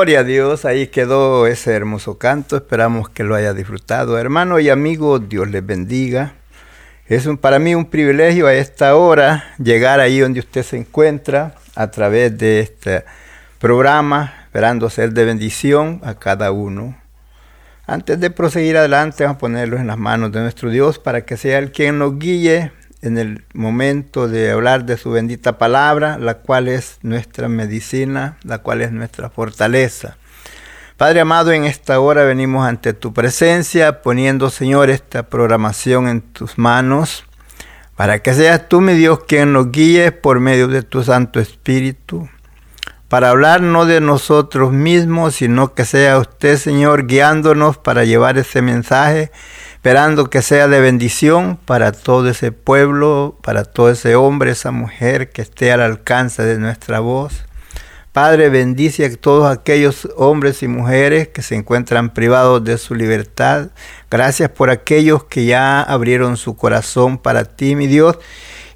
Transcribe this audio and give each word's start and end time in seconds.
Gloria 0.00 0.20
a 0.20 0.24
Dios, 0.24 0.64
ahí 0.64 0.86
quedó 0.86 1.46
ese 1.46 1.74
hermoso 1.74 2.16
canto, 2.16 2.56
esperamos 2.56 3.10
que 3.10 3.22
lo 3.22 3.34
haya 3.34 3.52
disfrutado. 3.52 4.16
Hermano 4.18 4.58
y 4.58 4.70
amigo, 4.70 5.18
Dios 5.18 5.50
les 5.50 5.66
bendiga. 5.66 6.36
Es 7.06 7.26
un, 7.26 7.36
para 7.36 7.58
mí 7.58 7.74
un 7.74 7.84
privilegio 7.84 8.46
a 8.46 8.54
esta 8.54 8.96
hora 8.96 9.44
llegar 9.62 10.00
ahí 10.00 10.20
donde 10.20 10.40
usted 10.40 10.62
se 10.62 10.78
encuentra 10.78 11.54
a 11.74 11.90
través 11.90 12.38
de 12.38 12.60
este 12.60 13.04
programa, 13.58 14.32
esperando 14.44 14.88
ser 14.88 15.12
de 15.12 15.26
bendición 15.26 16.00
a 16.02 16.14
cada 16.14 16.50
uno. 16.50 16.96
Antes 17.86 18.18
de 18.20 18.30
proseguir 18.30 18.78
adelante, 18.78 19.24
vamos 19.24 19.36
a 19.36 19.40
ponerlos 19.40 19.80
en 19.80 19.88
las 19.88 19.98
manos 19.98 20.32
de 20.32 20.40
nuestro 20.40 20.70
Dios 20.70 20.98
para 20.98 21.26
que 21.26 21.36
sea 21.36 21.58
el 21.58 21.72
quien 21.72 21.98
nos 21.98 22.18
guíe 22.18 22.72
en 23.02 23.18
el 23.18 23.44
momento 23.54 24.28
de 24.28 24.50
hablar 24.50 24.84
de 24.84 24.96
su 24.96 25.10
bendita 25.10 25.58
palabra, 25.58 26.18
la 26.18 26.34
cual 26.34 26.68
es 26.68 26.98
nuestra 27.02 27.48
medicina, 27.48 28.36
la 28.42 28.58
cual 28.58 28.82
es 28.82 28.92
nuestra 28.92 29.30
fortaleza. 29.30 30.16
Padre 30.96 31.20
amado, 31.20 31.50
en 31.52 31.64
esta 31.64 31.98
hora 31.98 32.24
venimos 32.24 32.66
ante 32.66 32.92
tu 32.92 33.14
presencia, 33.14 34.02
poniendo, 34.02 34.50
Señor, 34.50 34.90
esta 34.90 35.22
programación 35.22 36.08
en 36.08 36.20
tus 36.20 36.58
manos, 36.58 37.24
para 37.96 38.18
que 38.18 38.34
seas 38.34 38.68
tú, 38.68 38.82
mi 38.82 38.92
Dios, 38.92 39.20
quien 39.24 39.54
nos 39.54 39.72
guíe 39.72 40.12
por 40.12 40.40
medio 40.40 40.68
de 40.68 40.82
tu 40.82 41.02
Santo 41.02 41.40
Espíritu, 41.40 42.28
para 43.08 43.30
hablar 43.30 43.62
no 43.62 43.86
de 43.86 44.02
nosotros 44.02 44.72
mismos, 44.72 45.36
sino 45.36 45.74
que 45.74 45.86
sea 45.86 46.18
usted, 46.18 46.58
Señor, 46.58 47.06
guiándonos 47.06 47.78
para 47.78 48.04
llevar 48.04 48.36
ese 48.36 48.60
mensaje 48.60 49.32
esperando 49.80 50.28
que 50.28 50.42
sea 50.42 50.68
de 50.68 50.78
bendición 50.78 51.56
para 51.56 51.92
todo 51.92 52.28
ese 52.28 52.52
pueblo, 52.52 53.38
para 53.40 53.64
todo 53.64 53.88
ese 53.88 54.14
hombre, 54.14 54.50
esa 54.50 54.72
mujer 54.72 55.30
que 55.30 55.40
esté 55.40 55.72
al 55.72 55.80
alcance 55.80 56.42
de 56.42 56.58
nuestra 56.58 57.00
voz. 57.00 57.46
Padre, 58.12 58.50
bendice 58.50 59.06
a 59.06 59.16
todos 59.16 59.50
aquellos 59.50 60.06
hombres 60.18 60.62
y 60.62 60.68
mujeres 60.68 61.28
que 61.28 61.40
se 61.40 61.54
encuentran 61.54 62.12
privados 62.12 62.62
de 62.62 62.76
su 62.76 62.94
libertad. 62.94 63.70
Gracias 64.10 64.50
por 64.50 64.68
aquellos 64.68 65.24
que 65.24 65.46
ya 65.46 65.80
abrieron 65.80 66.36
su 66.36 66.56
corazón 66.56 67.16
para 67.16 67.46
ti, 67.46 67.74
mi 67.74 67.86
Dios. 67.86 68.18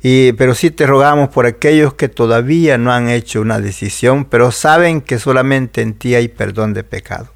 Y, 0.03 0.33
pero 0.33 0.55
sí 0.55 0.71
te 0.71 0.87
rogamos 0.87 1.29
por 1.29 1.45
aquellos 1.45 1.93
que 1.93 2.09
todavía 2.09 2.79
no 2.79 2.91
han 2.91 3.11
hecho 3.11 3.43
una 3.43 3.61
decisión, 3.61 4.25
pero 4.25 4.51
saben 4.51 5.03
que 5.03 5.19
solamente 5.19 5.83
en 5.83 5.93
ti 5.93 6.15
hay 6.15 6.29
perdón 6.29 6.73
de 6.73 6.83
pecado. 6.83 7.29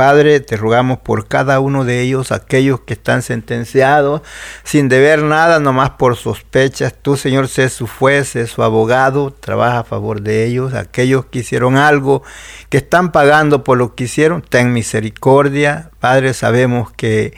Padre, 0.00 0.40
te 0.40 0.56
rogamos 0.56 0.98
por 1.00 1.28
cada 1.28 1.60
uno 1.60 1.84
de 1.84 2.00
ellos, 2.00 2.32
aquellos 2.32 2.80
que 2.80 2.94
están 2.94 3.20
sentenciados 3.20 4.22
sin 4.64 4.88
deber 4.88 5.22
nada, 5.22 5.60
nomás 5.60 5.90
por 5.90 6.16
sospechas. 6.16 6.94
Tú, 7.02 7.18
Señor, 7.18 7.48
sé 7.48 7.68
su 7.68 7.86
juez, 7.86 8.28
sé 8.28 8.46
su 8.46 8.62
abogado, 8.62 9.30
trabaja 9.30 9.80
a 9.80 9.84
favor 9.84 10.22
de 10.22 10.46
ellos. 10.46 10.72
Aquellos 10.72 11.26
que 11.26 11.40
hicieron 11.40 11.76
algo, 11.76 12.22
que 12.70 12.78
están 12.78 13.12
pagando 13.12 13.62
por 13.62 13.76
lo 13.76 13.94
que 13.94 14.04
hicieron, 14.04 14.40
ten 14.40 14.72
misericordia. 14.72 15.90
Padre, 16.00 16.32
sabemos 16.32 16.90
que 16.92 17.34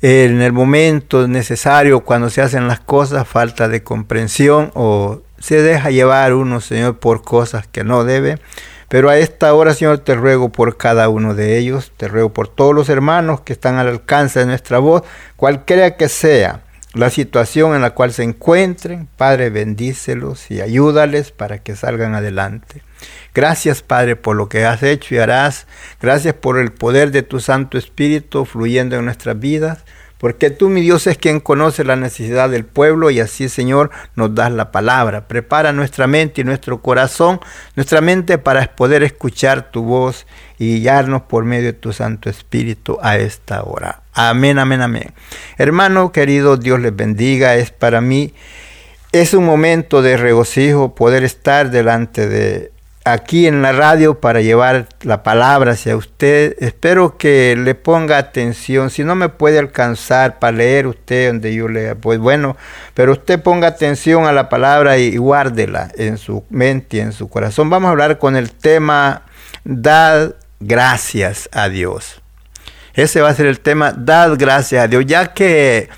en 0.00 0.40
el 0.40 0.52
momento 0.52 1.26
necesario, 1.26 2.04
cuando 2.04 2.30
se 2.30 2.42
hacen 2.42 2.68
las 2.68 2.78
cosas, 2.78 3.26
falta 3.26 3.66
de 3.66 3.82
comprensión 3.82 4.70
o 4.74 5.22
se 5.40 5.62
deja 5.62 5.90
llevar 5.90 6.32
uno, 6.32 6.60
Señor, 6.60 7.00
por 7.00 7.22
cosas 7.22 7.66
que 7.66 7.82
no 7.82 8.04
debe. 8.04 8.38
Pero 8.88 9.10
a 9.10 9.18
esta 9.18 9.52
hora, 9.52 9.74
Señor, 9.74 9.98
te 9.98 10.14
ruego 10.14 10.50
por 10.50 10.76
cada 10.76 11.08
uno 11.08 11.34
de 11.34 11.58
ellos, 11.58 11.92
te 11.96 12.08
ruego 12.08 12.32
por 12.32 12.48
todos 12.48 12.74
los 12.74 12.88
hermanos 12.88 13.42
que 13.42 13.52
están 13.52 13.76
al 13.76 13.88
alcance 13.88 14.40
de 14.40 14.46
nuestra 14.46 14.78
voz, 14.78 15.02
cualquiera 15.36 15.96
que 15.96 16.08
sea 16.08 16.62
la 16.94 17.10
situación 17.10 17.74
en 17.74 17.82
la 17.82 17.90
cual 17.90 18.12
se 18.12 18.22
encuentren, 18.22 19.08
Padre, 19.16 19.50
bendícelos 19.50 20.50
y 20.50 20.62
ayúdales 20.62 21.32
para 21.32 21.58
que 21.58 21.76
salgan 21.76 22.14
adelante. 22.14 22.82
Gracias, 23.34 23.82
Padre, 23.82 24.16
por 24.16 24.36
lo 24.36 24.48
que 24.48 24.64
has 24.64 24.82
hecho 24.82 25.14
y 25.14 25.18
harás. 25.18 25.66
Gracias 26.00 26.34
por 26.34 26.58
el 26.58 26.72
poder 26.72 27.10
de 27.10 27.22
tu 27.22 27.40
Santo 27.40 27.76
Espíritu 27.76 28.46
fluyendo 28.46 28.96
en 28.96 29.04
nuestras 29.04 29.38
vidas. 29.38 29.84
Porque 30.18 30.50
tú, 30.50 30.68
mi 30.68 30.80
Dios, 30.80 31.06
es 31.06 31.16
quien 31.16 31.38
conoce 31.38 31.84
la 31.84 31.94
necesidad 31.94 32.50
del 32.50 32.64
pueblo 32.64 33.10
y 33.10 33.20
así, 33.20 33.48
Señor, 33.48 33.90
nos 34.16 34.34
das 34.34 34.50
la 34.50 34.72
palabra. 34.72 35.28
Prepara 35.28 35.72
nuestra 35.72 36.08
mente 36.08 36.40
y 36.40 36.44
nuestro 36.44 36.82
corazón, 36.82 37.40
nuestra 37.76 38.00
mente 38.00 38.36
para 38.36 38.74
poder 38.74 39.04
escuchar 39.04 39.70
tu 39.70 39.84
voz 39.84 40.26
y 40.58 40.80
guiarnos 40.80 41.22
por 41.22 41.44
medio 41.44 41.66
de 41.66 41.72
tu 41.72 41.92
Santo 41.92 42.28
Espíritu 42.28 42.98
a 43.00 43.16
esta 43.16 43.62
hora. 43.62 44.02
Amén, 44.12 44.58
amén, 44.58 44.82
amén. 44.82 45.14
Hermano 45.56 46.10
querido, 46.10 46.56
Dios 46.56 46.80
les 46.80 46.94
bendiga. 46.94 47.54
Es 47.54 47.70
para 47.70 48.00
mí, 48.00 48.34
es 49.12 49.34
un 49.34 49.44
momento 49.44 50.02
de 50.02 50.16
regocijo 50.16 50.96
poder 50.96 51.22
estar 51.22 51.70
delante 51.70 52.28
de 52.28 52.72
aquí 53.12 53.46
en 53.46 53.62
la 53.62 53.72
radio 53.72 54.20
para 54.20 54.40
llevar 54.40 54.88
la 55.02 55.22
palabra 55.22 55.72
hacia 55.72 55.96
usted. 55.96 56.56
Espero 56.58 57.16
que 57.16 57.56
le 57.56 57.74
ponga 57.74 58.18
atención. 58.18 58.90
Si 58.90 59.04
no 59.04 59.14
me 59.14 59.28
puede 59.28 59.58
alcanzar 59.58 60.38
para 60.38 60.56
leer 60.56 60.86
usted 60.86 61.28
donde 61.28 61.54
yo 61.54 61.68
lea, 61.68 61.94
pues 61.94 62.18
bueno, 62.18 62.56
pero 62.94 63.12
usted 63.12 63.40
ponga 63.42 63.68
atención 63.68 64.26
a 64.26 64.32
la 64.32 64.48
palabra 64.48 64.98
y, 64.98 65.16
guárdela 65.16 65.90
en 65.96 66.18
su 66.18 66.44
mente 66.50 66.98
y 66.98 67.00
en 67.00 67.12
su 67.12 67.28
corazón. 67.28 67.70
Vamos 67.70 67.88
a 67.88 67.92
hablar 67.92 68.18
con 68.18 68.36
el 68.36 68.50
tema 68.50 69.22
Dad 69.64 70.34
gracias 70.60 71.48
a 71.52 71.68
Dios. 71.68 72.20
Ese 72.94 73.20
va 73.20 73.28
a 73.28 73.34
ser 73.34 73.46
el 73.46 73.60
tema, 73.60 73.92
dad 73.92 74.34
gracias 74.36 74.82
a 74.82 74.88
Dios, 74.88 75.04
ya 75.06 75.32
que 75.32 75.88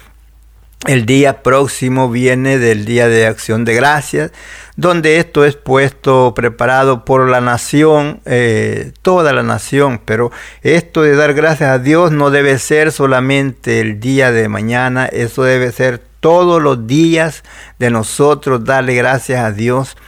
el 0.86 1.04
día 1.04 1.42
próximo 1.42 2.10
viene 2.10 2.58
del 2.58 2.86
Día 2.86 3.06
de 3.08 3.26
Acción 3.26 3.66
de 3.66 3.74
Gracias, 3.74 4.32
donde 4.76 5.18
esto 5.18 5.44
es 5.44 5.54
puesto, 5.54 6.32
preparado 6.34 7.04
por 7.04 7.28
la 7.28 7.42
nación, 7.42 8.20
eh, 8.24 8.92
toda 9.02 9.34
la 9.34 9.42
nación, 9.42 10.00
pero 10.02 10.32
esto 10.62 11.02
de 11.02 11.16
dar 11.16 11.34
gracias 11.34 11.68
a 11.68 11.78
Dios 11.78 12.12
no 12.12 12.30
debe 12.30 12.58
ser 12.58 12.92
solamente 12.92 13.80
el 13.80 14.00
día 14.00 14.32
de 14.32 14.48
mañana, 14.48 15.04
eso 15.04 15.42
debe 15.42 15.70
ser 15.70 16.00
todos 16.20 16.62
los 16.62 16.86
días 16.86 17.44
de 17.78 17.90
nosotros 17.90 18.64
darle 18.64 18.94
gracias 18.94 19.44
a 19.44 19.52
Dios. 19.52 19.98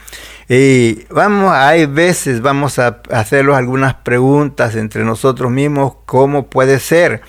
Y 0.48 1.04
vamos, 1.10 1.52
hay 1.52 1.84
veces 1.86 2.40
vamos 2.40 2.78
a 2.78 3.02
hacerlos 3.10 3.56
algunas 3.56 3.94
preguntas 3.94 4.74
entre 4.74 5.04
nosotros 5.04 5.50
mismos, 5.50 5.94
¿cómo 6.06 6.48
puede 6.48 6.80
ser? 6.80 7.22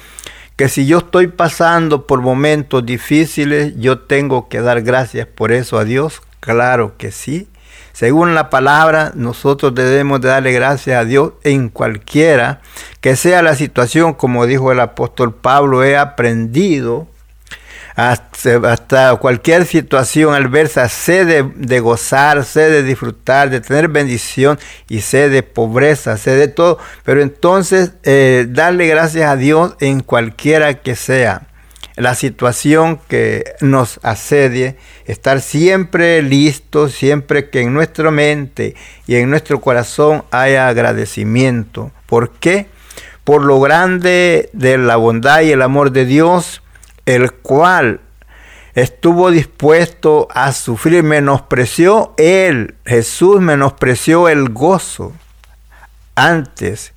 Que 0.55 0.69
si 0.69 0.85
yo 0.85 0.99
estoy 0.99 1.27
pasando 1.27 2.05
por 2.05 2.21
momentos 2.21 2.85
difíciles, 2.85 3.73
yo 3.77 3.99
tengo 3.99 4.49
que 4.49 4.61
dar 4.61 4.81
gracias 4.81 5.27
por 5.27 5.51
eso 5.51 5.79
a 5.79 5.83
Dios. 5.83 6.21
Claro 6.39 6.95
que 6.97 7.11
sí. 7.11 7.47
Según 7.93 8.33
la 8.33 8.49
palabra, 8.49 9.11
nosotros 9.15 9.75
debemos 9.75 10.19
de 10.21 10.29
darle 10.29 10.51
gracias 10.51 10.99
a 10.99 11.05
Dios 11.05 11.33
en 11.43 11.69
cualquiera 11.69 12.61
que 13.01 13.15
sea 13.15 13.41
la 13.41 13.55
situación, 13.55 14.13
como 14.13 14.45
dijo 14.45 14.71
el 14.71 14.79
apóstol 14.79 15.35
Pablo, 15.35 15.83
he 15.83 15.95
aprendido 15.95 17.07
hasta, 17.95 19.15
cualquier 19.17 19.65
situación 19.65 20.33
adversa, 20.33 20.89
sé 20.89 21.25
de, 21.25 21.79
gozar, 21.79 22.43
sé 22.43 22.69
de 22.69 22.83
disfrutar, 22.83 23.49
de 23.49 23.61
tener 23.61 23.87
bendición 23.87 24.59
y 24.89 25.01
sé 25.01 25.29
de 25.29 25.43
pobreza, 25.43 26.17
sé 26.17 26.31
de 26.31 26.47
todo. 26.47 26.79
Pero 27.03 27.21
entonces 27.21 27.93
eh, 28.03 28.47
darle 28.49 28.87
gracias 28.87 29.29
a 29.29 29.35
Dios 29.35 29.75
en 29.79 29.99
cualquiera 30.01 30.73
que 30.75 30.95
sea 30.95 31.47
la 31.95 32.15
situación 32.15 32.99
que 33.07 33.53
nos 33.61 33.99
asedie, 34.01 34.77
estar 35.05 35.41
siempre 35.41 36.23
listos, 36.23 36.93
siempre 36.93 37.49
que 37.49 37.61
en 37.61 37.73
nuestra 37.73 38.09
mente 38.09 38.75
y 39.05 39.15
en 39.15 39.29
nuestro 39.29 39.61
corazón 39.61 40.23
haya 40.31 40.67
agradecimiento. 40.67 41.91
¿Por 42.07 42.31
qué? 42.31 42.65
Por 43.23 43.43
lo 43.43 43.59
grande 43.59 44.49
de 44.53 44.77
la 44.79 44.95
bondad 44.95 45.41
y 45.41 45.51
el 45.51 45.61
amor 45.61 45.91
de 45.91 46.05
Dios, 46.05 46.62
el 47.05 47.31
cual 47.31 47.99
estuvo 48.75 49.31
dispuesto 49.31 50.27
a 50.33 50.51
sufrir, 50.51 51.03
menospreció 51.03 52.13
él, 52.17 52.75
Jesús 52.85 53.39
menospreció 53.41 54.29
el 54.29 54.49
gozo 54.49 55.13
antes 56.15 56.93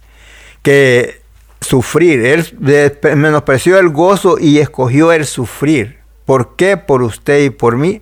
que 0.63 1.21
sufrir. 1.61 2.25
Él 2.25 2.99
menospreció 3.17 3.79
el 3.79 3.91
gozo 3.91 4.39
y 4.39 4.59
escogió 4.59 5.13
el 5.13 5.27
sufrir. 5.27 5.99
¿Por 6.25 6.57
qué? 6.57 6.77
Por 6.77 7.03
usted 7.03 7.45
y 7.45 7.51
por 7.51 7.77
mí. 7.77 8.01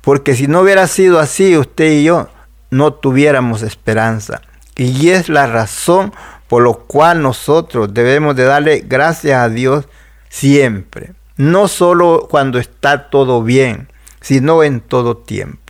Porque 0.00 0.34
si 0.34 0.46
no 0.46 0.60
hubiera 0.60 0.86
sido 0.86 1.18
así, 1.18 1.56
usted 1.56 1.90
y 1.90 2.04
yo 2.04 2.28
no 2.70 2.94
tuviéramos 2.94 3.62
esperanza. 3.62 4.40
Y 4.76 5.10
es 5.10 5.28
la 5.28 5.46
razón 5.46 6.12
por 6.48 6.66
la 6.66 6.74
cual 6.74 7.22
nosotros 7.22 7.92
debemos 7.92 8.36
de 8.36 8.44
darle 8.44 8.84
gracias 8.86 9.40
a 9.40 9.48
Dios 9.48 9.88
siempre 10.28 11.15
no 11.36 11.68
solo 11.68 12.26
cuando 12.30 12.58
está 12.58 13.10
todo 13.10 13.42
bien, 13.42 13.88
sino 14.20 14.62
en 14.62 14.80
todo 14.80 15.16
tiempo. 15.16 15.66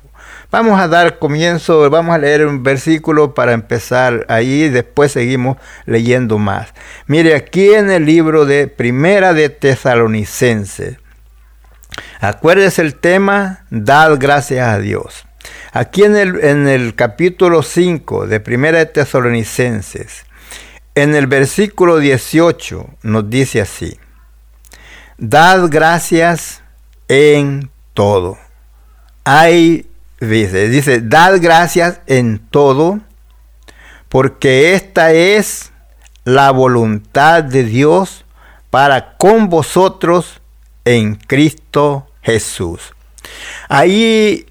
Vamos 0.51 0.81
a 0.81 0.89
dar 0.89 1.19
comienzo, 1.19 1.91
vamos 1.91 2.15
a 2.15 2.19
leer 2.19 2.47
un 2.47 2.63
versículo 2.63 3.35
para 3.35 3.53
empezar 3.53 4.25
ahí 4.29 4.65
y 4.65 4.69
después 4.69 5.13
seguimos 5.13 5.57
leyendo 5.87 6.39
más. 6.39 6.73
Mire, 7.07 7.35
aquí 7.35 7.75
en 7.75 7.91
el 7.91 8.07
libro 8.07 8.47
de 8.47 8.69
Primera 8.69 9.35
de 9.35 9.49
Tesalonicenses, 9.49 10.99
acuérdese 12.21 12.83
el 12.83 12.95
tema, 12.95 13.67
dad 13.71 14.17
gracias 14.21 14.69
a 14.69 14.79
Dios. 14.79 15.27
Aquí 15.73 16.05
en 16.05 16.17
el, 16.17 16.43
en 16.43 16.69
el 16.69 16.95
capítulo 16.95 17.63
5 17.63 18.27
de 18.27 18.41
Primera 18.41 18.79
de 18.79 18.87
Tesalonicenses, 18.87 20.25
en 20.95 21.15
el 21.15 21.27
versículo 21.27 21.99
18 21.99 22.87
nos 23.03 23.29
dice 23.29 23.61
así, 23.61 23.99
Dad 25.19 25.69
gracias 25.71 26.63
en 27.09 27.71
todo. 27.95 28.37
Hay, 29.25 29.87
dice, 30.21 30.69
dice, 30.69 31.01
dad 31.01 31.39
gracias 31.41 32.01
en 32.07 32.39
todo, 32.39 33.01
porque 34.11 34.75
esta 34.75 35.13
es 35.13 35.73
la 36.25 36.51
voluntad 36.51 37.43
de 37.43 37.65
Dios 37.65 38.27
para 38.71 39.17
con 39.17 39.49
vosotros 39.49 40.43
en 40.85 41.15
Cristo 41.15 42.07
Jesús. 42.21 42.93
Ahí, 43.71 44.47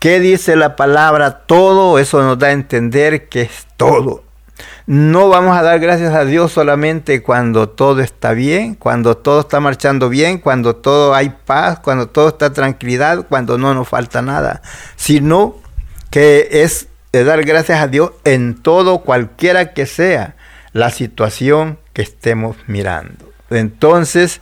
¿qué 0.00 0.18
dice 0.18 0.56
la 0.56 0.74
palabra 0.74 1.46
todo? 1.46 2.00
Eso 2.00 2.20
nos 2.22 2.38
da 2.40 2.48
a 2.48 2.52
entender 2.52 3.28
que 3.28 3.42
es 3.42 3.66
todo. 3.76 4.24
No 4.86 5.28
vamos 5.28 5.56
a 5.56 5.62
dar 5.62 5.78
gracias 5.80 6.14
a 6.14 6.24
Dios 6.24 6.52
solamente 6.52 7.22
cuando 7.22 7.68
todo 7.68 8.00
está 8.00 8.32
bien, 8.32 8.74
cuando 8.74 9.16
todo 9.16 9.40
está 9.40 9.60
marchando 9.60 10.08
bien, 10.08 10.38
cuando 10.38 10.76
todo 10.76 11.14
hay 11.14 11.30
paz, 11.44 11.78
cuando 11.80 12.08
todo 12.08 12.28
está 12.28 12.52
tranquilidad, 12.52 13.26
cuando 13.28 13.58
no 13.58 13.74
nos 13.74 13.88
falta 13.88 14.22
nada, 14.22 14.62
sino 14.96 15.56
que 16.10 16.48
es 16.50 16.88
dar 17.12 17.44
gracias 17.44 17.80
a 17.80 17.86
Dios 17.88 18.12
en 18.24 18.54
todo, 18.54 19.00
cualquiera 19.00 19.72
que 19.72 19.86
sea 19.86 20.36
la 20.72 20.90
situación 20.90 21.78
que 21.92 22.02
estemos 22.02 22.56
mirando. 22.66 23.32
Entonces, 23.50 24.40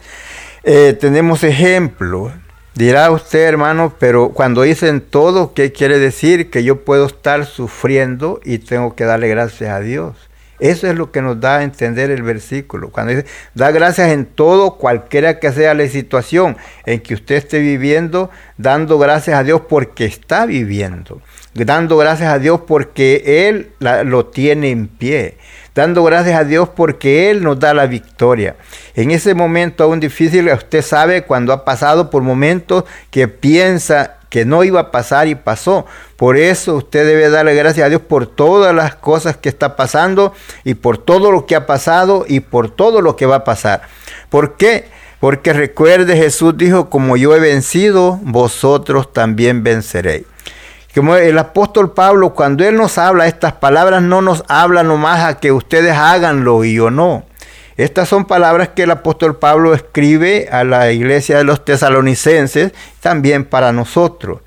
eh, 0.64 0.96
tenemos 0.98 1.44
ejemplos. 1.44 2.32
Dirá 2.76 3.10
usted, 3.10 3.40
hermano, 3.40 3.94
pero 3.98 4.32
cuando 4.34 4.60
dicen 4.60 5.00
todo, 5.00 5.54
¿qué 5.54 5.72
quiere 5.72 5.98
decir? 5.98 6.50
Que 6.50 6.62
yo 6.62 6.84
puedo 6.84 7.06
estar 7.06 7.46
sufriendo 7.46 8.38
y 8.44 8.58
tengo 8.58 8.94
que 8.94 9.04
darle 9.04 9.28
gracias 9.28 9.70
a 9.70 9.80
Dios. 9.80 10.14
Eso 10.58 10.86
es 10.86 10.94
lo 10.94 11.10
que 11.10 11.22
nos 11.22 11.40
da 11.40 11.56
a 11.56 11.62
entender 11.62 12.10
el 12.10 12.22
versículo. 12.22 12.90
Cuando 12.90 13.14
dice, 13.14 13.26
da 13.54 13.70
gracias 13.70 14.10
en 14.10 14.26
todo, 14.26 14.76
cualquiera 14.76 15.38
que 15.38 15.52
sea 15.52 15.72
la 15.72 15.88
situación 15.88 16.58
en 16.84 17.00
que 17.00 17.14
usted 17.14 17.36
esté 17.36 17.60
viviendo, 17.60 18.28
dando 18.58 18.98
gracias 18.98 19.38
a 19.38 19.42
Dios 19.42 19.62
porque 19.66 20.04
está 20.04 20.44
viviendo, 20.44 21.22
dando 21.54 21.96
gracias 21.96 22.30
a 22.30 22.38
Dios 22.38 22.60
porque 22.66 23.48
Él 23.48 23.70
lo 23.80 24.26
tiene 24.26 24.70
en 24.70 24.88
pie, 24.88 25.38
dando 25.76 26.02
gracias 26.02 26.40
a 26.40 26.44
Dios 26.44 26.70
porque 26.70 27.30
Él 27.30 27.44
nos 27.44 27.60
da 27.60 27.74
la 27.74 27.86
victoria. 27.86 28.56
En 28.94 29.10
ese 29.10 29.34
momento 29.34 29.84
aún 29.84 30.00
difícil, 30.00 30.50
usted 30.50 30.80
sabe 30.80 31.22
cuando 31.22 31.52
ha 31.52 31.66
pasado 31.66 32.08
por 32.08 32.22
momentos 32.22 32.84
que 33.10 33.28
piensa 33.28 34.16
que 34.30 34.46
no 34.46 34.64
iba 34.64 34.80
a 34.80 34.90
pasar 34.90 35.28
y 35.28 35.34
pasó. 35.34 35.84
Por 36.16 36.38
eso 36.38 36.76
usted 36.76 37.06
debe 37.06 37.28
darle 37.28 37.54
gracias 37.54 37.86
a 37.86 37.88
Dios 37.90 38.00
por 38.00 38.26
todas 38.26 38.74
las 38.74 38.96
cosas 38.96 39.36
que 39.36 39.50
está 39.50 39.76
pasando 39.76 40.32
y 40.64 40.74
por 40.74 40.96
todo 40.96 41.30
lo 41.30 41.44
que 41.44 41.54
ha 41.54 41.66
pasado 41.66 42.24
y 42.26 42.40
por 42.40 42.70
todo 42.70 43.02
lo 43.02 43.14
que 43.14 43.26
va 43.26 43.36
a 43.36 43.44
pasar. 43.44 43.82
¿Por 44.30 44.56
qué? 44.56 44.88
Porque 45.20 45.52
recuerde 45.52 46.16
Jesús 46.16 46.56
dijo, 46.56 46.88
como 46.88 47.18
yo 47.18 47.36
he 47.36 47.40
vencido, 47.40 48.18
vosotros 48.22 49.12
también 49.12 49.62
venceréis. 49.62 50.24
Como 50.96 51.14
el 51.14 51.36
apóstol 51.36 51.92
Pablo, 51.92 52.32
cuando 52.32 52.64
él 52.64 52.74
nos 52.74 52.96
habla 52.96 53.26
estas 53.26 53.52
palabras, 53.52 54.00
no 54.00 54.22
nos 54.22 54.44
habla 54.48 54.82
nomás 54.82 55.24
a 55.24 55.38
que 55.38 55.52
ustedes 55.52 55.94
háganlo 55.94 56.64
y 56.64 56.72
yo 56.72 56.90
no. 56.90 57.26
Estas 57.76 58.08
son 58.08 58.24
palabras 58.24 58.70
que 58.70 58.84
el 58.84 58.90
apóstol 58.90 59.36
Pablo 59.36 59.74
escribe 59.74 60.48
a 60.50 60.64
la 60.64 60.90
iglesia 60.92 61.36
de 61.36 61.44
los 61.44 61.66
tesalonicenses, 61.66 62.72
también 63.00 63.44
para 63.44 63.72
nosotros. 63.72 64.40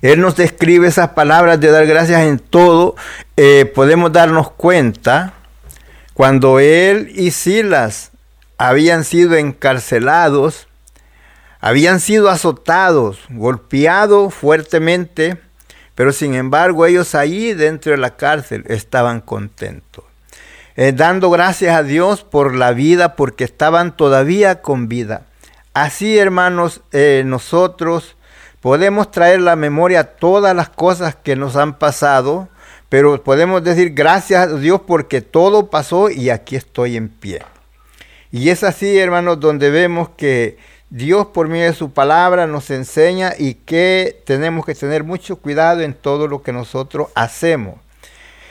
Él 0.00 0.20
nos 0.20 0.36
describe 0.36 0.86
esas 0.86 1.08
palabras 1.08 1.58
de 1.58 1.72
dar 1.72 1.86
gracias 1.86 2.20
en 2.20 2.38
todo. 2.38 2.94
Eh, 3.36 3.64
podemos 3.74 4.12
darnos 4.12 4.52
cuenta 4.52 5.32
cuando 6.14 6.60
él 6.60 7.10
y 7.16 7.32
Silas 7.32 8.12
habían 8.58 9.02
sido 9.02 9.34
encarcelados, 9.34 10.68
habían 11.62 12.00
sido 12.00 12.28
azotados, 12.28 13.20
golpeados 13.30 14.34
fuertemente, 14.34 15.38
pero 15.94 16.12
sin 16.12 16.34
embargo 16.34 16.84
ellos 16.84 17.14
ahí 17.14 17.54
dentro 17.54 17.92
de 17.92 17.98
la 17.98 18.16
cárcel 18.16 18.64
estaban 18.66 19.20
contentos. 19.20 20.04
Eh, 20.74 20.92
dando 20.92 21.30
gracias 21.30 21.76
a 21.76 21.84
Dios 21.84 22.24
por 22.24 22.56
la 22.56 22.72
vida, 22.72 23.14
porque 23.14 23.44
estaban 23.44 23.96
todavía 23.96 24.60
con 24.60 24.88
vida. 24.88 25.22
Así, 25.72 26.18
hermanos, 26.18 26.80
eh, 26.90 27.22
nosotros 27.24 28.16
podemos 28.60 29.12
traer 29.12 29.40
la 29.40 29.54
memoria 29.54 30.02
todas 30.16 30.56
las 30.56 30.68
cosas 30.68 31.14
que 31.14 31.36
nos 31.36 31.54
han 31.54 31.78
pasado, 31.78 32.48
pero 32.88 33.22
podemos 33.22 33.62
decir 33.62 33.90
gracias 33.94 34.48
a 34.48 34.56
Dios 34.56 34.80
porque 34.84 35.20
todo 35.20 35.70
pasó 35.70 36.10
y 36.10 36.30
aquí 36.30 36.56
estoy 36.56 36.96
en 36.96 37.08
pie. 37.08 37.42
Y 38.32 38.48
es 38.48 38.64
así, 38.64 38.98
hermanos, 38.98 39.38
donde 39.38 39.70
vemos 39.70 40.08
que 40.16 40.58
Dios 40.94 41.28
por 41.28 41.48
medio 41.48 41.64
de 41.64 41.72
su 41.72 41.90
palabra 41.90 42.46
nos 42.46 42.68
enseña 42.68 43.32
y 43.38 43.54
que 43.54 44.20
tenemos 44.26 44.66
que 44.66 44.74
tener 44.74 45.04
mucho 45.04 45.36
cuidado 45.36 45.80
en 45.80 45.94
todo 45.94 46.28
lo 46.28 46.42
que 46.42 46.52
nosotros 46.52 47.08
hacemos. 47.14 47.76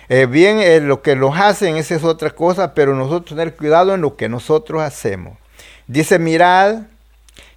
Eh, 0.10 0.26
bien, 0.26 0.58
eh, 0.60 0.80
lo 0.80 1.04
que 1.04 1.16
los 1.16 1.38
hacen, 1.38 1.78
esa 1.78 1.94
es 1.94 2.04
otra 2.04 2.32
cosa, 2.32 2.74
pero 2.74 2.96
nosotros 2.96 3.38
tener 3.38 3.56
cuidado 3.56 3.94
en 3.94 4.02
lo 4.02 4.16
que 4.16 4.28
nosotros 4.28 4.82
hacemos. 4.82 5.38
Dice, 5.86 6.18
mirad 6.18 6.80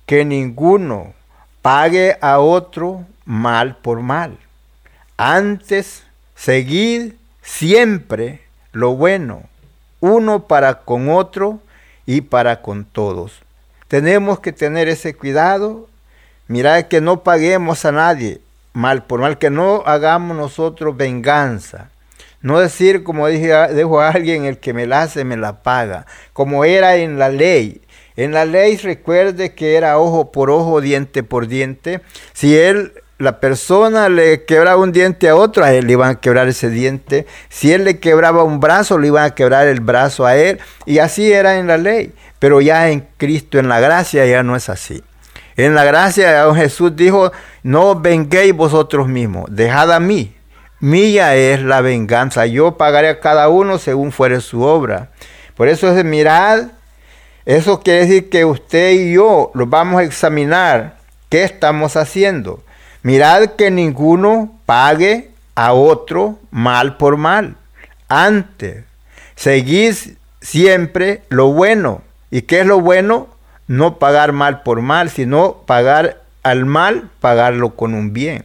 que 0.04 0.26
ninguno 0.26 1.14
pague 1.62 2.18
a 2.20 2.40
otro 2.40 3.06
mal 3.24 3.76
por 3.76 4.02
mal. 4.02 4.36
Antes, 5.16 6.04
seguid 6.34 7.14
siempre 7.40 8.42
lo 8.72 8.94
bueno, 8.96 9.44
uno 10.00 10.46
para 10.46 10.80
con 10.80 11.08
otro 11.08 11.60
y 12.04 12.20
para 12.20 12.60
con 12.60 12.84
todos. 12.84 13.43
Tenemos 13.88 14.40
que 14.40 14.52
tener 14.52 14.88
ese 14.88 15.14
cuidado. 15.14 15.88
Mirad 16.48 16.84
que 16.84 17.00
no 17.00 17.22
paguemos 17.22 17.84
a 17.84 17.92
nadie 17.92 18.40
mal 18.74 19.04
por 19.04 19.20
mal, 19.20 19.38
que 19.38 19.48
no 19.48 19.82
hagamos 19.86 20.36
nosotros 20.36 20.96
venganza. 20.96 21.90
No 22.42 22.58
decir, 22.58 23.04
como 23.04 23.26
dije, 23.28 23.48
dejo 23.72 24.00
a 24.00 24.10
alguien, 24.10 24.44
el 24.44 24.58
que 24.58 24.74
me 24.74 24.86
la 24.86 25.02
hace, 25.02 25.24
me 25.24 25.38
la 25.38 25.62
paga. 25.62 26.04
Como 26.34 26.66
era 26.66 26.96
en 26.96 27.18
la 27.18 27.30
ley. 27.30 27.80
En 28.16 28.32
la 28.32 28.44
ley 28.44 28.76
recuerde 28.76 29.54
que 29.54 29.76
era 29.76 29.98
ojo 29.98 30.30
por 30.30 30.50
ojo, 30.50 30.82
diente 30.82 31.22
por 31.22 31.46
diente. 31.46 32.02
Si 32.34 32.54
él, 32.58 32.92
la 33.16 33.40
persona 33.40 34.08
le 34.10 34.44
quebraba 34.44 34.82
un 34.82 34.92
diente 34.92 35.28
a 35.28 35.36
otro, 35.36 35.64
a 35.64 35.72
él 35.72 35.86
le 35.86 35.92
iban 35.92 36.10
a 36.10 36.20
quebrar 36.20 36.48
ese 36.48 36.68
diente. 36.68 37.26
Si 37.48 37.72
él 37.72 37.84
le 37.84 37.98
quebraba 37.98 38.44
un 38.44 38.60
brazo, 38.60 38.98
le 38.98 39.06
iban 39.06 39.24
a 39.24 39.34
quebrar 39.34 39.66
el 39.66 39.80
brazo 39.80 40.26
a 40.26 40.36
él. 40.36 40.60
Y 40.84 40.98
así 40.98 41.32
era 41.32 41.58
en 41.58 41.66
la 41.66 41.78
ley. 41.78 42.12
Pero 42.44 42.60
ya 42.60 42.90
en 42.90 43.08
Cristo, 43.16 43.58
en 43.58 43.70
la 43.70 43.80
gracia, 43.80 44.26
ya 44.26 44.42
no 44.42 44.54
es 44.54 44.68
así. 44.68 45.02
En 45.56 45.74
la 45.74 45.82
gracia, 45.82 46.44
Jesús 46.54 46.94
dijo, 46.94 47.32
no 47.62 47.98
venguéis 47.98 48.54
vosotros 48.54 49.08
mismos, 49.08 49.46
dejad 49.48 49.90
a 49.90 49.98
mí. 49.98 50.36
Mía 50.78 51.36
es 51.36 51.62
la 51.62 51.80
venganza. 51.80 52.44
Yo 52.44 52.76
pagaré 52.76 53.08
a 53.08 53.20
cada 53.20 53.48
uno 53.48 53.78
según 53.78 54.12
fuere 54.12 54.42
su 54.42 54.60
obra. 54.60 55.08
Por 55.56 55.68
eso 55.68 55.88
es 55.88 55.96
de 55.96 56.04
mirad 56.04 56.66
eso 57.46 57.80
quiere 57.80 58.00
decir 58.00 58.28
que 58.28 58.44
usted 58.44 58.90
y 58.90 59.14
yo 59.14 59.50
lo 59.54 59.66
vamos 59.66 60.02
a 60.02 60.04
examinar 60.04 60.98
qué 61.30 61.44
estamos 61.44 61.96
haciendo. 61.96 62.62
Mirad 63.02 63.52
que 63.56 63.70
ninguno 63.70 64.52
pague 64.66 65.30
a 65.54 65.72
otro 65.72 66.38
mal 66.50 66.98
por 66.98 67.16
mal. 67.16 67.56
Antes, 68.10 68.84
seguid 69.34 69.94
siempre 70.42 71.22
lo 71.30 71.50
bueno. 71.50 72.03
¿Y 72.34 72.42
qué 72.42 72.60
es 72.60 72.66
lo 72.66 72.80
bueno? 72.80 73.28
No 73.68 73.98
pagar 73.98 74.32
mal 74.32 74.62
por 74.62 74.82
mal, 74.82 75.08
sino 75.08 75.62
pagar 75.66 76.22
al 76.42 76.66
mal, 76.66 77.08
pagarlo 77.20 77.76
con 77.76 77.94
un 77.94 78.12
bien. 78.12 78.44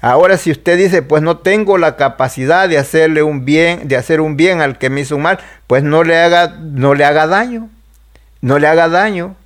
Ahora 0.00 0.36
si 0.36 0.50
usted 0.50 0.78
dice, 0.78 1.02
pues 1.02 1.22
no 1.22 1.38
tengo 1.38 1.76
la 1.76 1.96
capacidad 1.96 2.68
de 2.68 2.78
hacerle 2.78 3.22
un 3.22 3.44
bien, 3.44 3.88
de 3.88 3.96
hacer 3.96 4.20
un 4.20 4.36
bien 4.36 4.60
al 4.60 4.78
que 4.78 4.88
me 4.88 5.00
hizo 5.00 5.16
un 5.16 5.22
mal, 5.22 5.38
pues 5.66 5.82
no 5.82 6.04
le 6.04 6.16
haga, 6.16 6.56
no 6.60 6.94
le 6.94 7.04
haga 7.04 7.26
daño 7.26 7.68
no 8.44 8.58
le 8.58 8.68
haga 8.68 8.88
daño. 8.88 9.36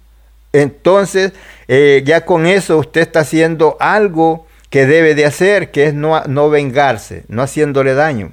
Entonces, 0.52 1.32
eh, 1.68 2.02
ya 2.04 2.24
con 2.24 2.46
eso 2.46 2.78
usted 2.78 3.02
está 3.02 3.20
haciendo 3.20 3.76
algo 3.78 4.46
que 4.70 4.86
debe 4.86 5.14
de 5.14 5.24
hacer, 5.24 5.70
que 5.70 5.86
es 5.86 5.94
no, 5.94 6.20
no 6.24 6.50
vengarse, 6.50 7.24
no 7.28 7.42
haciéndole 7.42 7.94
daño. 7.94 8.32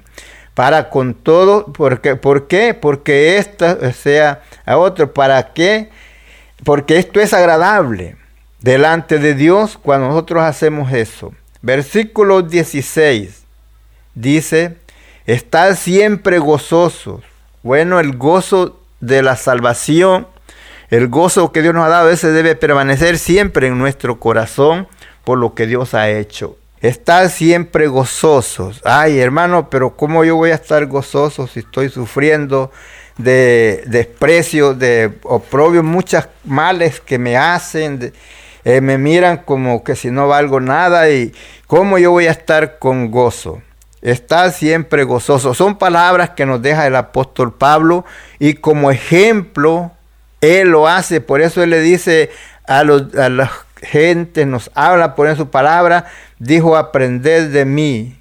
Para 0.56 0.90
con 0.90 1.14
todo, 1.14 1.72
porque, 1.72 2.16
¿por 2.16 2.48
qué? 2.48 2.74
Porque 2.74 3.38
esta 3.38 3.92
sea 3.92 4.42
a 4.64 4.76
otro. 4.76 5.14
¿Para 5.14 5.52
qué? 5.52 5.90
Porque 6.64 6.98
esto 6.98 7.20
es 7.20 7.32
agradable 7.32 8.16
delante 8.60 9.20
de 9.20 9.34
Dios 9.34 9.78
cuando 9.80 10.08
nosotros 10.08 10.42
hacemos 10.42 10.92
eso. 10.92 11.32
Versículo 11.62 12.42
16 12.42 13.44
dice, 14.16 14.78
estad 15.26 15.76
siempre 15.76 16.40
gozosos. 16.40 17.22
Bueno, 17.62 18.00
el 18.00 18.16
gozo 18.16 18.80
de 18.98 19.22
la 19.22 19.36
salvación 19.36 20.26
el 20.90 21.08
gozo 21.08 21.50
que 21.50 21.62
Dios 21.62 21.74
nos 21.74 21.84
ha 21.84 21.88
dado, 21.88 22.10
ese 22.10 22.30
debe 22.30 22.54
permanecer 22.54 23.18
siempre 23.18 23.66
en 23.66 23.78
nuestro 23.78 24.20
corazón 24.20 24.86
por 25.24 25.38
lo 25.38 25.54
que 25.54 25.66
Dios 25.66 25.94
ha 25.94 26.08
hecho. 26.10 26.56
Estar 26.80 27.30
siempre 27.30 27.86
gozosos. 27.86 28.80
Ay, 28.84 29.18
hermano, 29.18 29.70
pero 29.70 29.96
¿cómo 29.96 30.24
yo 30.24 30.36
voy 30.36 30.50
a 30.50 30.54
estar 30.54 30.86
gozoso 30.86 31.46
si 31.46 31.60
estoy 31.60 31.88
sufriendo 31.88 32.70
de 33.16 33.82
desprecio, 33.86 34.74
de 34.74 35.18
oprobio, 35.22 35.82
muchas 35.82 36.28
males 36.44 37.00
que 37.00 37.18
me 37.18 37.36
hacen? 37.36 38.12
Eh, 38.64 38.80
me 38.80 38.98
miran 38.98 39.38
como 39.38 39.84
que 39.84 39.96
si 39.96 40.10
no 40.10 40.28
valgo 40.28 40.60
nada 40.60 41.08
y 41.10 41.32
¿cómo 41.66 41.98
yo 41.98 42.10
voy 42.10 42.26
a 42.26 42.32
estar 42.32 42.78
con 42.78 43.10
gozo? 43.10 43.62
Estar 44.02 44.52
siempre 44.52 45.04
gozoso. 45.04 45.54
Son 45.54 45.78
palabras 45.78 46.30
que 46.30 46.46
nos 46.46 46.60
deja 46.60 46.86
el 46.86 46.96
apóstol 46.96 47.54
Pablo 47.54 48.04
y 48.38 48.54
como 48.54 48.90
ejemplo 48.90 49.92
él 50.40 50.68
lo 50.68 50.86
hace, 50.86 51.20
por 51.20 51.40
eso 51.40 51.62
Él 51.62 51.70
le 51.70 51.80
dice 51.80 52.30
a, 52.66 52.84
los, 52.84 53.14
a 53.14 53.28
la 53.28 53.50
gente, 53.82 54.46
nos 54.46 54.70
habla 54.74 55.14
por 55.14 55.28
en 55.28 55.36
su 55.36 55.50
palabra, 55.50 56.06
dijo, 56.38 56.76
aprended 56.76 57.50
de 57.50 57.64
mí 57.64 58.16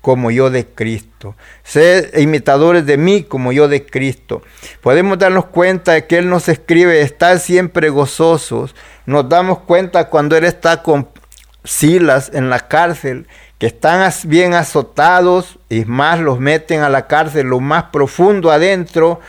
como 0.00 0.30
yo 0.30 0.50
de 0.50 0.66
Cristo. 0.66 1.34
Sed 1.62 2.16
imitadores 2.18 2.86
de 2.86 2.96
mí 2.96 3.22
como 3.22 3.52
yo 3.52 3.68
de 3.68 3.84
Cristo. 3.84 4.42
Podemos 4.80 5.18
darnos 5.18 5.46
cuenta 5.46 5.92
de 5.92 6.06
que 6.06 6.18
Él 6.18 6.28
nos 6.28 6.48
escribe, 6.48 7.02
estar 7.02 7.38
siempre 7.38 7.90
gozosos. 7.90 8.74
Nos 9.06 9.28
damos 9.28 9.60
cuenta 9.60 10.08
cuando 10.08 10.36
Él 10.36 10.44
está 10.44 10.82
con 10.82 11.08
Silas 11.64 12.30
en 12.32 12.48
la 12.48 12.68
cárcel, 12.68 13.26
que 13.58 13.66
están 13.66 14.10
bien 14.24 14.54
azotados 14.54 15.58
y 15.68 15.84
más 15.84 16.18
los 16.18 16.40
meten 16.40 16.80
a 16.80 16.88
la 16.88 17.06
cárcel, 17.06 17.48
lo 17.48 17.60
más 17.60 17.84
profundo 17.84 18.50
adentro 18.50 19.20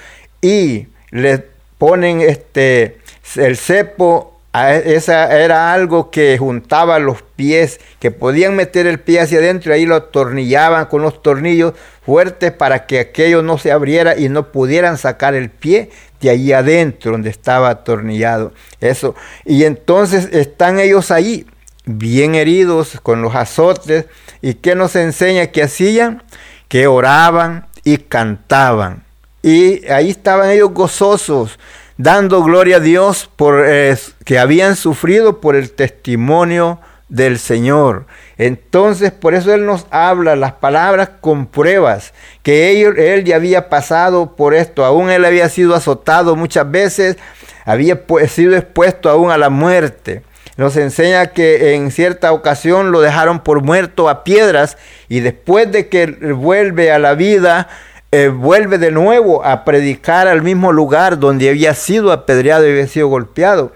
y 0.42 0.88
les 1.10 1.42
ponen 1.78 2.22
este, 2.22 3.00
el 3.36 3.58
cepo, 3.58 4.31
esa 4.54 5.40
era 5.42 5.74
algo 5.74 6.12
que 6.12 6.38
juntaba 6.38 7.00
los 7.00 7.22
pies, 7.22 7.80
que 8.00 8.12
podían 8.12 8.56
meter 8.56 8.86
el 8.86 9.00
pie 9.00 9.22
hacia 9.22 9.40
adentro 9.40 9.72
y 9.72 9.76
ahí 9.76 9.86
lo 9.86 9.96
atornillaban 9.96 10.88
con 10.88 11.02
los 11.02 11.24
tornillos 11.24 11.74
fuertes 12.06 12.52
para 12.52 12.86
que 12.86 13.00
aquello 13.00 13.42
no 13.42 13.58
se 13.58 13.72
abriera 13.72 14.18
y 14.18 14.28
no 14.28 14.52
pudieran 14.52 14.98
sacar 14.98 15.36
el 15.36 15.50
pie 15.50 15.90
de 16.20 16.30
ahí 16.32 16.52
adentro 16.52 17.14
donde 17.14 17.30
estaba 17.30 17.70
atornillado. 17.70 18.54
Eso. 18.82 19.16
Y 19.46 19.64
entonces 19.64 20.30
están 20.34 20.80
ellos 20.80 21.12
ahí, 21.12 21.46
bien 21.86 22.36
heridos, 22.36 23.00
con 23.02 23.22
los 23.22 23.36
azotes. 23.36 24.06
¿Y 24.42 24.56
qué 24.56 24.76
nos 24.76 24.96
enseña 24.98 25.48
que 25.48 25.64
hacían? 25.64 26.24
Que 26.68 26.88
oraban 26.88 27.68
y 27.84 27.98
cantaban. 27.98 29.04
Y 29.44 29.88
ahí 29.88 30.12
estaban 30.12 30.52
ellos 30.52 30.72
gozosos, 30.72 31.58
dando 32.02 32.44
gloria 32.44 32.78
a 32.78 32.80
Dios 32.80 33.30
por 33.36 33.64
eh, 33.68 33.96
que 34.26 34.40
habían 34.40 34.76
sufrido 34.76 35.40
por 35.40 35.56
el 35.56 35.72
testimonio 35.72 36.80
del 37.10 37.38
Señor. 37.38 38.06
Entonces, 38.38 39.12
por 39.12 39.36
eso 39.36 39.54
Él 39.54 39.66
nos 39.66 39.86
habla 39.92 40.36
las 40.36 40.54
palabras 40.54 41.10
con 41.22 41.46
pruebas, 41.46 42.14
que 42.42 42.82
él, 42.82 42.98
él 42.98 43.24
ya 43.24 43.36
había 43.36 43.70
pasado 43.70 44.36
por 44.36 44.56
esto, 44.56 44.84
aún 44.84 45.12
Él 45.12 45.26
había 45.26 45.48
sido 45.50 45.76
azotado 45.76 46.36
muchas 46.36 46.72
veces, 46.72 47.18
había 47.66 48.02
sido 48.28 48.56
expuesto 48.56 49.10
aún 49.10 49.30
a 49.30 49.38
la 49.38 49.50
muerte. 49.50 50.24
Nos 50.58 50.78
enseña 50.78 51.28
que 51.28 51.76
en 51.76 51.92
cierta 51.92 52.32
ocasión 52.32 52.92
lo 52.92 53.02
dejaron 53.02 53.40
por 53.40 53.62
muerto 53.62 54.10
a 54.10 54.24
piedras 54.24 54.78
y 55.08 55.20
después 55.20 55.72
de 55.72 55.88
que 55.88 56.08
vuelve 56.08 56.92
a 56.92 57.00
la 57.00 57.14
vida, 57.14 57.68
eh, 58.14 58.28
vuelve 58.28 58.78
de 58.78 58.92
nuevo 58.92 59.46
a 59.46 59.64
predicar 59.64 60.28
al 60.28 60.42
mismo 60.42 60.74
lugar 60.74 61.18
donde 61.18 61.50
había 61.50 61.74
sido 61.74 62.12
apedreado 62.12 62.68
y 62.68 62.72
había 62.72 62.88
sido 62.88 63.08
golpeado. 63.08 63.72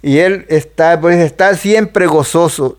Y 0.00 0.18
él 0.18 0.46
está, 0.48 1.00
pues, 1.00 1.18
está 1.18 1.54
siempre 1.56 2.06
gozoso, 2.06 2.78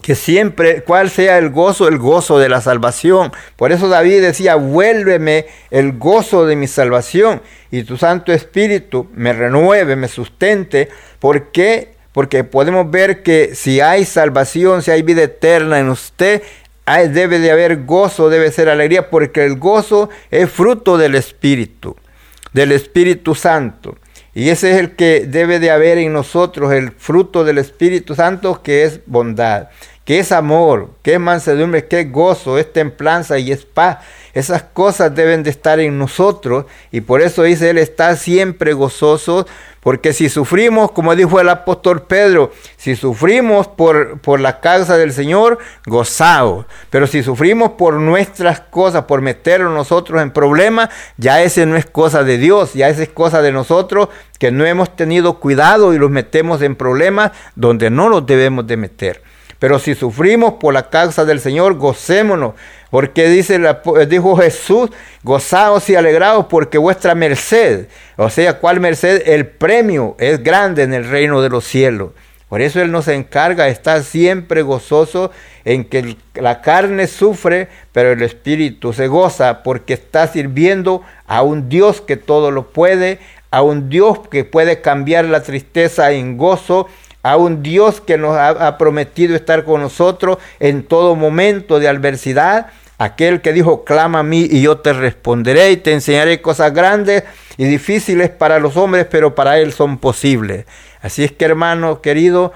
que 0.00 0.14
siempre, 0.14 0.82
cuál 0.82 1.10
sea 1.10 1.38
el 1.38 1.50
gozo, 1.50 1.86
el 1.86 1.98
gozo 1.98 2.38
de 2.38 2.48
la 2.48 2.60
salvación. 2.60 3.30
Por 3.56 3.72
eso 3.72 3.88
David 3.88 4.22
decía, 4.22 4.56
vuélveme 4.56 5.46
el 5.70 5.98
gozo 5.98 6.46
de 6.46 6.56
mi 6.56 6.66
salvación 6.66 7.42
y 7.70 7.84
tu 7.84 7.96
Santo 7.96 8.32
Espíritu 8.32 9.08
me 9.14 9.32
renueve, 9.32 9.96
me 9.96 10.08
sustente. 10.08 10.88
¿Por 11.20 11.52
qué? 11.52 11.92
Porque 12.12 12.42
podemos 12.42 12.90
ver 12.90 13.22
que 13.22 13.54
si 13.54 13.80
hay 13.80 14.04
salvación, 14.04 14.82
si 14.82 14.90
hay 14.90 15.02
vida 15.02 15.22
eterna 15.22 15.78
en 15.78 15.88
usted, 15.88 16.42
debe 16.86 17.38
de 17.38 17.50
haber 17.50 17.84
gozo, 17.84 18.28
debe 18.28 18.50
ser 18.50 18.68
alegría, 18.68 19.10
porque 19.10 19.44
el 19.44 19.58
gozo 19.58 20.10
es 20.30 20.50
fruto 20.50 20.98
del 20.98 21.14
Espíritu, 21.14 21.96
del 22.52 22.72
Espíritu 22.72 23.34
Santo. 23.34 23.96
Y 24.34 24.48
ese 24.48 24.72
es 24.72 24.78
el 24.78 24.96
que 24.96 25.26
debe 25.26 25.58
de 25.58 25.70
haber 25.70 25.98
en 25.98 26.12
nosotros, 26.12 26.72
el 26.72 26.92
fruto 26.92 27.44
del 27.44 27.58
Espíritu 27.58 28.14
Santo, 28.14 28.62
que 28.62 28.84
es 28.84 29.00
bondad, 29.06 29.68
que 30.04 30.18
es 30.18 30.32
amor, 30.32 30.90
que 31.02 31.14
es 31.14 31.20
mansedumbre, 31.20 31.86
que 31.86 32.00
es 32.00 32.10
gozo, 32.10 32.58
es 32.58 32.72
templanza 32.72 33.38
y 33.38 33.52
es 33.52 33.64
paz. 33.64 33.98
Esas 34.34 34.62
cosas 34.62 35.14
deben 35.14 35.42
de 35.42 35.50
estar 35.50 35.78
en 35.78 35.98
nosotros 35.98 36.64
y 36.90 37.02
por 37.02 37.20
eso 37.20 37.42
dice 37.42 37.70
él 37.70 37.78
está 37.78 38.16
siempre 38.16 38.72
gozoso, 38.72 39.46
porque 39.80 40.12
si 40.12 40.28
sufrimos, 40.28 40.92
como 40.92 41.14
dijo 41.14 41.40
el 41.40 41.48
apóstol 41.48 42.02
Pedro, 42.02 42.52
si 42.76 42.96
sufrimos 42.96 43.68
por, 43.68 44.20
por 44.20 44.40
la 44.40 44.60
causa 44.60 44.96
del 44.96 45.12
Señor, 45.12 45.58
gozaos. 45.86 46.66
Pero 46.88 47.06
si 47.06 47.22
sufrimos 47.22 47.72
por 47.72 47.94
nuestras 47.94 48.60
cosas, 48.60 49.04
por 49.04 49.20
meternos 49.20 49.74
nosotros 49.74 50.22
en 50.22 50.30
problemas, 50.30 50.88
ya 51.16 51.42
ese 51.42 51.66
no 51.66 51.76
es 51.76 51.84
cosa 51.84 52.22
de 52.22 52.38
Dios, 52.38 52.74
ya 52.74 52.88
ese 52.88 53.02
es 53.02 53.08
cosa 53.08 53.42
de 53.42 53.52
nosotros 53.52 54.08
que 54.38 54.50
no 54.50 54.64
hemos 54.64 54.96
tenido 54.96 55.40
cuidado 55.40 55.92
y 55.92 55.98
los 55.98 56.10
metemos 56.10 56.62
en 56.62 56.76
problemas 56.76 57.32
donde 57.54 57.90
no 57.90 58.08
los 58.08 58.24
debemos 58.24 58.66
de 58.66 58.76
meter. 58.76 59.22
Pero 59.58 59.78
si 59.78 59.94
sufrimos 59.94 60.54
por 60.54 60.74
la 60.74 60.90
causa 60.90 61.24
del 61.24 61.38
Señor, 61.38 61.74
gocémonos. 61.74 62.54
Porque 62.92 63.26
dice, 63.30 63.58
dijo 64.06 64.36
Jesús, 64.36 64.90
gozaos 65.22 65.88
y 65.88 65.94
alegraos 65.94 66.44
porque 66.44 66.76
vuestra 66.76 67.14
merced, 67.14 67.86
o 68.18 68.28
sea, 68.28 68.58
¿cuál 68.58 68.80
merced? 68.80 69.22
El 69.24 69.46
premio 69.46 70.14
es 70.18 70.42
grande 70.42 70.82
en 70.82 70.92
el 70.92 71.08
reino 71.08 71.40
de 71.40 71.48
los 71.48 71.64
cielos. 71.64 72.10
Por 72.50 72.60
eso 72.60 72.82
Él 72.82 72.92
nos 72.92 73.08
encarga 73.08 73.64
de 73.64 73.70
estar 73.70 74.02
siempre 74.02 74.60
gozoso 74.60 75.30
en 75.64 75.84
que 75.84 76.18
la 76.34 76.60
carne 76.60 77.06
sufre, 77.06 77.68
pero 77.92 78.12
el 78.12 78.20
espíritu 78.20 78.92
se 78.92 79.06
goza 79.06 79.62
porque 79.62 79.94
está 79.94 80.26
sirviendo 80.26 81.00
a 81.26 81.40
un 81.40 81.70
Dios 81.70 82.02
que 82.02 82.18
todo 82.18 82.50
lo 82.50 82.72
puede, 82.72 83.20
a 83.50 83.62
un 83.62 83.88
Dios 83.88 84.18
que 84.30 84.44
puede 84.44 84.82
cambiar 84.82 85.24
la 85.24 85.42
tristeza 85.42 86.12
en 86.12 86.36
gozo 86.36 86.88
a 87.22 87.36
un 87.36 87.62
Dios 87.62 88.00
que 88.00 88.18
nos 88.18 88.36
ha, 88.36 88.78
prometido 88.78 89.34
estar 89.36 89.64
con 89.64 89.80
nosotros 89.80 90.38
en 90.60 90.82
todo 90.82 91.14
momento 91.14 91.78
de 91.78 91.88
adversidad, 91.88 92.66
aquel 93.04 93.40
que 93.40 93.52
dijo, 93.52 93.84
clama 93.84 94.20
a 94.20 94.22
mí 94.22 94.46
y 94.50 94.62
yo 94.62 94.78
te 94.78 94.92
responderé 94.92 95.72
y 95.72 95.76
te 95.76 95.92
enseñaré 95.92 96.40
cosas 96.40 96.72
grandes 96.72 97.24
y 97.56 97.64
difíciles 97.64 98.30
para 98.30 98.58
los 98.58 98.76
hombres, 98.76 99.06
pero 99.10 99.34
para 99.34 99.58
Él 99.58 99.72
son 99.72 99.98
posibles. 99.98 100.66
Así 101.00 101.24
es 101.24 101.32
que 101.32 101.44
hermano 101.44 102.00
querido, 102.00 102.52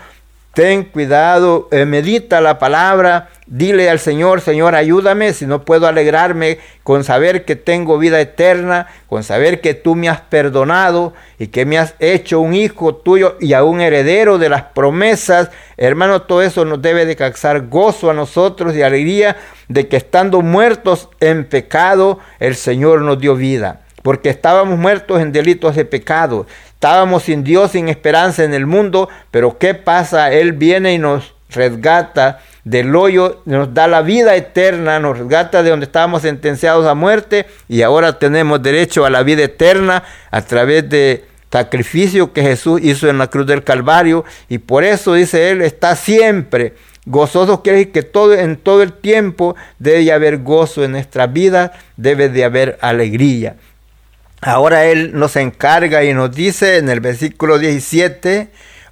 ten 0.54 0.84
cuidado, 0.84 1.68
eh, 1.70 1.84
medita 1.84 2.40
la 2.40 2.58
palabra, 2.58 3.28
dile 3.46 3.88
al 3.88 3.98
Señor, 3.98 4.40
Señor, 4.40 4.74
ayúdame 4.74 5.32
si 5.32 5.46
no 5.46 5.64
puedo 5.64 5.86
alegrarme 5.86 6.58
con 6.82 7.04
saber 7.04 7.44
que 7.44 7.56
tengo 7.56 7.98
vida 7.98 8.20
eterna, 8.20 8.88
con 9.08 9.22
saber 9.22 9.60
que 9.60 9.74
tú 9.74 9.94
me 9.94 10.08
has 10.08 10.20
perdonado 10.20 11.14
y 11.38 11.48
que 11.48 11.64
me 11.64 11.78
has 11.78 11.94
hecho 11.98 12.40
un 12.40 12.54
hijo 12.54 12.96
tuyo 12.96 13.36
y 13.40 13.52
a 13.52 13.64
un 13.64 13.80
heredero 13.80 14.38
de 14.38 14.48
las 14.48 14.62
promesas. 14.62 15.50
Hermano, 15.76 16.22
todo 16.22 16.42
eso 16.42 16.64
nos 16.64 16.82
debe 16.82 17.06
de 17.06 17.16
causar 17.16 17.68
gozo 17.68 18.10
a 18.10 18.14
nosotros 18.14 18.74
y 18.74 18.82
alegría 18.82 19.36
de 19.68 19.88
que 19.88 19.96
estando 19.96 20.42
muertos 20.42 21.08
en 21.20 21.44
pecado, 21.44 22.18
el 22.40 22.56
Señor 22.56 23.02
nos 23.02 23.20
dio 23.20 23.36
vida 23.36 23.82
porque 24.02 24.28
estábamos 24.28 24.78
muertos 24.78 25.20
en 25.20 25.32
delitos 25.32 25.74
de 25.74 25.84
pecado, 25.84 26.46
estábamos 26.68 27.24
sin 27.24 27.42
Dios, 27.42 27.72
sin 27.72 27.88
esperanza 27.88 28.44
en 28.44 28.54
el 28.54 28.64
mundo, 28.64 29.08
pero 29.32 29.58
¿qué 29.58 29.74
pasa? 29.74 30.30
Él 30.30 30.52
viene 30.52 30.94
y 30.94 30.98
nos 30.98 31.34
resgata 31.50 32.38
del 32.66 32.96
hoyo, 32.96 33.42
nos 33.44 33.72
da 33.74 33.86
la 33.86 34.02
vida 34.02 34.34
eterna, 34.34 34.98
nos 34.98 35.16
resgata 35.16 35.62
de 35.62 35.70
donde 35.70 35.86
estábamos 35.86 36.22
sentenciados 36.22 36.84
a 36.84 36.94
muerte 36.94 37.46
y 37.68 37.82
ahora 37.82 38.18
tenemos 38.18 38.60
derecho 38.60 39.06
a 39.06 39.10
la 39.10 39.22
vida 39.22 39.44
eterna 39.44 40.02
a 40.32 40.42
través 40.42 40.90
de 40.90 41.24
sacrificio 41.52 42.32
que 42.32 42.42
Jesús 42.42 42.80
hizo 42.82 43.08
en 43.08 43.18
la 43.18 43.28
cruz 43.28 43.46
del 43.46 43.62
Calvario 43.62 44.24
y 44.48 44.58
por 44.58 44.82
eso 44.82 45.14
dice 45.14 45.50
él 45.50 45.62
está 45.62 45.94
siempre 45.94 46.74
gozoso 47.04 47.62
quiere 47.62 47.78
decir 47.78 47.92
que 47.92 48.02
todo 48.02 48.34
en 48.34 48.56
todo 48.56 48.82
el 48.82 48.92
tiempo 48.92 49.54
debe 49.78 50.10
haber 50.10 50.38
gozo 50.38 50.82
en 50.82 50.90
nuestra 50.90 51.28
vida, 51.28 51.72
debe 51.96 52.28
de 52.28 52.42
haber 52.42 52.78
alegría. 52.80 53.54
Ahora 54.42 54.86
Él 54.86 55.12
nos 55.14 55.36
encarga 55.36 56.02
y 56.04 56.12
nos 56.12 56.34
dice 56.34 56.78
en 56.78 56.88
el 56.88 57.00
versículo 57.00 57.58
17, 57.58 58.48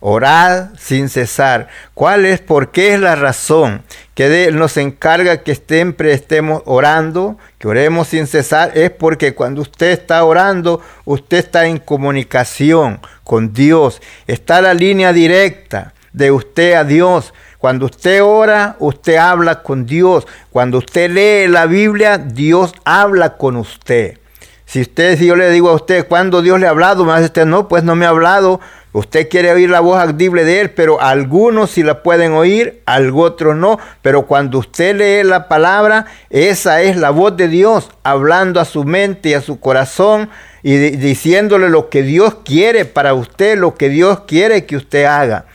orad 0.06 0.68
sin 0.78 1.08
cesar. 1.08 1.68
¿Cuál 1.94 2.26
es? 2.26 2.38
¿Por 2.38 2.70
qué 2.72 2.92
es 2.92 3.00
la 3.00 3.16
razón 3.16 3.82
que 4.14 4.44
Él 4.44 4.56
nos 4.56 4.76
encarga 4.76 5.42
que 5.42 5.54
siempre 5.54 6.12
estemos 6.12 6.62
orando, 6.66 7.38
que 7.58 7.68
oremos 7.68 8.08
sin 8.08 8.26
cesar? 8.26 8.72
Es 8.76 8.90
porque 8.90 9.34
cuando 9.34 9.62
usted 9.62 9.92
está 9.92 10.22
orando, 10.22 10.82
usted 11.06 11.38
está 11.38 11.64
en 11.64 11.78
comunicación 11.78 13.00
con 13.24 13.54
Dios. 13.54 14.02
Está 14.26 14.60
la 14.60 14.74
línea 14.74 15.14
directa 15.14 15.94
de 16.12 16.30
usted 16.30 16.74
a 16.74 16.84
Dios. 16.84 17.32
Cuando 17.56 17.86
usted 17.86 18.22
ora, 18.22 18.76
usted 18.80 19.16
habla 19.16 19.62
con 19.62 19.86
Dios. 19.86 20.26
Cuando 20.50 20.78
usted 20.78 21.12
lee 21.12 21.50
la 21.50 21.64
Biblia, 21.64 22.18
Dios 22.18 22.74
habla 22.84 23.38
con 23.38 23.56
usted. 23.56 24.18
Si 24.66 24.82
usted, 24.82 25.18
si 25.18 25.26
yo 25.26 25.36
le 25.36 25.50
digo 25.50 25.70
a 25.70 25.74
usted, 25.74 26.06
¿cuándo 26.06 26.42
Dios 26.42 26.60
le 26.60 26.66
ha 26.66 26.70
hablado? 26.70 27.06
Me 27.06 27.12
dice 27.12 27.26
usted, 27.26 27.46
no, 27.46 27.68
pues 27.68 27.84
no 27.84 27.96
me 27.96 28.04
ha 28.04 28.10
hablado. 28.10 28.60
Usted 28.94 29.28
quiere 29.28 29.50
oír 29.50 29.70
la 29.70 29.80
voz 29.80 29.98
audible 29.98 30.44
de 30.44 30.60
Él, 30.60 30.70
pero 30.70 31.00
algunos 31.00 31.72
sí 31.72 31.82
la 31.82 32.04
pueden 32.04 32.30
oír, 32.30 32.80
otros 33.12 33.56
no. 33.56 33.80
Pero 34.02 34.26
cuando 34.26 34.60
usted 34.60 34.94
lee 34.94 35.28
la 35.28 35.48
palabra, 35.48 36.06
esa 36.30 36.80
es 36.80 36.96
la 36.96 37.10
voz 37.10 37.36
de 37.36 37.48
Dios 37.48 37.90
hablando 38.04 38.60
a 38.60 38.64
su 38.64 38.84
mente 38.84 39.30
y 39.30 39.34
a 39.34 39.40
su 39.40 39.58
corazón 39.58 40.30
y 40.62 40.76
diciéndole 40.76 41.70
lo 41.70 41.90
que 41.90 42.04
Dios 42.04 42.36
quiere 42.44 42.84
para 42.84 43.14
usted, 43.14 43.58
lo 43.58 43.74
que 43.74 43.88
Dios 43.88 44.20
quiere 44.28 44.64
que 44.64 44.76
usted 44.76 45.06
haga. 45.06 45.46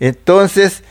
Entonces, 0.00 0.82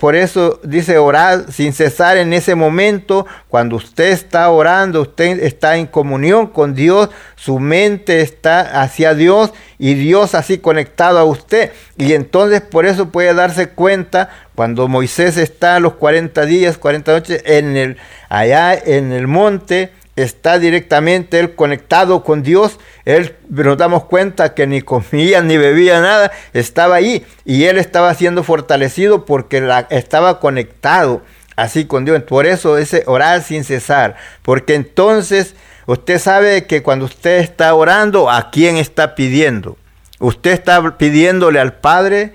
por 0.00 0.16
eso 0.16 0.60
dice 0.64 0.98
orar 0.98 1.52
sin 1.52 1.72
cesar 1.72 2.16
en 2.16 2.32
ese 2.32 2.54
momento, 2.54 3.26
cuando 3.48 3.76
usted 3.76 4.10
está 4.10 4.50
orando, 4.50 5.02
usted 5.02 5.42
está 5.42 5.76
en 5.76 5.86
comunión 5.86 6.48
con 6.48 6.74
Dios, 6.74 7.10
su 7.36 7.60
mente 7.60 8.20
está 8.20 8.82
hacia 8.82 9.14
Dios 9.14 9.52
y 9.78 9.94
Dios 9.94 10.34
así 10.34 10.58
conectado 10.58 11.18
a 11.18 11.24
usted. 11.24 11.70
Y 11.96 12.14
entonces 12.14 12.62
por 12.62 12.84
eso 12.84 13.10
puede 13.10 13.32
darse 13.32 13.68
cuenta 13.68 14.30
cuando 14.54 14.88
Moisés 14.88 15.36
está 15.36 15.78
los 15.78 15.94
40 15.94 16.44
días, 16.46 16.76
40 16.76 17.12
noches 17.12 17.42
en 17.46 17.76
el, 17.76 17.96
allá 18.28 18.74
en 18.74 19.12
el 19.12 19.28
monte, 19.28 19.92
está 20.16 20.58
directamente 20.58 21.38
él 21.38 21.54
conectado 21.54 22.22
con 22.24 22.42
Dios, 22.42 22.78
él 23.04 23.36
nos 23.50 23.76
damos 23.76 24.04
cuenta 24.04 24.54
que 24.54 24.66
ni 24.66 24.80
comía 24.80 25.42
ni 25.42 25.56
bebía 25.56 26.00
nada, 26.00 26.32
estaba 26.52 26.96
ahí 26.96 27.24
y 27.44 27.64
él 27.64 27.78
estaba 27.78 28.14
siendo 28.14 28.42
fortalecido 28.42 29.24
porque 29.24 29.60
la, 29.60 29.80
estaba 29.90 30.40
conectado 30.40 31.22
así 31.56 31.84
con 31.84 32.04
Dios. 32.04 32.22
Por 32.22 32.46
eso 32.46 32.78
ese 32.78 33.04
orar 33.06 33.42
sin 33.42 33.64
cesar, 33.64 34.16
porque 34.42 34.74
entonces 34.74 35.54
usted 35.86 36.18
sabe 36.18 36.66
que 36.66 36.82
cuando 36.82 37.04
usted 37.04 37.40
está 37.40 37.74
orando, 37.74 38.30
¿a 38.30 38.50
quién 38.50 38.76
está 38.76 39.14
pidiendo? 39.14 39.76
Usted 40.18 40.52
está 40.52 40.96
pidiéndole 40.96 41.60
al 41.60 41.74
Padre 41.74 42.32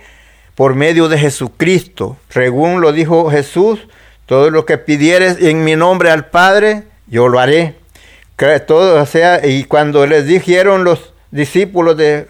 por 0.54 0.76
medio 0.76 1.08
de 1.08 1.18
Jesucristo. 1.18 2.18
Según 2.30 2.82
lo 2.82 2.92
dijo 2.92 3.32
Jesús, 3.32 3.80
todo 4.28 4.52
lo 4.52 4.66
que 4.66 4.78
pidieres 4.78 5.42
en 5.42 5.64
mi 5.64 5.76
nombre 5.76 6.12
al 6.12 6.28
Padre, 6.28 6.84
yo 7.08 7.28
lo 7.28 7.40
haré. 7.40 7.79
Todo, 8.66 9.02
o 9.02 9.06
sea, 9.06 9.46
y 9.46 9.66
cuando 9.66 10.08
les 10.08 10.26
dijeron 10.26 10.86
los 10.86 11.14
discípulos 11.30 11.98
de, 11.98 12.28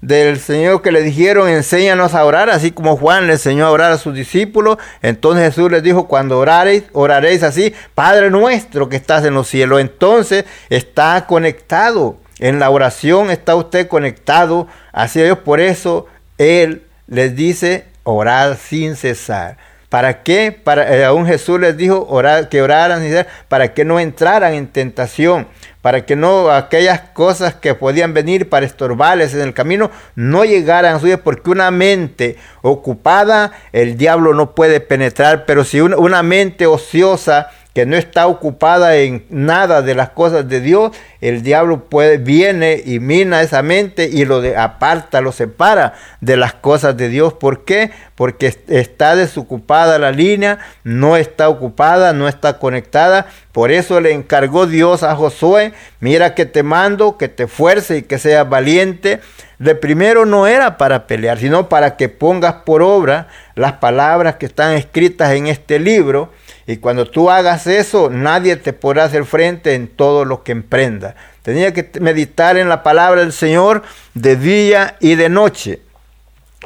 del 0.00 0.40
Señor 0.40 0.82
que 0.82 0.90
le 0.90 1.02
dijeron, 1.02 1.48
enséñanos 1.48 2.14
a 2.14 2.24
orar, 2.24 2.50
así 2.50 2.72
como 2.72 2.96
Juan 2.96 3.28
le 3.28 3.34
enseñó 3.34 3.64
a 3.64 3.70
orar 3.70 3.92
a 3.92 3.98
sus 3.98 4.12
discípulos, 4.12 4.78
entonces 5.02 5.44
Jesús 5.44 5.70
les 5.70 5.84
dijo, 5.84 6.08
cuando 6.08 6.40
oraréis, 6.40 6.84
oraréis 6.92 7.44
así, 7.44 7.72
Padre 7.94 8.30
nuestro 8.30 8.88
que 8.88 8.96
estás 8.96 9.24
en 9.24 9.34
los 9.34 9.46
cielos. 9.46 9.80
Entonces 9.80 10.46
está 10.68 11.26
conectado, 11.28 12.16
en 12.40 12.58
la 12.58 12.68
oración 12.70 13.30
está 13.30 13.54
usted 13.54 13.86
conectado 13.86 14.66
hacia 14.92 15.22
Dios, 15.22 15.38
por 15.38 15.60
eso 15.60 16.06
Él 16.38 16.82
les 17.06 17.36
dice, 17.36 17.86
orar 18.02 18.56
sin 18.56 18.96
cesar. 18.96 19.58
¿Para 19.88 20.22
qué? 20.22 20.50
Para, 20.52 20.96
eh, 20.96 21.04
aún 21.04 21.26
Jesús 21.26 21.60
les 21.60 21.76
dijo 21.76 22.06
orar, 22.08 22.48
que 22.48 22.60
oraran 22.60 23.04
para 23.48 23.72
que 23.72 23.84
no 23.84 24.00
entraran 24.00 24.54
en 24.54 24.66
tentación, 24.66 25.46
para 25.80 26.04
que 26.04 26.16
no 26.16 26.50
aquellas 26.50 27.00
cosas 27.12 27.54
que 27.54 27.74
podían 27.74 28.12
venir 28.12 28.48
para 28.48 28.66
estorbarles 28.66 29.32
en 29.34 29.40
el 29.40 29.54
camino 29.54 29.92
no 30.16 30.44
llegaran 30.44 30.96
a 30.96 30.98
su 30.98 31.06
vida, 31.06 31.18
porque 31.18 31.50
una 31.50 31.70
mente 31.70 32.36
ocupada 32.62 33.52
el 33.72 33.96
diablo 33.96 34.34
no 34.34 34.56
puede 34.56 34.80
penetrar, 34.80 35.46
pero 35.46 35.62
si 35.62 35.80
una 35.80 36.24
mente 36.24 36.66
ociosa 36.66 37.50
que 37.76 37.84
no 37.84 37.98
está 37.98 38.26
ocupada 38.26 38.96
en 38.96 39.26
nada 39.28 39.82
de 39.82 39.94
las 39.94 40.08
cosas 40.08 40.48
de 40.48 40.62
Dios, 40.62 40.92
el 41.20 41.42
diablo 41.42 41.84
puede, 41.90 42.16
viene 42.16 42.82
y 42.82 43.00
mina 43.00 43.42
esa 43.42 43.60
mente 43.60 44.08
y 44.10 44.24
lo 44.24 44.40
de, 44.40 44.56
aparta, 44.56 45.20
lo 45.20 45.30
separa 45.30 45.92
de 46.22 46.38
las 46.38 46.54
cosas 46.54 46.96
de 46.96 47.10
Dios. 47.10 47.34
¿Por 47.34 47.66
qué? 47.66 47.90
Porque 48.14 48.46
está 48.68 49.14
desocupada 49.14 49.98
la 49.98 50.10
línea, 50.10 50.58
no 50.84 51.18
está 51.18 51.50
ocupada, 51.50 52.14
no 52.14 52.28
está 52.28 52.58
conectada. 52.58 53.26
Por 53.52 53.70
eso 53.70 54.00
le 54.00 54.12
encargó 54.12 54.66
Dios 54.66 55.02
a 55.02 55.14
Josué, 55.14 55.74
mira 56.00 56.34
que 56.34 56.46
te 56.46 56.62
mando, 56.62 57.18
que 57.18 57.28
te 57.28 57.46
fuerce 57.46 57.98
y 57.98 58.02
que 58.04 58.18
seas 58.18 58.48
valiente. 58.48 59.20
De 59.58 59.74
primero 59.74 60.24
no 60.24 60.46
era 60.46 60.78
para 60.78 61.06
pelear, 61.06 61.36
sino 61.36 61.68
para 61.68 61.98
que 61.98 62.08
pongas 62.08 62.54
por 62.64 62.80
obra 62.80 63.28
las 63.54 63.72
palabras 63.74 64.36
que 64.36 64.46
están 64.46 64.72
escritas 64.72 65.32
en 65.32 65.46
este 65.46 65.78
libro 65.78 66.30
y 66.66 66.78
cuando 66.78 67.08
tú 67.08 67.30
hagas 67.30 67.66
eso, 67.66 68.10
nadie 68.10 68.56
te 68.56 68.72
podrá 68.72 69.04
hacer 69.04 69.24
frente 69.24 69.74
en 69.74 69.86
todo 69.86 70.24
lo 70.24 70.42
que 70.42 70.52
emprenda. 70.52 71.14
Tenía 71.42 71.72
que 71.72 71.88
meditar 72.00 72.56
en 72.56 72.68
la 72.68 72.82
palabra 72.82 73.20
del 73.20 73.32
Señor 73.32 73.84
de 74.14 74.34
día 74.34 74.96
y 74.98 75.14
de 75.14 75.28
noche. 75.28 75.80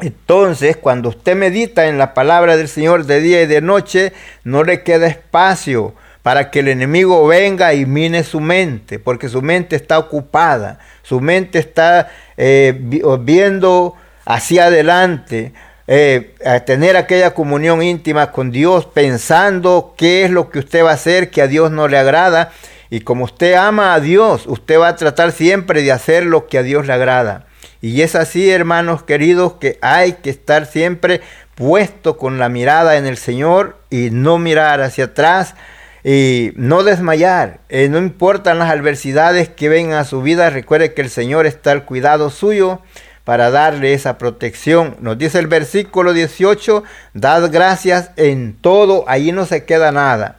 Entonces, 0.00 0.78
cuando 0.78 1.10
usted 1.10 1.36
medita 1.36 1.86
en 1.86 1.98
la 1.98 2.14
palabra 2.14 2.56
del 2.56 2.68
Señor 2.68 3.04
de 3.04 3.20
día 3.20 3.42
y 3.42 3.46
de 3.46 3.60
noche, 3.60 4.14
no 4.42 4.64
le 4.64 4.82
queda 4.82 5.06
espacio 5.06 5.94
para 6.22 6.50
que 6.50 6.60
el 6.60 6.68
enemigo 6.68 7.26
venga 7.26 7.74
y 7.74 7.84
mine 7.84 8.24
su 8.24 8.40
mente, 8.40 8.98
porque 8.98 9.28
su 9.28 9.42
mente 9.42 9.76
está 9.76 9.98
ocupada, 9.98 10.78
su 11.02 11.20
mente 11.20 11.58
está 11.58 12.08
eh, 12.38 12.74
viendo 13.20 13.96
hacia 14.24 14.66
adelante, 14.66 15.52
eh, 15.92 16.37
a 16.46 16.61
tener 16.61 16.96
aquella 16.96 17.35
comunión 17.35 17.83
íntima 17.83 18.31
con 18.31 18.53
Dios, 18.53 18.87
pensando 18.87 19.96
qué 19.98 20.24
es 20.24 20.31
lo 20.31 20.48
que 20.48 20.61
usted 20.61 20.85
va 20.85 20.92
a 20.92 20.94
hacer 20.94 21.31
que 21.31 21.42
a 21.42 21.48
Dios 21.48 21.72
no 21.72 21.88
le 21.88 21.98
agrada. 21.98 22.53
Y 22.90 23.00
como 23.00 23.24
usted 23.24 23.55
ama 23.55 23.94
a 23.94 23.98
Dios, 23.98 24.44
usted 24.46 24.79
va 24.79 24.87
a 24.87 24.94
tratar 24.94 25.33
siempre 25.33 25.83
de 25.83 25.90
hacer 25.90 26.26
lo 26.26 26.46
que 26.46 26.59
a 26.59 26.62
Dios 26.62 26.87
le 26.87 26.92
agrada. 26.92 27.46
Y 27.81 28.03
es 28.03 28.14
así, 28.14 28.48
hermanos 28.48 29.03
queridos, 29.03 29.55
que 29.55 29.81
hay 29.83 30.12
que 30.12 30.31
estar 30.31 30.66
siempre 30.66 31.22
puesto 31.57 32.16
con 32.16 32.38
la 32.38 32.48
mirada 32.48 32.96
en 32.96 33.05
el 33.05 33.16
Señor 33.16 33.76
y 33.90 34.11
no 34.12 34.38
mirar 34.38 34.83
hacia 34.83 35.07
atrás 35.07 35.57
y 36.05 36.53
no 36.55 36.85
desmayar. 36.85 37.62
Eh, 37.68 37.88
no 37.88 37.98
importan 37.98 38.61
las 38.61 38.70
adversidades 38.70 39.48
que 39.48 39.68
vengan 39.68 39.98
a 39.98 40.05
su 40.05 40.22
vida, 40.22 40.50
recuerde 40.50 40.94
que 40.94 41.03
el 41.03 41.11
Señor 41.11 41.46
está 41.46 41.72
al 41.72 41.85
cuidado 41.85 42.31
suyo 42.31 42.81
para 43.24 43.50
darle 43.50 43.94
esa 43.94 44.18
protección. 44.18 44.96
Nos 45.00 45.18
dice 45.18 45.38
el 45.38 45.46
versículo 45.46 46.12
18, 46.12 46.83
dad 47.14 47.50
gracias 47.52 48.11
en 48.16 48.54
todo, 48.54 49.04
ahí 49.06 49.33
no 49.33 49.46
se 49.46 49.64
queda 49.64 49.92
nada. 49.92 50.38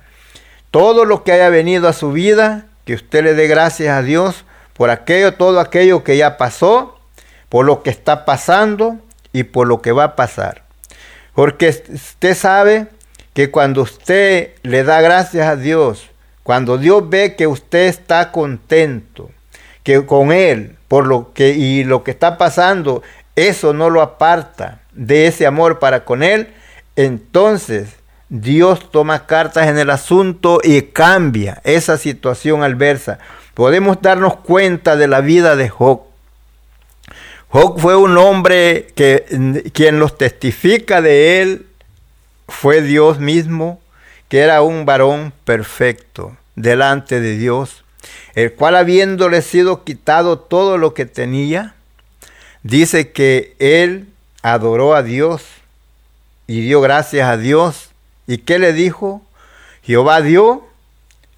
Todo 0.72 1.06
lo 1.06 1.24
que 1.24 1.32
haya 1.32 1.50
venido 1.50 1.88
a 1.88 1.94
su 1.94 2.12
vida, 2.12 2.66
que 2.86 2.94
usted 2.94 3.24
le 3.24 3.34
dé 3.34 3.48
gracias 3.48 3.96
a 3.96 4.02
Dios 4.02 4.46
por 4.74 4.90
aquello, 4.90 5.34
todo 5.34 5.60
aquello 5.60 6.04
que 6.04 6.18
ya 6.18 6.38
pasó, 6.38 6.98
por 7.50 7.66
lo 7.66 7.84
que 7.84 7.90
está 7.90 8.26
pasando 8.26 8.98
y 9.34 9.44
por 9.44 9.68
lo 9.68 9.82
que 9.82 9.92
va 9.92 10.04
a 10.06 10.16
pasar. 10.16 10.64
Porque 11.34 11.68
usted 11.94 12.36
sabe 12.36 12.88
que 13.34 13.52
cuando 13.52 13.82
usted 13.82 14.54
le 14.64 14.84
da 14.84 15.02
gracias 15.02 15.48
a 15.48 15.56
Dios, 15.56 16.10
cuando 16.44 16.78
Dios 16.78 17.08
ve 17.10 17.36
que 17.36 17.48
usted 17.48 17.88
está 17.88 18.32
contento, 18.32 19.30
que 19.84 20.06
con 20.06 20.32
Él, 20.32 20.78
por 20.88 21.08
lo 21.08 21.32
que 21.34 21.50
y 21.52 21.84
lo 21.84 22.04
que 22.04 22.12
está 22.12 22.38
pasando, 22.38 23.02
eso 23.36 23.74
no 23.74 23.90
lo 23.90 24.02
aparta 24.02 24.82
de 24.92 25.28
ese 25.28 25.46
amor 25.46 25.80
para 25.80 26.04
con 26.04 26.24
él, 26.24 26.50
entonces 26.96 27.96
Dios 28.30 28.92
toma 28.92 29.26
cartas 29.26 29.68
en 29.68 29.78
el 29.78 29.90
asunto 29.90 30.60
y 30.64 30.82
cambia 30.82 31.62
esa 31.64 31.98
situación 31.98 32.64
adversa. 32.64 33.20
Podemos 33.54 34.02
darnos 34.02 34.38
cuenta 34.38 34.96
de 34.96 35.08
la 35.08 35.22
vida 35.22 35.56
de 35.56 35.70
Job. 35.70 36.02
Job 37.50 37.80
fue 37.80 37.96
un 37.96 38.18
hombre 38.18 38.88
que 38.96 39.26
quien 39.74 40.00
los 40.00 40.18
testifica 40.18 41.02
de 41.02 41.42
él 41.42 41.66
fue 42.48 42.82
Dios 42.82 43.20
mismo, 43.20 43.82
que 44.30 44.40
era 44.40 44.62
un 44.62 44.86
varón 44.86 45.34
perfecto 45.44 46.38
delante 46.56 47.20
de 47.20 47.38
Dios 47.38 47.81
el 48.36 48.54
cual 48.54 48.76
habiéndole 48.76 49.42
sido 49.42 49.84
quitado 49.84 50.40
todo 50.40 50.78
lo 50.78 50.94
que 50.94 51.06
tenía, 51.06 51.76
dice 52.64 53.12
que 53.12 53.56
él 53.60 54.08
adoró 54.42 54.96
a 54.96 55.04
Dios 55.04 55.44
y 56.48 56.62
dio 56.62 56.82
gracias 56.82 57.28
a 57.30 57.38
Dios. 57.38 57.90
¿Y 58.28 58.40
qué 58.40 58.60
le 58.60 58.74
dijo? 58.74 59.22
Jehová 59.84 60.22
dio, 60.22 60.68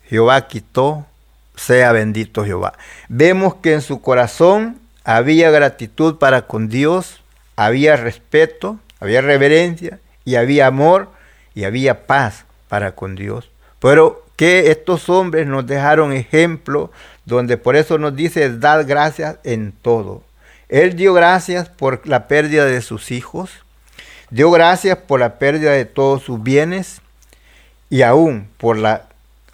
Jehová 0.09 0.47
quitó, 0.47 1.05
sea 1.55 1.91
bendito 1.91 2.45
Jehová. 2.45 2.73
Vemos 3.07 3.55
que 3.55 3.73
en 3.73 3.81
su 3.81 4.01
corazón 4.01 4.79
había 5.03 5.51
gratitud 5.51 6.17
para 6.17 6.47
con 6.47 6.69
Dios, 6.69 7.21
había 7.55 7.95
respeto, 7.95 8.79
había 8.99 9.21
reverencia 9.21 9.99
y 10.25 10.35
había 10.35 10.67
amor 10.67 11.09
y 11.55 11.65
había 11.65 12.05
paz 12.05 12.45
para 12.67 12.95
con 12.95 13.15
Dios. 13.15 13.49
Pero 13.79 14.25
que 14.43 14.71
estos 14.71 15.07
hombres 15.07 15.47
nos 15.47 15.65
dejaron 15.65 16.11
ejemplo, 16.11 16.91
donde 17.23 17.55
por 17.55 17.77
eso 17.77 17.97
nos 17.97 18.13
dice 18.13 18.57
dar 18.57 18.83
gracias 18.83 19.37
en 19.45 19.71
todo. 19.71 20.21
Él 20.67 20.97
dio 20.97 21.13
gracias 21.13 21.69
por 21.69 22.05
la 22.05 22.27
pérdida 22.27 22.65
de 22.65 22.81
sus 22.81 23.11
hijos, 23.11 23.51
dio 24.31 24.51
gracias 24.51 24.97
por 24.97 25.21
la 25.21 25.39
pérdida 25.39 25.71
de 25.71 25.85
todos 25.85 26.23
sus 26.23 26.43
bienes 26.43 26.99
y 27.89 28.01
aún 28.01 28.49
por 28.57 28.75
la 28.75 29.03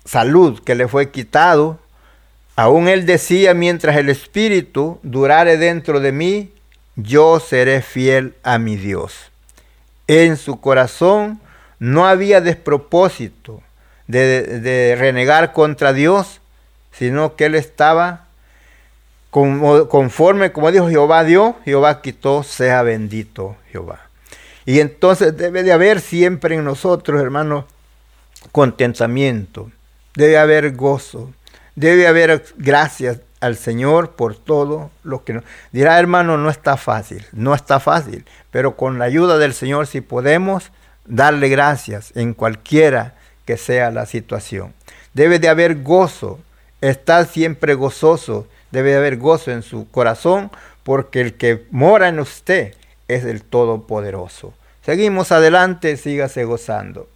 salud 0.06 0.60
que 0.63 0.73
le 0.73 0.88
fue 0.88 1.12
quitado. 1.12 1.78
Aún 2.56 2.88
él 2.88 3.06
decía, 3.06 3.54
mientras 3.54 3.95
el 3.95 4.10
Espíritu 4.10 4.99
durare 5.04 5.58
dentro 5.58 5.99
de 5.99 6.13
mí, 6.13 6.52
yo 6.95 7.39
seré 7.39 7.84
fiel 7.84 8.34
a 8.41 8.58
mi 8.58 8.75
Dios. 8.75 9.30
En 10.08 10.36
su 10.36 10.60
corazón 10.60 11.39
no 11.78 12.08
había 12.08 12.41
despropósito, 12.41 13.62
de, 14.10 14.95
renegar 14.98 15.54
contra 15.54 15.93
Dios, 15.93 16.41
sino 16.91 17.36
que 17.36 17.45
él 17.45 17.56
estaba 17.56 18.26
conforme, 19.30 20.52
como 20.52 20.72
dijo 20.72 20.89
Jehová 20.89 21.24
dio, 21.24 21.56
Jehová 21.63 22.02
quitó, 22.02 22.41
sea 22.41 22.82
bendito 22.82 23.56
Jehová. 23.72 24.00
Y 24.65 24.80
entonces 24.80 25.38
debe 25.38 25.62
de 25.62 25.72
haber 25.72 26.02
siempre 26.02 26.56
en 26.56 26.63
nosotros, 26.63 27.22
hermanos, 27.22 27.65
contentamiento, 28.52 29.69
debe 30.15 30.39
haber 30.39 30.76
gozo, 30.76 31.32
debe 31.76 32.08
haber 32.08 32.43
gracias 32.58 33.19
al 33.39 33.56
Señor 33.56 34.12
por 34.12 34.36
todo 34.36 34.89
lo 35.04 35.24
que 35.24 35.34
nos... 35.34 35.43
Dirá, 35.72 36.00
hermano, 36.00 36.38
no 36.38 36.50
está 36.50 36.76
fácil, 36.76 37.26
no 37.32 37.54
está 37.54 37.80
fácil, 37.80 38.26
pero 38.50 38.76
con 38.76 38.98
la 38.98 39.06
ayuda 39.06 39.38
del 39.38 39.54
Señor 39.54 39.86
si 39.86 40.02
podemos 40.02 40.72
darle 41.06 41.50
gracias 41.50 42.12
en 42.15 42.34
cualquiera 42.34 43.13
que 43.50 43.58
sea 43.58 43.90
la 43.90 44.06
situación. 44.06 44.76
Debe 45.16 45.40
de 45.40 45.50
haber 45.50 45.82
gozo, 45.82 46.38
estar 46.82 47.26
siempre 47.26 47.74
gozoso, 47.74 48.46
debe 48.70 48.92
de 48.92 48.98
haber 48.98 49.18
gozo 49.18 49.50
en 49.50 49.64
su 49.64 49.90
corazón, 49.90 50.52
porque 50.84 51.20
el 51.20 51.34
que 51.34 51.66
mora 51.72 52.10
en 52.10 52.20
usted 52.20 52.76
es 53.08 53.26
el 53.26 53.42
Todopoderoso. 53.42 54.54
Seguimos 54.86 55.32
adelante, 55.32 55.98
sígase 55.98 56.44
gozando. 56.44 57.10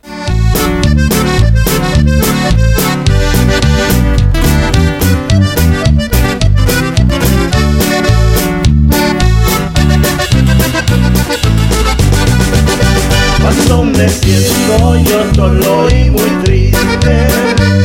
Cuando 13.43 13.83
me 13.83 14.07
siento 14.07 14.95
yo 15.03 15.33
solo 15.35 15.89
y 15.89 16.09
muy 16.09 16.29
triste, 16.45 17.27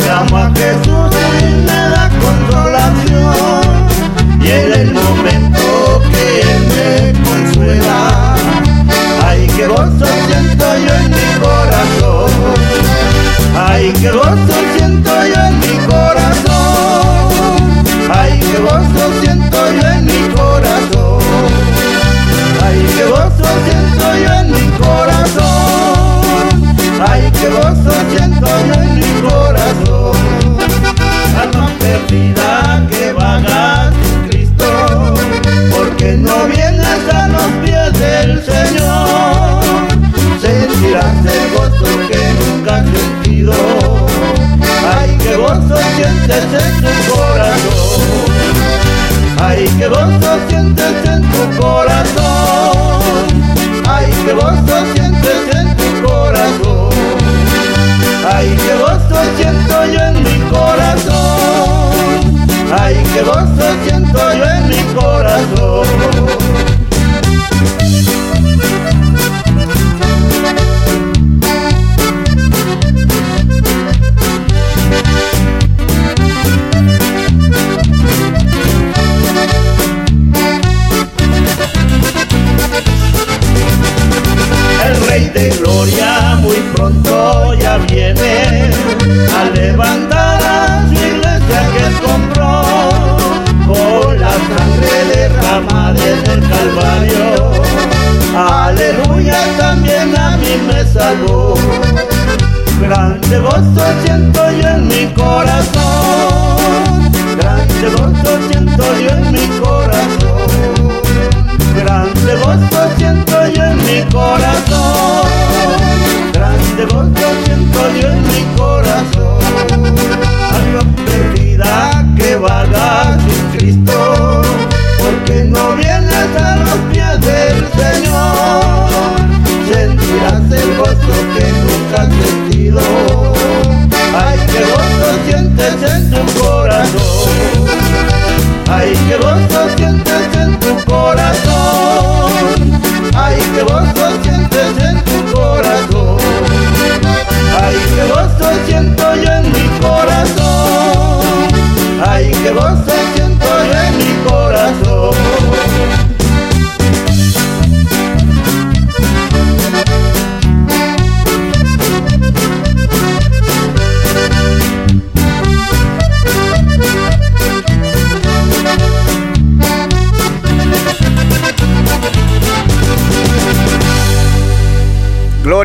llamo 0.07 0.39
a 0.39 0.53
Jesús 0.55 1.17
y 1.41 1.53
me 1.67 1.67
da. 1.67 2.58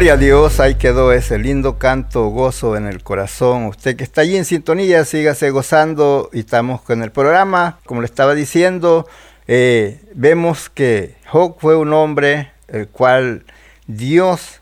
Gloria 0.03 0.15
a 0.15 0.17
Dios, 0.17 0.59
ahí 0.59 0.75
quedó 0.75 1.13
ese 1.13 1.39
lindo 1.39 1.77
canto, 1.79 2.27
gozo 2.27 2.75
en 2.75 2.87
el 2.87 3.01
corazón. 3.03 3.67
Usted 3.67 3.95
que 3.95 4.03
está 4.03 4.19
allí 4.19 4.35
en 4.35 4.43
sintonía, 4.43 5.05
sígase 5.05 5.49
gozando 5.49 6.29
y 6.33 6.41
estamos 6.41 6.81
con 6.81 7.03
el 7.03 7.13
programa. 7.13 7.79
Como 7.85 8.01
le 8.01 8.05
estaba 8.07 8.35
diciendo, 8.35 9.07
eh, 9.47 10.01
vemos 10.13 10.69
que 10.69 11.15
Job 11.27 11.55
fue 11.57 11.77
un 11.77 11.93
hombre 11.93 12.51
el 12.67 12.89
cual 12.89 13.45
Dios 13.87 14.59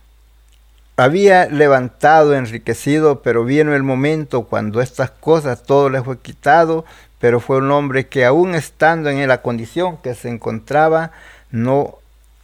había 0.95 1.47
levantado, 1.47 2.36
enriquecido, 2.36 3.23
pero 3.23 3.43
vino 3.43 3.73
el 3.73 3.82
momento 3.82 4.43
cuando 4.43 4.80
estas 4.80 5.10
cosas 5.10 5.63
todo 5.63 5.89
le 5.89 6.04
fue 6.04 6.19
quitado, 6.19 6.86
pero 7.17 7.39
fue 7.39 7.58
un 7.58 7.71
hombre 7.71 8.06
que 8.06 8.25
aún 8.25 8.54
estando 8.54 9.10
en 9.10 9.27
la 9.27 9.41
condición 9.41 9.97
que 10.04 10.13
se 10.13 10.30
encontraba, 10.30 11.10
no 11.49 11.97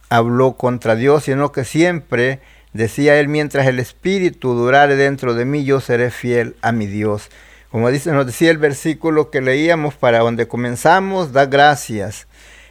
habló 0.08 0.54
contra 0.54 0.96
Dios, 0.96 1.22
sino 1.24 1.52
que 1.52 1.64
siempre 1.64 2.40
Decía 2.72 3.18
él, 3.18 3.28
mientras 3.28 3.66
el 3.66 3.78
Espíritu 3.78 4.54
durare 4.54 4.96
dentro 4.96 5.34
de 5.34 5.44
mí, 5.44 5.64
yo 5.64 5.80
seré 5.80 6.10
fiel 6.10 6.56
a 6.60 6.72
mi 6.72 6.86
Dios. 6.86 7.30
Como 7.70 7.90
dice, 7.90 8.12
nos 8.12 8.26
decía 8.26 8.50
el 8.50 8.58
versículo 8.58 9.30
que 9.30 9.40
leíamos 9.40 9.94
para 9.94 10.20
donde 10.20 10.48
comenzamos, 10.48 11.32
da 11.32 11.46
gracias 11.46 12.26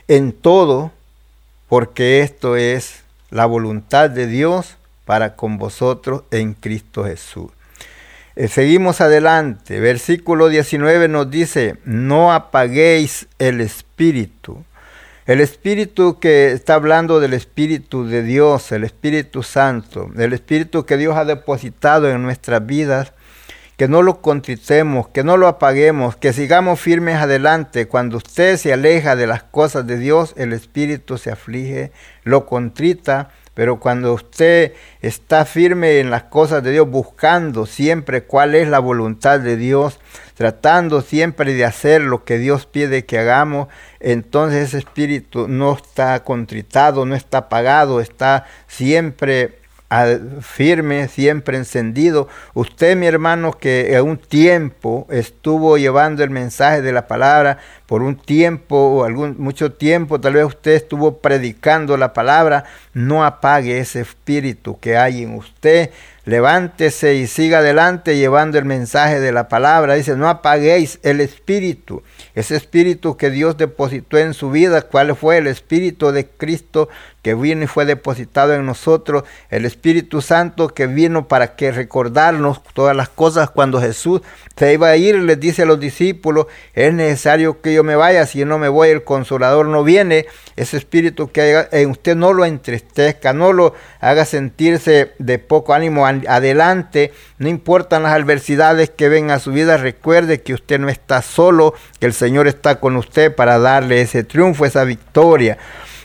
en 0.07 0.31
todo, 0.31 0.91
porque 1.67 2.21
esto 2.21 2.55
es 2.55 3.03
la 3.29 3.45
voluntad 3.45 4.10
de 4.10 4.27
Dios 4.27 4.77
para 5.05 5.36
con 5.36 5.57
vosotros 5.57 6.23
en 6.31 6.53
Cristo 6.53 7.03
Jesús. 7.03 7.51
Eh, 8.36 8.47
seguimos 8.47 9.01
adelante. 9.01 9.79
Versículo 9.79 10.47
19 10.47 11.07
nos 11.07 11.31
dice, 11.31 11.77
no 11.86 12.31
apaguéis 12.31 13.27
el 13.39 13.62
espíritu. 13.62 14.63
El 15.27 15.41
Espíritu 15.41 16.19
que 16.19 16.53
está 16.53 16.75
hablando 16.75 17.19
del 17.19 17.33
Espíritu 17.33 18.05
de 18.05 18.23
Dios, 18.23 18.71
el 18.71 18.85
Espíritu 18.85 19.43
Santo, 19.43 20.09
el 20.17 20.31
Espíritu 20.31 20.85
que 20.85 20.95
Dios 20.95 21.17
ha 21.17 21.25
depositado 21.25 22.09
en 22.09 22.23
nuestras 22.23 22.65
vidas, 22.65 23.11
que 23.75 23.89
no 23.89 24.03
lo 24.03 24.21
contritemos, 24.21 25.09
que 25.09 25.25
no 25.25 25.35
lo 25.35 25.49
apaguemos, 25.49 26.15
que 26.15 26.31
sigamos 26.31 26.79
firmes 26.79 27.17
adelante. 27.17 27.89
Cuando 27.89 28.15
usted 28.15 28.55
se 28.55 28.71
aleja 28.71 29.17
de 29.17 29.27
las 29.27 29.43
cosas 29.43 29.85
de 29.85 29.97
Dios, 29.97 30.33
el 30.37 30.53
Espíritu 30.53 31.17
se 31.17 31.29
aflige, 31.29 31.91
lo 32.23 32.45
contrita, 32.45 33.31
pero 33.53 33.81
cuando 33.81 34.13
usted 34.13 34.75
está 35.01 35.43
firme 35.43 35.99
en 35.99 36.09
las 36.09 36.23
cosas 36.23 36.63
de 36.63 36.71
Dios, 36.71 36.89
buscando 36.89 37.65
siempre 37.65 38.23
cuál 38.23 38.55
es 38.55 38.69
la 38.69 38.79
voluntad 38.79 39.41
de 39.41 39.57
Dios, 39.57 39.99
tratando 40.38 41.02
siempre 41.02 41.54
de 41.56 41.65
hacer 41.65 42.02
lo 42.02 42.23
que 42.23 42.38
Dios 42.38 42.67
pide 42.67 43.06
que 43.06 43.17
hagamos, 43.17 43.67
entonces 44.00 44.67
ese 44.67 44.78
espíritu 44.78 45.47
no 45.47 45.73
está 45.73 46.23
contritado, 46.23 47.06
no 47.06 47.15
está 47.15 47.39
apagado, 47.39 48.00
está 48.00 48.45
siempre 48.67 49.58
firme, 50.41 51.08
siempre 51.08 51.58
encendido. 51.58 52.28
Usted, 52.54 52.97
mi 52.97 53.08
hermano, 53.08 53.54
que 53.54 53.95
a 53.95 54.04
un 54.04 54.17
tiempo 54.17 55.08
estuvo 55.10 55.78
llevando 55.78 56.23
el 56.23 56.30
mensaje 56.30 56.82
de 56.82 56.91
la 56.91 57.08
palabra, 57.08 57.60
por 57.86 58.02
un 58.02 58.17
tiempo 58.17 58.76
o 58.76 59.04
algún 59.06 59.36
mucho 59.38 59.71
tiempo, 59.71 60.19
tal 60.19 60.34
vez 60.34 60.45
usted 60.45 60.73
estuvo 60.73 61.19
predicando 61.19 61.95
la 61.95 62.12
palabra, 62.12 62.65
no 62.93 63.23
apague 63.23 63.80
ese 63.80 64.02
espíritu 64.02 64.78
que 64.80 64.97
hay 64.97 65.23
en 65.23 65.36
usted. 65.36 65.91
Levántese 66.27 67.15
y 67.15 67.25
siga 67.25 67.59
adelante 67.59 68.17
llevando 68.17 68.57
el 68.57 68.65
mensaje 68.65 69.21
de 69.21 69.31
la 69.31 69.47
palabra. 69.47 69.93
Dice, 69.93 70.17
no 70.17 70.27
apaguéis 70.27 70.99
el 71.03 71.21
espíritu. 71.21 72.03
Ese 72.35 72.57
espíritu 72.57 73.15
que 73.15 73.29
Dios 73.29 73.55
depositó 73.55 74.17
en 74.17 74.33
su 74.33 74.51
vida, 74.51 74.81
¿cuál 74.81 75.15
fue? 75.15 75.37
El 75.37 75.47
espíritu 75.47 76.11
de 76.11 76.27
Cristo 76.27 76.89
que 77.27 77.35
vino 77.35 77.65
y 77.65 77.67
fue 77.67 77.83
depositado 77.83 78.53
en 78.53 78.65
nosotros, 78.65 79.25
el 79.49 79.65
Espíritu 79.65 80.21
Santo 80.21 80.69
que 80.69 80.87
vino 80.87 81.27
para 81.27 81.57
que 81.57 81.73
recordarnos 81.73 82.63
todas 82.73 82.95
las 82.95 83.09
cosas 83.09 83.49
cuando 83.49 83.81
Jesús 83.81 84.21
se 84.55 84.71
iba 84.71 84.87
a 84.87 84.95
ir, 84.95 85.15
les 85.15 85.37
dice 85.37 85.63
a 85.63 85.65
los 85.65 85.77
discípulos, 85.77 86.45
es 86.73 86.93
necesario 86.93 87.59
que 87.59 87.73
yo 87.73 87.83
me 87.83 87.97
vaya, 87.97 88.25
si 88.25 88.45
no 88.45 88.59
me 88.59 88.69
voy 88.69 88.91
el 88.91 89.03
consolador 89.03 89.65
no 89.65 89.83
viene, 89.83 90.25
ese 90.55 90.77
espíritu 90.77 91.29
que 91.29 91.67
en 91.73 91.89
usted 91.89 92.15
no 92.15 92.31
lo 92.31 92.45
entristezca, 92.45 93.33
no 93.33 93.51
lo 93.51 93.73
haga 93.99 94.23
sentirse 94.23 95.11
de 95.19 95.37
poco 95.37 95.73
ánimo 95.73 96.05
adelante, 96.27 97.12
no 97.38 97.47
importan 97.49 98.03
las 98.03 98.13
adversidades 98.13 98.89
que 98.89 99.10
ven 99.10 99.32
a 99.32 99.39
su 99.39 99.51
vida, 99.51 99.77
recuerde 99.77 100.41
que 100.41 100.53
usted 100.53 100.80
no 100.80 100.89
está 100.89 101.21
solo, 101.21 101.73
que 101.99 102.06
el 102.06 102.13
Señor 102.13 102.47
está 102.47 102.80
con 102.80 102.95
usted 102.95 103.36
para 103.36 103.60
darle 103.60 104.01
ese 104.01 104.23
triunfo, 104.23 104.65
esa 104.65 104.84
victoria. 104.84 105.58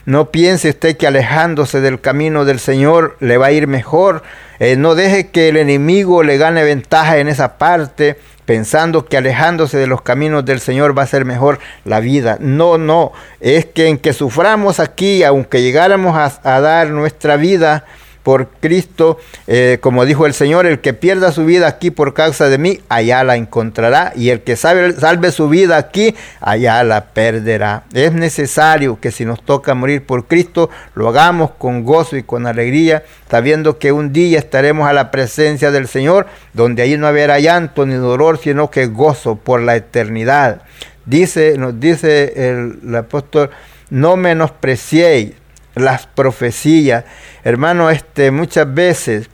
No 0.05 0.31
piense 0.31 0.69
usted 0.69 0.97
que 0.97 1.07
alejándose 1.07 1.79
del 1.79 2.01
camino 2.01 2.43
del 2.43 2.59
Señor 2.59 3.15
le 3.21 3.37
va 3.37 3.47
a 3.47 3.51
ir 3.51 3.67
mejor. 3.67 4.23
Eh, 4.59 4.75
no 4.75 4.95
deje 4.95 5.29
que 5.29 5.47
el 5.47 5.55
enemigo 5.55 6.23
le 6.23 6.37
gane 6.37 6.63
ventaja 6.63 7.19
en 7.19 7.29
esa 7.29 7.57
parte, 7.57 8.19
pensando 8.45 9.05
que 9.05 9.15
alejándose 9.15 9.77
de 9.77 9.87
los 9.87 10.01
caminos 10.01 10.43
del 10.43 10.59
Señor 10.59 10.97
va 10.97 11.03
a 11.03 11.07
ser 11.07 11.23
mejor 11.23 11.59
la 11.85 12.01
vida. 12.01 12.37
No, 12.41 12.77
no. 12.77 13.13
Es 13.39 13.65
que 13.65 13.87
en 13.87 13.97
que 13.97 14.11
suframos 14.11 14.81
aquí, 14.81 15.23
aunque 15.23 15.61
llegáramos 15.61 16.17
a 16.43 16.59
dar 16.59 16.89
nuestra 16.89 17.37
vida, 17.37 17.85
por 18.23 18.47
Cristo, 18.47 19.19
eh, 19.47 19.77
como 19.81 20.05
dijo 20.05 20.25
el 20.25 20.33
Señor, 20.33 20.65
el 20.65 20.79
que 20.79 20.93
pierda 20.93 21.33
su 21.33 21.45
vida 21.45 21.67
aquí 21.67 21.91
por 21.91 22.13
causa 22.13 22.47
de 22.47 22.57
mí, 22.57 22.79
allá 22.87 23.23
la 23.25 23.35
encontrará. 23.35 24.13
Y 24.15 24.29
el 24.29 24.41
que 24.41 24.55
salve, 24.55 25.31
su 25.31 25.49
vida 25.49 25.77
aquí, 25.77 26.15
allá 26.39 26.83
la 26.83 27.07
perderá. 27.07 27.83
Es 27.93 28.13
necesario 28.13 28.99
que 28.99 29.11
si 29.11 29.25
nos 29.25 29.43
toca 29.43 29.75
morir 29.75 30.05
por 30.05 30.25
Cristo, 30.25 30.69
lo 30.95 31.09
hagamos 31.09 31.51
con 31.51 31.83
gozo 31.83 32.15
y 32.15 32.23
con 32.23 32.47
alegría, 32.47 33.03
sabiendo 33.29 33.77
que 33.77 33.91
un 33.91 34.13
día 34.13 34.39
estaremos 34.39 34.87
a 34.87 34.93
la 34.93 35.11
presencia 35.11 35.71
del 35.71 35.87
Señor, 35.87 36.27
donde 36.53 36.81
ahí 36.81 36.97
no 36.97 37.07
habrá 37.07 37.39
llanto 37.39 37.85
ni 37.85 37.95
dolor, 37.95 38.39
sino 38.41 38.71
que 38.71 38.87
gozo 38.87 39.35
por 39.35 39.61
la 39.61 39.75
eternidad. 39.75 40.61
Dice, 41.05 41.57
nos 41.57 41.77
dice 41.77 42.33
el, 42.35 42.79
el 42.87 42.95
apóstol, 42.95 43.49
no 43.89 44.15
menospreciéis 44.15 45.33
las 45.75 46.07
profecías. 46.07 47.05
Hermano, 47.43 47.89
este, 47.89 48.31
muchas 48.31 48.73
veces 48.73 49.29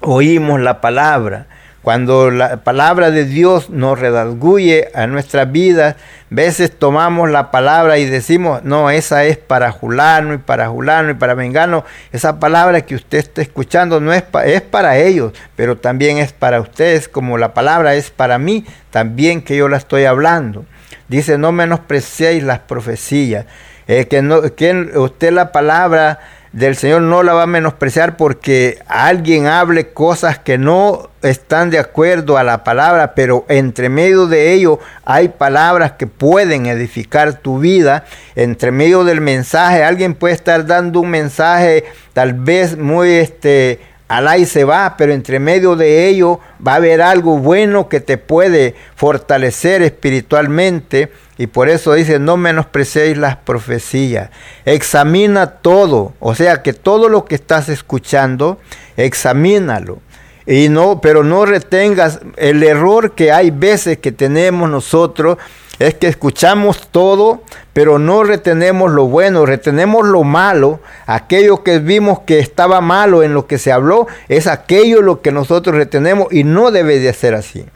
oímos 0.00 0.60
la 0.60 0.80
palabra. 0.80 1.46
Cuando 1.82 2.32
la 2.32 2.64
palabra 2.64 3.12
de 3.12 3.24
Dios 3.24 3.70
nos 3.70 3.96
redalguye 4.00 4.88
a 4.92 5.06
nuestras 5.06 5.52
vidas, 5.52 5.94
veces 6.30 6.76
tomamos 6.76 7.30
la 7.30 7.52
palabra 7.52 7.98
y 7.98 8.06
decimos, 8.06 8.64
no, 8.64 8.90
esa 8.90 9.24
es 9.24 9.36
para 9.36 9.70
Julano 9.70 10.34
y 10.34 10.38
para 10.38 10.66
Julano 10.68 11.10
y 11.12 11.14
para 11.14 11.36
Mengano. 11.36 11.84
Esa 12.10 12.40
palabra 12.40 12.80
que 12.80 12.96
usted 12.96 13.18
está 13.18 13.40
escuchando 13.40 14.00
no 14.00 14.12
es, 14.12 14.24
es 14.46 14.62
para 14.62 14.98
ellos, 14.98 15.32
pero 15.54 15.76
también 15.76 16.18
es 16.18 16.32
para 16.32 16.60
ustedes, 16.60 17.08
como 17.08 17.38
la 17.38 17.54
palabra 17.54 17.94
es 17.94 18.10
para 18.10 18.36
mí, 18.36 18.66
también 18.90 19.40
que 19.40 19.56
yo 19.56 19.68
la 19.68 19.76
estoy 19.76 20.06
hablando. 20.06 20.64
Dice, 21.06 21.38
no 21.38 21.52
menospreciéis 21.52 22.42
las 22.42 22.58
profecías. 22.58 23.46
Eh, 23.88 24.06
que, 24.06 24.22
no, 24.22 24.42
que 24.54 24.90
usted 24.96 25.32
la 25.32 25.52
palabra 25.52 26.18
del 26.56 26.74
Señor 26.74 27.02
no 27.02 27.22
la 27.22 27.34
va 27.34 27.42
a 27.42 27.46
menospreciar 27.46 28.16
porque 28.16 28.78
alguien 28.86 29.46
hable 29.46 29.88
cosas 29.88 30.38
que 30.38 30.56
no 30.56 31.10
están 31.20 31.68
de 31.68 31.78
acuerdo 31.78 32.38
a 32.38 32.44
la 32.44 32.64
palabra, 32.64 33.14
pero 33.14 33.44
entre 33.48 33.90
medio 33.90 34.26
de 34.26 34.54
ello 34.54 34.80
hay 35.04 35.28
palabras 35.28 35.92
que 35.92 36.06
pueden 36.06 36.64
edificar 36.64 37.34
tu 37.34 37.58
vida. 37.58 38.04
Entre 38.36 38.70
medio 38.70 39.04
del 39.04 39.20
mensaje, 39.20 39.84
alguien 39.84 40.14
puede 40.14 40.34
estar 40.34 40.64
dando 40.64 41.00
un 41.00 41.10
mensaje 41.10 41.84
tal 42.14 42.32
vez 42.32 42.78
muy 42.78 43.10
este 43.10 43.80
Alá 44.08 44.38
y 44.38 44.46
se 44.46 44.64
va, 44.64 44.94
pero 44.96 45.12
entre 45.12 45.40
medio 45.40 45.74
de 45.74 46.08
ello 46.08 46.38
va 46.64 46.74
a 46.74 46.76
haber 46.76 47.02
algo 47.02 47.38
bueno 47.38 47.88
que 47.88 48.00
te 48.00 48.18
puede 48.18 48.76
fortalecer 48.94 49.82
espiritualmente 49.82 51.10
y 51.38 51.48
por 51.48 51.68
eso 51.68 51.92
dice, 51.92 52.18
no 52.18 52.36
menosprecéis 52.36 53.18
las 53.18 53.36
profecías. 53.36 54.30
Examina 54.64 55.46
todo, 55.46 56.14
o 56.20 56.34
sea 56.34 56.62
que 56.62 56.72
todo 56.72 57.08
lo 57.08 57.24
que 57.24 57.34
estás 57.34 57.68
escuchando, 57.68 58.58
examínalo. 58.96 59.98
Y 60.46 60.68
no, 60.68 61.00
pero 61.00 61.24
no 61.24 61.44
retengas 61.44 62.20
el 62.36 62.62
error 62.62 63.16
que 63.16 63.32
hay 63.32 63.50
veces 63.50 63.98
que 63.98 64.12
tenemos 64.12 64.70
nosotros 64.70 65.38
es 65.78 65.94
que 65.94 66.08
escuchamos 66.08 66.88
todo, 66.90 67.42
pero 67.72 67.98
no 67.98 68.24
retenemos 68.24 68.90
lo 68.90 69.06
bueno, 69.06 69.44
retenemos 69.44 70.06
lo 70.06 70.24
malo. 70.24 70.80
Aquello 71.06 71.62
que 71.62 71.78
vimos 71.78 72.20
que 72.20 72.38
estaba 72.38 72.80
malo 72.80 73.22
en 73.22 73.34
lo 73.34 73.46
que 73.46 73.58
se 73.58 73.72
habló, 73.72 74.06
es 74.28 74.46
aquello 74.46 75.02
lo 75.02 75.20
que 75.20 75.32
nosotros 75.32 75.76
retenemos 75.76 76.32
y 76.32 76.44
no 76.44 76.70
debe 76.70 76.98
de 76.98 77.12
ser 77.12 77.34
así. 77.34 77.66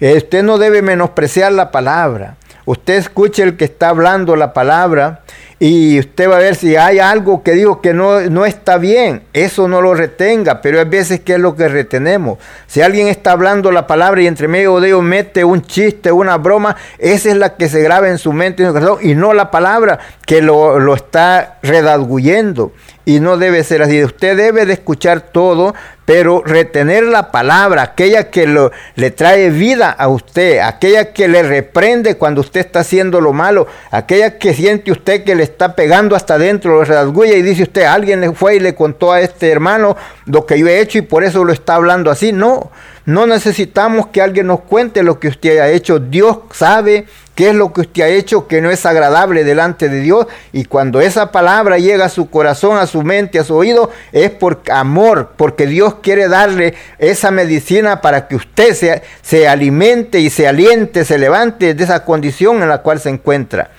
Usted 0.00 0.44
no 0.44 0.58
debe 0.58 0.80
menospreciar 0.80 1.52
la 1.52 1.72
palabra. 1.72 2.36
Usted 2.64 2.94
escuche 2.94 3.42
el 3.42 3.56
que 3.56 3.64
está 3.64 3.88
hablando 3.88 4.36
la 4.36 4.52
palabra 4.52 5.22
y 5.60 5.98
usted 5.98 6.30
va 6.30 6.36
a 6.36 6.40
ver 6.40 6.54
si 6.54 6.76
hay 6.76 7.00
algo 7.00 7.42
que 7.42 7.52
digo 7.52 7.80
que 7.80 7.92
no, 7.92 8.20
no 8.30 8.46
está 8.46 8.78
bien. 8.78 9.22
Eso 9.32 9.66
no 9.66 9.80
lo 9.80 9.92
retenga, 9.92 10.60
pero 10.60 10.78
hay 10.78 10.84
veces 10.84 11.20
que 11.20 11.34
es 11.34 11.40
lo 11.40 11.56
que 11.56 11.66
retenemos. 11.66 12.38
Si 12.68 12.80
alguien 12.80 13.08
está 13.08 13.32
hablando 13.32 13.72
la 13.72 13.88
palabra 13.88 14.22
y 14.22 14.28
entre 14.28 14.46
medio 14.46 14.78
de 14.78 14.88
ellos 14.88 15.02
mete 15.02 15.44
un 15.44 15.62
chiste, 15.62 16.12
una 16.12 16.36
broma, 16.36 16.76
esa 16.98 17.30
es 17.30 17.36
la 17.36 17.56
que 17.56 17.68
se 17.68 17.82
graba 17.82 18.08
en 18.08 18.18
su 18.18 18.32
mente 18.32 18.64
y 19.02 19.14
no 19.16 19.32
la 19.32 19.50
palabra 19.50 19.98
que 20.24 20.42
lo, 20.42 20.78
lo 20.78 20.94
está 20.94 21.58
redarguyendo 21.62 22.72
y 23.04 23.18
no 23.18 23.36
debe 23.36 23.64
ser 23.64 23.82
así. 23.82 24.04
Usted 24.04 24.36
debe 24.36 24.64
de 24.64 24.74
escuchar 24.74 25.20
todo, 25.20 25.74
pero 26.08 26.42
retener 26.42 27.04
la 27.04 27.30
palabra, 27.30 27.82
aquella 27.82 28.30
que 28.30 28.46
lo, 28.46 28.72
le 28.94 29.10
trae 29.10 29.50
vida 29.50 29.90
a 29.90 30.08
usted, 30.08 30.60
aquella 30.60 31.12
que 31.12 31.28
le 31.28 31.42
reprende 31.42 32.16
cuando 32.16 32.40
usted 32.40 32.60
está 32.60 32.80
haciendo 32.80 33.20
lo 33.20 33.34
malo, 33.34 33.66
aquella 33.90 34.38
que 34.38 34.54
siente 34.54 34.90
usted 34.90 35.22
que 35.22 35.34
le 35.34 35.42
está 35.42 35.76
pegando 35.76 36.16
hasta 36.16 36.36
adentro, 36.36 36.76
lo 36.76 36.84
rasgulla 36.84 37.34
y 37.34 37.42
dice 37.42 37.64
usted, 37.64 37.82
alguien 37.82 38.22
le 38.22 38.32
fue 38.32 38.56
y 38.56 38.60
le 38.60 38.74
contó 38.74 39.12
a 39.12 39.20
este 39.20 39.50
hermano 39.50 39.98
lo 40.24 40.46
que 40.46 40.58
yo 40.58 40.66
he 40.66 40.80
hecho 40.80 40.96
y 40.96 41.02
por 41.02 41.24
eso 41.24 41.44
lo 41.44 41.52
está 41.52 41.74
hablando 41.74 42.10
así. 42.10 42.32
No, 42.32 42.70
no 43.08 43.26
necesitamos 43.26 44.08
que 44.08 44.20
alguien 44.20 44.48
nos 44.48 44.60
cuente 44.60 45.02
lo 45.02 45.18
que 45.18 45.28
usted 45.28 45.60
ha 45.60 45.70
hecho. 45.70 45.98
Dios 45.98 46.40
sabe 46.52 47.06
qué 47.34 47.48
es 47.48 47.54
lo 47.54 47.72
que 47.72 47.80
usted 47.80 48.02
ha 48.02 48.08
hecho 48.08 48.46
que 48.46 48.60
no 48.60 48.70
es 48.70 48.84
agradable 48.84 49.44
delante 49.44 49.88
de 49.88 50.00
Dios. 50.00 50.26
Y 50.52 50.66
cuando 50.66 51.00
esa 51.00 51.32
palabra 51.32 51.78
llega 51.78 52.04
a 52.04 52.10
su 52.10 52.28
corazón, 52.28 52.76
a 52.76 52.86
su 52.86 53.02
mente, 53.02 53.38
a 53.38 53.44
su 53.44 53.54
oído, 53.54 53.90
es 54.12 54.28
por 54.28 54.60
amor, 54.70 55.30
porque 55.38 55.66
Dios 55.66 55.94
quiere 56.02 56.28
darle 56.28 56.74
esa 56.98 57.30
medicina 57.30 58.02
para 58.02 58.28
que 58.28 58.36
usted 58.36 58.74
se, 58.74 59.02
se 59.22 59.48
alimente 59.48 60.20
y 60.20 60.28
se 60.28 60.46
aliente, 60.46 61.06
se 61.06 61.16
levante 61.16 61.72
de 61.72 61.84
esa 61.84 62.04
condición 62.04 62.62
en 62.62 62.68
la 62.68 62.82
cual 62.82 63.00
se 63.00 63.08
encuentra. 63.08 63.70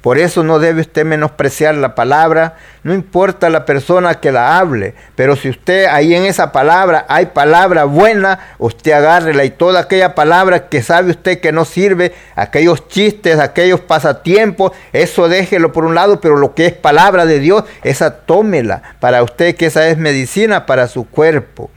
Por 0.00 0.18
eso 0.18 0.44
no 0.44 0.60
debe 0.60 0.82
usted 0.82 1.04
menospreciar 1.04 1.74
la 1.74 1.96
palabra, 1.96 2.54
no 2.84 2.94
importa 2.94 3.50
la 3.50 3.64
persona 3.66 4.20
que 4.20 4.30
la 4.30 4.56
hable, 4.56 4.94
pero 5.16 5.34
si 5.34 5.48
usted 5.48 5.86
ahí 5.86 6.14
en 6.14 6.24
esa 6.24 6.52
palabra 6.52 7.04
hay 7.08 7.26
palabra 7.26 7.82
buena, 7.82 8.38
usted 8.58 8.92
agárrela 8.92 9.44
y 9.44 9.50
toda 9.50 9.80
aquella 9.80 10.14
palabra 10.14 10.68
que 10.68 10.82
sabe 10.82 11.10
usted 11.10 11.40
que 11.40 11.50
no 11.50 11.64
sirve, 11.64 12.14
aquellos 12.36 12.86
chistes, 12.86 13.40
aquellos 13.40 13.80
pasatiempos, 13.80 14.70
eso 14.92 15.28
déjelo 15.28 15.72
por 15.72 15.84
un 15.84 15.96
lado, 15.96 16.20
pero 16.20 16.36
lo 16.36 16.54
que 16.54 16.66
es 16.66 16.72
palabra 16.72 17.26
de 17.26 17.40
Dios, 17.40 17.64
esa 17.82 18.20
tómela 18.20 18.82
para 19.00 19.24
usted 19.24 19.56
que 19.56 19.66
esa 19.66 19.88
es 19.88 19.98
medicina 19.98 20.64
para 20.64 20.86
su 20.86 21.08
cuerpo. 21.08 21.70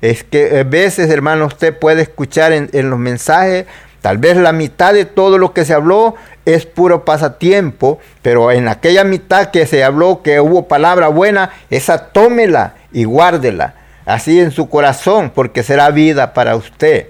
Es 0.00 0.22
que 0.22 0.60
a 0.60 0.64
veces, 0.64 1.10
hermano, 1.10 1.46
usted 1.46 1.76
puede 1.76 2.02
escuchar 2.02 2.52
en, 2.52 2.68
en 2.72 2.90
los 2.90 2.98
mensajes 2.98 3.66
Tal 4.04 4.18
vez 4.18 4.36
la 4.36 4.52
mitad 4.52 4.92
de 4.92 5.06
todo 5.06 5.38
lo 5.38 5.54
que 5.54 5.64
se 5.64 5.72
habló 5.72 6.14
es 6.44 6.66
puro 6.66 7.04
pasatiempo, 7.04 7.98
pero 8.22 8.52
en 8.52 8.68
aquella 8.68 9.04
mitad 9.04 9.50
que 9.50 9.66
se 9.66 9.84
habló 9.84 10.22
que 10.22 10.40
hubo 10.40 10.68
palabra 10.68 11.08
buena, 11.08 11.50
esa 11.70 12.08
tómela 12.08 12.74
y 12.92 13.04
guárdela 13.04 13.74
así 14.04 14.40
en 14.40 14.50
su 14.50 14.68
corazón, 14.68 15.32
porque 15.34 15.62
será 15.62 15.90
vida 15.90 16.34
para 16.34 16.56
usted. 16.56 17.08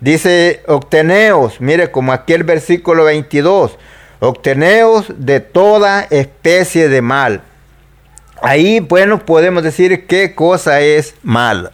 Dice, 0.00 0.62
obteneos, 0.66 1.60
mire 1.60 1.90
como 1.90 2.12
aquí 2.12 2.32
el 2.34 2.44
versículo 2.44 3.04
22, 3.04 3.78
obteneos 4.20 5.06
de 5.16 5.40
toda 5.40 6.06
especie 6.10 6.88
de 6.88 7.02
mal. 7.02 7.42
Ahí, 8.42 8.80
bueno, 8.80 9.24
podemos 9.24 9.62
decir 9.62 10.06
qué 10.06 10.34
cosa 10.34 10.80
es 10.80 11.14
mal. 11.22 11.72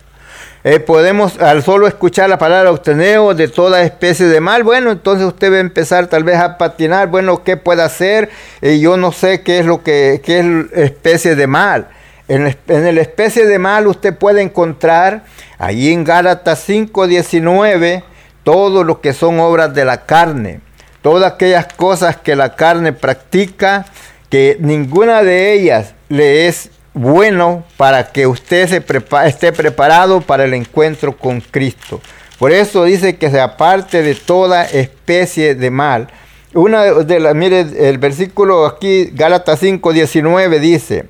Eh, 0.65 0.79
podemos 0.79 1.41
al 1.41 1.65
solo 1.65 1.89
escuchar 1.89 2.31
la 2.31 2.39
palabra 2.39 2.71
obteneo 2.71 3.35
de 3.35 3.49
toda 3.49 3.83
especie 3.83 4.27
de 4.27 4.41
mal, 4.41 4.63
bueno, 4.63 4.93
entonces 4.93 5.27
usted 5.27 5.51
va 5.51 5.57
a 5.57 5.61
empezar 5.61 6.07
tal 6.07 6.23
vez 6.23 6.37
a 6.37 6.57
patinar, 6.57 7.09
bueno, 7.09 7.43
¿qué 7.43 7.57
puede 7.57 7.83
hacer? 7.83 8.31
Eh, 8.61 8.79
yo 8.79 8.97
no 8.97 9.11
sé 9.11 9.43
qué 9.43 9.59
es 9.59 9.67
lo 9.67 9.83
que 9.83 10.21
qué 10.25 10.39
es 10.39 10.79
especie 10.79 11.35
de 11.35 11.49
mal. 11.49 11.89
En, 12.29 12.57
en 12.69 12.87
el 12.87 12.99
especie 12.99 13.45
de 13.45 13.59
mal 13.59 13.89
usted 13.89 14.17
puede 14.17 14.41
encontrar 14.41 15.25
allí 15.59 15.93
en 15.93 16.05
Gálatas 16.05 16.69
5:19 16.69 18.05
todo 18.45 18.85
lo 18.85 19.01
que 19.01 19.13
son 19.15 19.41
obras 19.41 19.75
de 19.75 19.85
la 19.85 20.07
carne, 20.07 20.61
todas 21.03 21.33
aquellas 21.33 21.67
cosas 21.75 22.17
que 22.17 22.37
la 22.37 22.55
carne 22.55 22.93
practica, 22.93 23.87
que 24.31 24.59
ninguna 24.61 25.25
de 25.25 25.55
ellas 25.55 25.95
le 26.09 26.47
es 26.47 26.71
bueno 26.95 27.65
para 27.77 28.13
que 28.13 28.27
usted 28.27 28.69
se 28.69 28.85
esté 29.27 29.53
preparado 29.53 30.21
para 30.21 30.45
el 30.45 30.55
encuentro 30.55 31.17
con 31.17 31.41
Cristo. 31.41 32.01
Por 32.39 32.53
eso 32.53 32.85
dice 32.85 33.17
que 33.17 33.31
se 33.31 33.41
aparte 33.41 34.03
de 34.03 34.15
toda 34.15 34.65
especie 34.65 35.55
de 35.55 35.71
mal. 35.71 36.09
Una 36.55 36.85
de 36.85 37.21
las, 37.21 37.35
mire, 37.35 37.61
el 37.89 37.99
versículo 37.99 38.67
aquí, 38.67 39.11
Gálatas 39.13 39.61
5, 39.61 39.93
19 39.93 40.61
dice, 40.61 41.07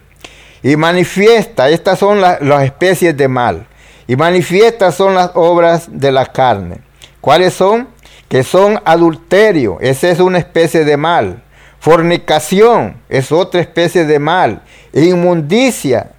y 0.62 0.76
manifiesta, 0.76 1.68
estas 1.68 1.98
son 1.98 2.20
las 2.20 2.62
especies 2.62 3.16
de 3.16 3.26
mal, 3.26 3.66
y 4.06 4.14
manifiestas 4.14 4.94
son 4.94 5.14
las 5.14 5.32
obras 5.34 5.88
de 5.88 6.12
la 6.12 6.26
carne. 6.26 6.78
¿Cuáles 7.20 7.54
son? 7.54 7.88
Que 8.28 8.44
son 8.44 8.80
adulterio, 8.84 9.78
esa 9.80 10.10
es 10.10 10.20
una 10.20 10.38
especie 10.38 10.84
de 10.84 10.96
mal 10.96 11.42
Fornicación 11.82 12.94
es 13.08 13.32
otra 13.32 13.60
especie 13.60 14.04
de 14.04 14.20
mal. 14.20 14.62
Inmundicia 14.92 16.12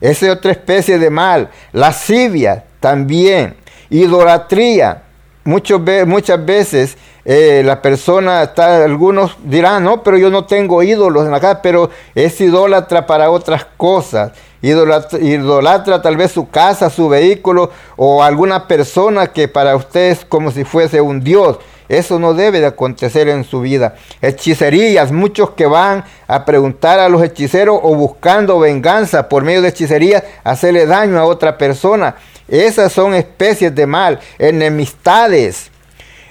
es 0.00 0.20
otra 0.24 0.50
especie 0.50 0.98
de 0.98 1.08
mal. 1.08 1.50
Lascivia 1.70 2.64
también. 2.80 3.54
Idolatría. 3.90 5.04
muchas 5.44 6.44
veces 6.44 6.96
eh, 7.24 7.62
la 7.64 7.80
persona 7.80 8.42
está, 8.42 8.82
algunos 8.82 9.36
dirán, 9.44 9.84
no, 9.84 10.02
pero 10.02 10.18
yo 10.18 10.30
no 10.30 10.46
tengo 10.46 10.82
ídolos 10.82 11.26
en 11.26 11.30
la 11.30 11.38
casa, 11.38 11.62
pero 11.62 11.90
es 12.16 12.40
idólatra 12.40 13.06
para 13.06 13.30
otras 13.30 13.64
cosas. 13.76 14.32
idolatra, 14.62 16.02
tal 16.02 16.16
vez 16.16 16.32
su 16.32 16.50
casa, 16.50 16.90
su 16.90 17.08
vehículo 17.08 17.70
o 17.94 18.20
alguna 18.20 18.66
persona 18.66 19.28
que 19.28 19.46
para 19.46 19.76
usted 19.76 20.10
es 20.10 20.24
como 20.24 20.50
si 20.50 20.64
fuese 20.64 21.00
un 21.00 21.20
Dios. 21.22 21.60
Eso 21.88 22.18
no 22.18 22.34
debe 22.34 22.60
de 22.60 22.66
acontecer 22.66 23.28
en 23.28 23.44
su 23.44 23.60
vida. 23.60 23.94
Hechicerías, 24.22 25.12
muchos 25.12 25.50
que 25.50 25.66
van 25.66 26.04
a 26.26 26.44
preguntar 26.44 26.98
a 26.98 27.08
los 27.08 27.22
hechiceros 27.22 27.78
o 27.82 27.94
buscando 27.94 28.58
venganza 28.58 29.28
por 29.28 29.44
medio 29.44 29.62
de 29.62 29.68
hechicerías, 29.68 30.24
hacerle 30.44 30.86
daño 30.86 31.18
a 31.18 31.24
otra 31.24 31.58
persona. 31.58 32.16
Esas 32.48 32.92
son 32.92 33.14
especies 33.14 33.74
de 33.74 33.86
mal, 33.86 34.20
enemistades, 34.38 35.70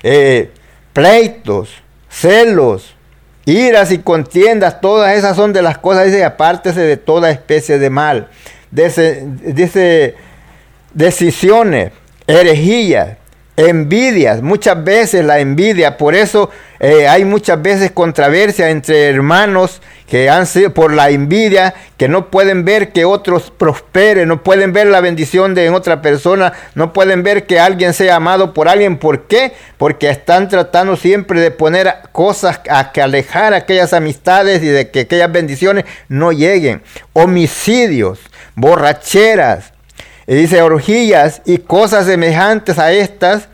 eh, 0.03 0.51
pleitos, 0.93 1.69
celos, 2.09 2.95
iras 3.45 3.91
y 3.91 3.99
contiendas, 3.99 4.79
todas 4.79 5.15
esas 5.17 5.35
son 5.35 5.53
de 5.53 5.61
las 5.61 5.77
cosas, 5.77 6.05
dice, 6.05 6.23
apártese 6.23 6.81
de 6.81 6.97
toda 6.97 7.31
especie 7.31 7.79
de 7.79 7.89
mal. 7.89 8.29
Dice, 8.71 10.15
decisiones, 10.93 11.91
herejías, 12.25 13.17
envidias, 13.55 14.41
muchas 14.41 14.83
veces 14.83 15.23
la 15.23 15.39
envidia, 15.39 15.97
por 15.97 16.15
eso 16.15 16.49
eh, 16.79 17.07
hay 17.07 17.23
muchas 17.23 17.61
veces 17.61 17.91
controversia 17.91 18.69
entre 18.69 19.09
hermanos 19.09 19.81
que 20.07 20.29
han 20.29 20.45
sido 20.45 20.73
por 20.73 20.93
la 20.93 21.09
envidia, 21.09 21.73
que 21.97 22.07
no 22.07 22.29
pueden 22.29 22.65
ver 22.65 22.91
que 22.91 23.05
otros 23.05 23.51
prosperen, 23.51 24.27
no 24.27 24.43
pueden 24.43 24.73
ver 24.73 24.87
la 24.87 25.01
bendición 25.01 25.55
de 25.55 25.69
otra 25.69 26.01
persona, 26.01 26.53
no 26.75 26.93
pueden 26.93 27.23
ver 27.23 27.45
que 27.45 27.59
alguien 27.59 27.93
sea 27.93 28.17
amado 28.17 28.53
por 28.53 28.67
alguien. 28.67 28.97
¿Por 28.97 29.23
qué? 29.23 29.53
Porque 29.77 30.09
están 30.09 30.49
tratando 30.49 30.97
siempre 30.97 31.39
de 31.39 31.51
poner 31.51 31.93
cosas 32.11 32.59
a 32.69 32.91
que 32.91 33.01
alejar 33.01 33.53
aquellas 33.53 33.93
amistades 33.93 34.61
y 34.61 34.67
de 34.67 34.91
que 34.91 35.01
aquellas 35.01 35.31
bendiciones 35.31 35.85
no 36.09 36.31
lleguen. 36.31 36.83
Homicidios, 37.13 38.19
borracheras, 38.55 39.72
y 40.27 40.35
dice 40.35 40.61
orgías 40.61 41.41
y 41.45 41.59
cosas 41.59 42.05
semejantes 42.05 42.79
a 42.79 42.91
estas, 42.91 43.49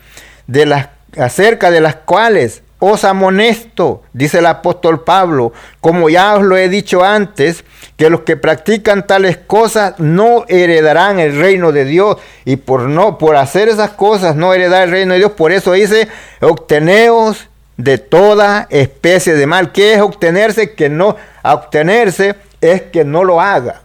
de 0.46 0.66
las, 0.66 0.88
acerca 1.18 1.70
de 1.70 1.80
las 1.80 1.96
cuales 1.96 2.62
os 2.78 3.04
amonesto, 3.04 4.02
dice 4.14 4.38
el 4.38 4.46
apóstol 4.46 5.04
Pablo, 5.04 5.52
como 5.80 6.08
ya 6.08 6.34
os 6.34 6.42
lo 6.42 6.56
he 6.56 6.68
dicho 6.68 7.04
antes, 7.04 7.64
que 7.96 8.08
los 8.08 8.22
que 8.22 8.38
practican 8.38 9.06
tales 9.06 9.36
cosas 9.36 9.98
no 9.98 10.46
heredarán 10.48 11.20
el 11.20 11.38
reino 11.38 11.72
de 11.72 11.84
Dios. 11.84 12.16
Y 12.46 12.56
por 12.56 12.82
no, 12.82 13.18
por 13.18 13.36
hacer 13.36 13.68
esas 13.68 13.90
cosas, 13.90 14.34
no 14.34 14.54
heredar 14.54 14.84
el 14.84 14.90
reino 14.90 15.12
de 15.12 15.18
Dios. 15.18 15.32
Por 15.32 15.52
eso 15.52 15.72
dice, 15.72 16.08
obteneos 16.40 17.48
de 17.76 17.98
toda 17.98 18.66
especie 18.70 19.34
de 19.34 19.46
mal. 19.46 19.72
¿Qué 19.72 19.92
es 19.92 20.00
obtenerse? 20.00 20.74
Que 20.74 20.88
no, 20.88 21.16
obtenerse 21.42 22.36
es 22.62 22.80
que 22.80 23.04
no 23.04 23.24
lo 23.24 23.42
haga 23.42 23.82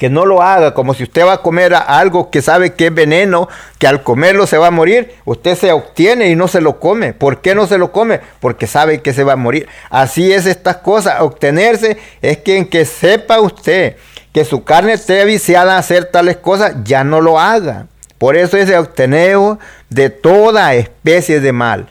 que 0.00 0.08
no 0.08 0.24
lo 0.24 0.40
haga, 0.40 0.72
como 0.72 0.94
si 0.94 1.02
usted 1.02 1.26
va 1.26 1.34
a 1.34 1.42
comer 1.42 1.74
algo 1.74 2.30
que 2.30 2.40
sabe 2.40 2.72
que 2.72 2.86
es 2.86 2.94
veneno, 2.94 3.50
que 3.76 3.86
al 3.86 4.02
comerlo 4.02 4.46
se 4.46 4.56
va 4.56 4.68
a 4.68 4.70
morir, 4.70 5.14
usted 5.26 5.58
se 5.58 5.72
obtiene 5.72 6.30
y 6.30 6.36
no 6.36 6.48
se 6.48 6.62
lo 6.62 6.80
come. 6.80 7.12
¿Por 7.12 7.42
qué 7.42 7.54
no 7.54 7.66
se 7.66 7.76
lo 7.76 7.92
come? 7.92 8.20
Porque 8.40 8.66
sabe 8.66 9.02
que 9.02 9.12
se 9.12 9.24
va 9.24 9.34
a 9.34 9.36
morir. 9.36 9.68
Así 9.90 10.32
es 10.32 10.46
estas 10.46 10.76
cosas. 10.76 11.20
Obtenerse 11.20 11.98
es 12.22 12.38
que 12.38 12.56
en 12.56 12.64
que 12.64 12.86
sepa 12.86 13.40
usted 13.40 13.96
que 14.32 14.46
su 14.46 14.64
carne 14.64 14.94
esté 14.94 15.22
viciada 15.26 15.74
a 15.74 15.80
hacer 15.80 16.06
tales 16.06 16.38
cosas, 16.38 16.76
ya 16.82 17.04
no 17.04 17.20
lo 17.20 17.38
haga. 17.38 17.86
Por 18.16 18.38
eso 18.38 18.56
es 18.56 18.70
el 18.70 18.76
obteneo 18.76 19.58
de 19.90 20.08
toda 20.08 20.72
especie 20.72 21.40
de 21.40 21.52
mal. 21.52 21.88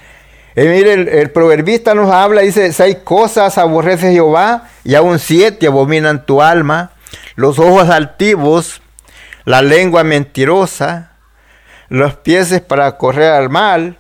Y 0.56 0.62
mire, 0.62 0.94
el, 0.94 1.10
el, 1.10 1.30
proverbista 1.30 1.94
nos 1.94 2.12
habla, 2.12 2.42
dice, 2.42 2.74
seis 2.74 2.98
cosas 3.04 3.60
aborrece 3.60 4.12
Jehová 4.12 4.68
y 4.84 4.96
aún 4.96 5.20
siete 5.20 5.68
abominan 5.68 6.26
tu 6.26 6.42
alma 6.42 6.94
los 7.36 7.60
ojos 7.60 7.90
altivos, 7.90 8.82
la 9.46 9.62
lengua 9.62 10.04
mentirosa, 10.04 11.12
los 11.90 12.16
pies 12.16 12.62
para 12.62 12.98
correr 12.98 13.32
al 13.32 13.50
mal, 13.50 13.98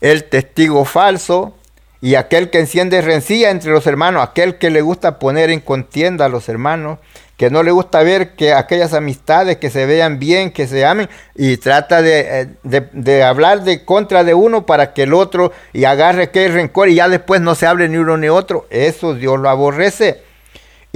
el 0.00 0.24
testigo 0.24 0.84
falso 0.84 1.56
y 2.00 2.14
aquel 2.14 2.50
que 2.50 2.60
enciende 2.60 3.02
rencilla 3.02 3.50
entre 3.50 3.70
los 3.70 3.86
hermanos, 3.86 4.22
aquel 4.22 4.56
que 4.56 4.70
le 4.70 4.80
gusta 4.82 5.18
poner 5.18 5.50
en 5.50 5.60
contienda 5.60 6.26
a 6.26 6.28
los 6.28 6.48
hermanos, 6.48 6.98
que 7.36 7.50
no 7.50 7.62
le 7.62 7.70
gusta 7.70 8.02
ver 8.02 8.34
que 8.34 8.52
aquellas 8.52 8.94
amistades 8.94 9.58
que 9.58 9.70
se 9.70 9.84
vean 9.84 10.18
bien, 10.18 10.50
que 10.50 10.66
se 10.66 10.86
amen, 10.86 11.08
y 11.34 11.58
trata 11.58 12.00
de, 12.00 12.48
eh, 12.70 13.22
hablar 13.22 13.62
de 13.64 13.84
contra 13.84 14.24
de 14.24 14.34
uno 14.34 14.64
para 14.64 14.94
que 14.94 15.02
el 15.02 15.12
otro 15.12 15.52
y 15.72 15.84
agarre 15.84 16.30
que 16.30 16.48
rencor 16.48 16.88
y 16.88 16.94
ya 16.94 17.08
después 17.08 17.40
no 17.40 17.54
se 17.54 17.66
hable 17.66 17.88
ni 17.88 17.98
uno 17.98 18.16
ni 18.16 18.28
otro. 18.28 18.66
Eso 18.70 19.14
Dios 19.14 19.38
lo 19.38 19.50
aborrece 19.50 20.22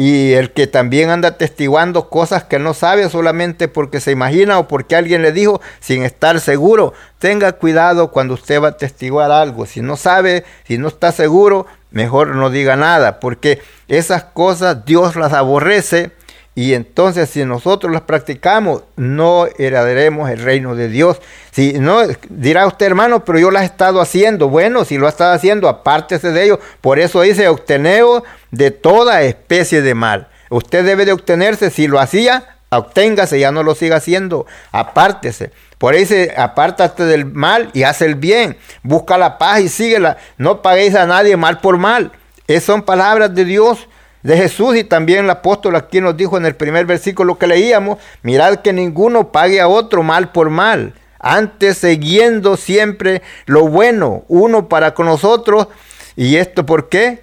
y 0.02 0.32
el 0.32 0.52
que 0.52 0.66
también 0.66 1.10
anda 1.10 1.36
testiguando 1.36 2.08
cosas 2.08 2.44
que 2.44 2.58
no 2.58 2.72
sabe 2.72 3.10
solamente 3.10 3.68
porque 3.68 4.00
se 4.00 4.12
imagina 4.12 4.58
o 4.58 4.66
porque 4.66 4.96
alguien 4.96 5.20
le 5.20 5.30
dijo 5.30 5.60
sin 5.78 6.04
estar 6.04 6.40
seguro. 6.40 6.94
Tenga 7.18 7.52
cuidado 7.52 8.10
cuando 8.10 8.32
usted 8.32 8.62
va 8.62 8.68
a 8.68 8.76
testiguar 8.78 9.30
algo. 9.30 9.66
Si 9.66 9.82
no 9.82 9.98
sabe, 9.98 10.46
si 10.66 10.78
no 10.78 10.88
está 10.88 11.12
seguro, 11.12 11.66
mejor 11.90 12.28
no 12.28 12.48
diga 12.48 12.76
nada, 12.76 13.20
porque 13.20 13.60
esas 13.88 14.24
cosas 14.24 14.86
Dios 14.86 15.16
las 15.16 15.34
aborrece 15.34 16.12
y 16.60 16.74
entonces 16.74 17.30
si 17.30 17.42
nosotros 17.46 17.90
las 17.90 18.02
practicamos, 18.02 18.82
no 18.94 19.46
heredaremos 19.46 20.28
el 20.28 20.40
reino 20.40 20.74
de 20.74 20.90
Dios. 20.90 21.16
Si 21.52 21.72
no, 21.78 22.02
dirá 22.28 22.66
usted, 22.66 22.84
hermano, 22.84 23.24
pero 23.24 23.38
yo 23.38 23.50
las 23.50 23.62
he 23.62 23.64
estado 23.64 23.98
haciendo. 23.98 24.50
Bueno, 24.50 24.84
si 24.84 24.98
lo 24.98 25.06
ha 25.06 25.08
estado 25.08 25.32
haciendo, 25.32 25.70
apártese 25.70 26.32
de 26.32 26.44
ello. 26.44 26.60
Por 26.82 26.98
eso 26.98 27.22
dice, 27.22 27.48
obteneo 27.48 28.24
de 28.50 28.70
toda 28.72 29.22
especie 29.22 29.80
de 29.80 29.94
mal. 29.94 30.28
Usted 30.50 30.84
debe 30.84 31.06
de 31.06 31.12
obtenerse, 31.12 31.70
si 31.70 31.86
lo 31.86 31.98
hacía, 31.98 32.56
obténgase, 32.68 33.40
ya 33.40 33.52
no 33.52 33.62
lo 33.62 33.74
siga 33.74 33.96
haciendo, 33.96 34.44
apártese. 34.70 35.52
Por 35.78 35.94
ahí 35.94 36.00
dice, 36.00 36.34
apártate 36.36 37.04
del 37.04 37.24
mal 37.24 37.70
y 37.72 37.84
haz 37.84 38.02
el 38.02 38.16
bien. 38.16 38.58
Busca 38.82 39.16
la 39.16 39.38
paz 39.38 39.60
y 39.60 39.70
síguela. 39.70 40.18
No 40.36 40.60
paguéis 40.60 40.94
a 40.94 41.06
nadie 41.06 41.38
mal 41.38 41.62
por 41.62 41.78
mal. 41.78 42.12
Esas 42.48 42.64
son 42.64 42.82
palabras 42.82 43.34
de 43.34 43.46
Dios 43.46 43.88
de 44.22 44.36
Jesús 44.36 44.76
y 44.76 44.84
también 44.84 45.24
el 45.24 45.30
apóstol 45.30 45.76
aquí 45.76 46.00
nos 46.00 46.16
dijo 46.16 46.36
en 46.36 46.46
el 46.46 46.54
primer 46.54 46.86
versículo 46.86 47.38
que 47.38 47.46
leíamos, 47.46 47.98
mirad 48.22 48.56
que 48.56 48.72
ninguno 48.72 49.32
pague 49.32 49.60
a 49.60 49.68
otro 49.68 50.02
mal 50.02 50.32
por 50.32 50.50
mal, 50.50 50.94
antes 51.18 51.78
siguiendo 51.78 52.56
siempre 52.56 53.22
lo 53.46 53.68
bueno, 53.68 54.24
uno 54.28 54.68
para 54.68 54.94
con 54.94 55.06
nosotros. 55.06 55.68
¿Y 56.16 56.36
esto 56.36 56.66
por 56.66 56.88
qué? 56.88 57.22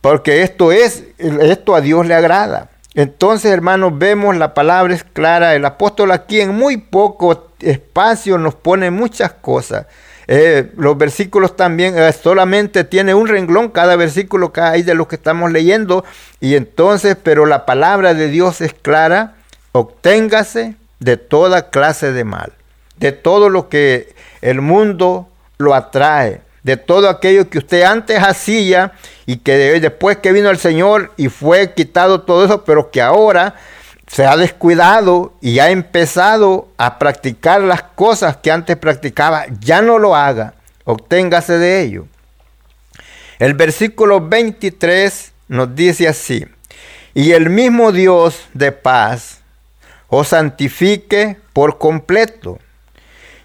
Porque 0.00 0.42
esto 0.42 0.72
es, 0.72 1.04
esto 1.18 1.74
a 1.74 1.80
Dios 1.80 2.06
le 2.06 2.14
agrada. 2.14 2.70
Entonces, 2.94 3.50
hermanos, 3.50 3.98
vemos 3.98 4.36
la 4.36 4.54
palabra 4.54 4.94
es 4.94 5.04
clara. 5.04 5.54
El 5.54 5.64
apóstol 5.64 6.10
aquí 6.12 6.40
en 6.40 6.54
muy 6.54 6.76
poco 6.76 7.50
espacio 7.60 8.38
nos 8.38 8.54
pone 8.54 8.90
muchas 8.90 9.32
cosas. 9.32 9.86
Eh, 10.28 10.70
los 10.76 10.96
versículos 10.96 11.56
también 11.56 11.98
eh, 11.98 12.12
solamente 12.12 12.84
tiene 12.84 13.14
un 13.14 13.26
renglón 13.26 13.70
cada 13.70 13.96
versículo 13.96 14.52
que 14.52 14.60
hay 14.60 14.82
de 14.82 14.94
lo 14.94 15.08
que 15.08 15.16
estamos 15.16 15.50
leyendo. 15.50 16.04
Y 16.40 16.54
entonces, 16.54 17.16
pero 17.22 17.46
la 17.46 17.66
palabra 17.66 18.14
de 18.14 18.28
Dios 18.28 18.60
es 18.60 18.74
clara. 18.74 19.34
Obténgase 19.72 20.74
de 21.00 21.16
toda 21.16 21.70
clase 21.70 22.12
de 22.12 22.24
mal, 22.24 22.52
de 22.98 23.12
todo 23.12 23.48
lo 23.48 23.68
que 23.68 24.14
el 24.40 24.60
mundo 24.60 25.28
lo 25.58 25.74
atrae, 25.74 26.42
de 26.62 26.76
todo 26.76 27.08
aquello 27.08 27.48
que 27.48 27.58
usted 27.58 27.82
antes 27.82 28.18
hacía 28.18 28.92
y 29.26 29.38
que 29.38 29.80
después 29.80 30.18
que 30.18 30.32
vino 30.32 30.50
el 30.50 30.58
Señor 30.58 31.12
y 31.16 31.28
fue 31.28 31.72
quitado 31.72 32.20
todo 32.20 32.44
eso, 32.44 32.64
pero 32.64 32.90
que 32.90 33.00
ahora 33.00 33.54
se 34.12 34.26
ha 34.26 34.36
descuidado 34.36 35.32
y 35.40 35.58
ha 35.58 35.70
empezado 35.70 36.68
a 36.76 36.98
practicar 36.98 37.62
las 37.62 37.82
cosas 37.82 38.36
que 38.36 38.50
antes 38.50 38.76
practicaba, 38.76 39.46
ya 39.58 39.80
no 39.80 39.98
lo 39.98 40.14
haga, 40.14 40.52
obténgase 40.84 41.56
de 41.56 41.80
ello. 41.80 42.06
El 43.38 43.54
versículo 43.54 44.20
23 44.20 45.32
nos 45.48 45.74
dice 45.74 46.08
así, 46.08 46.44
y 47.14 47.32
el 47.32 47.48
mismo 47.48 47.90
Dios 47.90 48.48
de 48.52 48.70
paz 48.70 49.40
os 50.08 50.28
santifique 50.28 51.38
por 51.54 51.78
completo, 51.78 52.58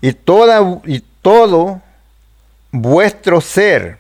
y, 0.02 0.12
toda, 0.12 0.82
y 0.86 1.02
todo 1.22 1.82
vuestro 2.72 3.40
ser, 3.40 4.00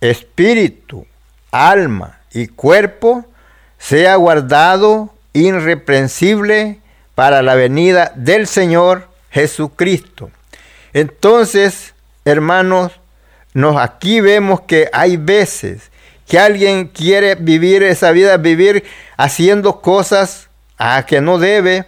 espíritu, 0.00 1.06
alma 1.52 2.18
y 2.32 2.48
cuerpo 2.48 3.24
sea 3.78 4.16
guardado 4.16 5.14
irreprensible 5.32 6.78
para 7.14 7.42
la 7.42 7.54
venida 7.54 8.12
del 8.16 8.46
Señor 8.46 9.08
Jesucristo. 9.30 10.30
Entonces, 10.92 11.94
hermanos, 12.24 12.92
nos 13.54 13.76
aquí 13.76 14.20
vemos 14.20 14.60
que 14.62 14.88
hay 14.92 15.16
veces 15.16 15.90
que 16.26 16.38
alguien 16.38 16.86
quiere 16.86 17.34
vivir 17.34 17.82
esa 17.82 18.12
vida, 18.12 18.36
vivir 18.36 18.84
haciendo 19.16 19.80
cosas 19.80 20.48
a 20.78 21.04
que 21.04 21.20
no 21.20 21.38
debe 21.38 21.84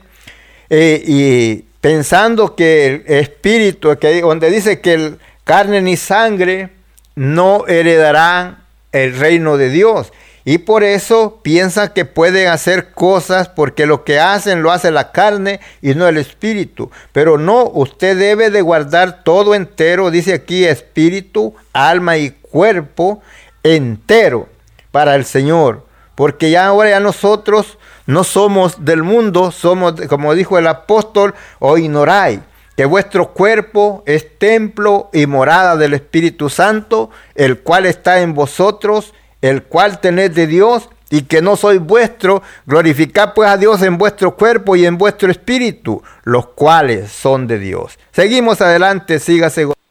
eh, 0.68 1.02
y 1.06 1.64
pensando 1.80 2.56
que 2.56 2.86
el 2.86 3.04
espíritu, 3.06 3.96
que 3.98 4.20
donde 4.20 4.50
dice 4.50 4.80
que 4.80 4.94
el 4.94 5.18
carne 5.44 5.80
ni 5.80 5.96
sangre 5.96 6.70
no 7.14 7.66
heredarán 7.68 8.64
el 8.90 9.16
reino 9.16 9.56
de 9.56 9.68
Dios. 9.68 10.12
Y 10.44 10.58
por 10.58 10.82
eso 10.82 11.40
piensan 11.42 11.90
que 11.90 12.04
pueden 12.04 12.48
hacer 12.48 12.92
cosas 12.92 13.48
porque 13.48 13.86
lo 13.86 14.04
que 14.04 14.18
hacen 14.18 14.62
lo 14.62 14.72
hace 14.72 14.90
la 14.90 15.12
carne 15.12 15.60
y 15.80 15.94
no 15.94 16.08
el 16.08 16.18
espíritu. 16.18 16.90
Pero 17.12 17.38
no, 17.38 17.64
usted 17.64 18.18
debe 18.18 18.50
de 18.50 18.60
guardar 18.60 19.22
todo 19.22 19.54
entero, 19.54 20.10
dice 20.10 20.34
aquí 20.34 20.64
espíritu, 20.64 21.54
alma 21.72 22.16
y 22.16 22.30
cuerpo 22.30 23.22
entero 23.62 24.48
para 24.90 25.14
el 25.14 25.24
Señor. 25.24 25.86
Porque 26.16 26.50
ya 26.50 26.66
ahora 26.66 26.90
ya 26.90 27.00
nosotros 27.00 27.78
no 28.06 28.24
somos 28.24 28.84
del 28.84 29.02
mundo, 29.02 29.52
somos, 29.52 29.94
como 30.08 30.34
dijo 30.34 30.58
el 30.58 30.66
apóstol, 30.66 31.34
o 31.60 31.78
ignoráis 31.78 32.40
que 32.76 32.84
vuestro 32.86 33.32
cuerpo 33.32 34.02
es 34.06 34.38
templo 34.38 35.10
y 35.12 35.26
morada 35.26 35.76
del 35.76 35.94
Espíritu 35.94 36.48
Santo, 36.48 37.10
el 37.34 37.60
cual 37.60 37.86
está 37.86 38.20
en 38.20 38.34
vosotros, 38.34 39.12
el 39.42 39.64
cual 39.64 40.00
tenéis 40.00 40.34
de 40.34 40.46
Dios 40.46 40.88
y 41.10 41.22
que 41.22 41.42
no 41.42 41.56
sois 41.56 41.78
vuestro, 41.78 42.42
glorificad 42.64 43.34
pues 43.34 43.50
a 43.50 43.58
Dios 43.58 43.82
en 43.82 43.98
vuestro 43.98 44.34
cuerpo 44.34 44.76
y 44.76 44.86
en 44.86 44.96
vuestro 44.96 45.30
espíritu, 45.30 46.02
los 46.22 46.46
cuales 46.46 47.12
son 47.12 47.46
de 47.46 47.58
Dios. 47.58 47.98
Seguimos 48.12 48.62
adelante, 48.62 49.18
sígase. 49.18 49.81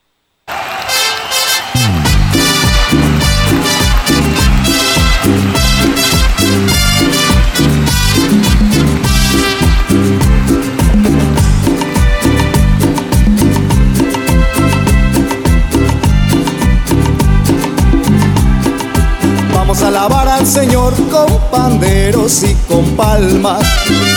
Al 20.42 20.48
Señor 20.48 20.94
con 21.12 21.28
panderos 21.52 22.42
y 22.42 22.56
con 22.68 22.84
palmas. 22.96 23.62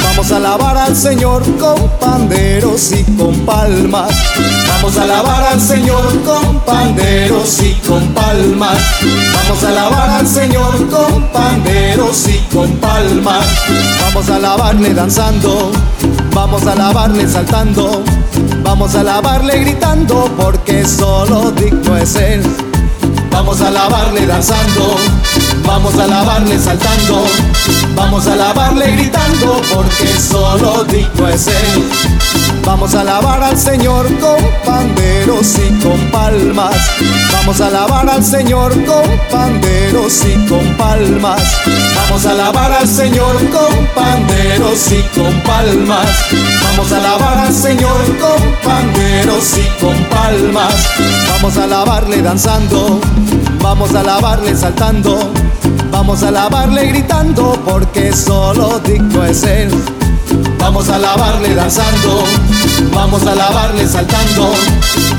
Vamos 0.05 0.33
a 0.33 0.37
alabar 0.37 0.75
al 0.79 0.97
Señor 0.97 1.43
con 1.59 1.77
panderos 2.01 2.93
y 2.93 3.05
con 3.17 3.35
palmas. 3.41 4.11
Vamos 4.67 4.97
a 4.97 5.03
alabar 5.03 5.53
al 5.53 5.61
Señor 5.61 6.23
con 6.23 6.61
panderos 6.61 7.61
y 7.61 7.75
con 7.87 8.03
palmas. 8.15 8.79
Vamos 9.35 9.65
a 9.65 9.69
alabar 9.69 10.11
al 10.11 10.27
Señor 10.27 10.89
con 10.89 11.25
panderos 11.27 12.27
y 12.29 12.39
con 12.55 12.71
palmas. 12.79 13.47
Vamos 14.07 14.31
a 14.31 14.37
alabarle 14.37 14.95
danzando. 14.95 15.73
Vamos 16.33 16.67
a 16.67 16.73
alabarle 16.73 17.29
saltando. 17.29 18.03
Vamos 18.63 18.95
a 18.95 19.01
alabarle 19.01 19.59
gritando 19.59 20.31
porque 20.39 20.87
solo 20.87 21.51
digno 21.51 21.99
es 21.99 22.17
Él. 22.17 22.43
Vamos 23.35 23.61
a 23.61 23.67
alabarle 23.67 24.27
danzando, 24.27 24.97
vamos 25.67 25.99
a 25.99 26.05
alabarle 26.05 26.59
saltando, 26.59 27.25
vamos 27.95 28.27
a 28.27 28.33
alabarle 28.33 28.93
gritando, 28.93 29.61
porque 29.73 30.09
solo 30.21 30.85
digno 30.85 31.29
es 31.29 31.47
Él. 31.49 31.91
Vamos 32.65 32.95
a 32.95 33.03
alabar 33.03 33.43
al 33.43 33.59
Señor 33.59 34.07
con 34.19 34.37
panderos 34.65 35.59
y 35.59 35.83
con 35.83 35.99
palmas. 36.11 36.75
Vamos 37.33 37.61
a 37.61 37.67
alabar 37.67 38.09
al 38.09 38.25
Señor 38.25 38.73
con 38.87 39.05
panderos 39.31 40.25
y 40.25 40.49
con 40.49 40.65
palmas. 40.77 41.43
Vamos 41.95 42.25
a 42.25 42.31
alabar 42.31 42.73
al 42.73 42.89
Señor 42.89 43.37
con 43.51 43.87
panderos 43.95 44.93
y 44.93 45.03
con 45.19 45.41
palmas. 45.43 46.09
Vamos 46.63 46.93
a 46.93 46.97
alabar 46.97 47.39
al 47.39 47.55
Señor 47.55 48.03
con 48.19 48.43
panderos 48.65 49.59
y 49.59 49.85
con 49.85 50.05
palmas. 50.05 50.75
Vamos 51.35 51.57
a 51.59 51.65
alabarle 51.65 52.23
danzando. 52.23 52.99
Vamos 53.61 53.95
a 53.95 54.01
alabarle 54.01 54.57
saltando. 54.57 55.33
Vamos 55.95 56.25
a 56.25 56.29
alabarle 56.29 56.89
gritando 56.89 57.53
porque 57.65 58.13
solo 58.13 58.81
digno 58.81 59.25
es 59.25 59.45
Él. 59.45 59.71
Vamos 60.59 60.89
a 60.89 60.97
alabarle 60.97 61.55
danzando, 61.55 62.25
vamos 62.93 63.25
a 63.25 63.31
alabarle 63.31 63.87
saltando, 63.87 64.53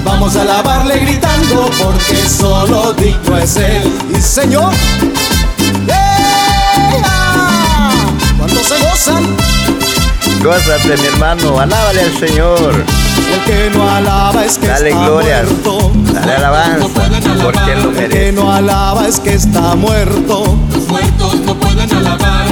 vamos 0.04 0.36
a 0.36 0.42
alabarle 0.42 1.00
gritando, 1.00 1.70
porque 1.82 2.28
solo 2.28 2.92
digno 2.92 3.38
es 3.38 3.56
Él. 3.56 3.90
Y 4.18 4.22
Señor, 4.22 4.74
cuando 8.38 8.62
se 8.62 8.78
gozan, 8.78 9.24
Gózate, 10.46 10.96
mi 11.02 11.08
hermano, 11.08 11.60
alábale 11.60 12.02
al 12.02 12.18
Señor. 12.20 12.72
el 13.34 13.42
que 13.46 13.76
no 13.76 13.90
alaba 13.90 14.46
es 14.46 14.60
que 14.60 14.68
Dale 14.68 14.90
está 14.92 15.06
gloria, 15.08 15.44
muerto. 15.44 15.92
dale 16.14 16.36
alabanza, 16.36 16.88
porque 17.42 17.72
Él 17.72 17.82
lo 17.82 17.90
El 17.90 17.96
que 17.96 18.02
merece. 18.10 18.32
no 18.34 18.52
alaba 18.54 19.08
es 19.08 19.20
que 19.20 19.34
está 19.34 19.74
muerto. 19.74 20.56
Los 20.72 20.88
muertos 20.88 21.36
no 21.46 21.56
pueden 21.56 21.92
alabar. 21.92 22.46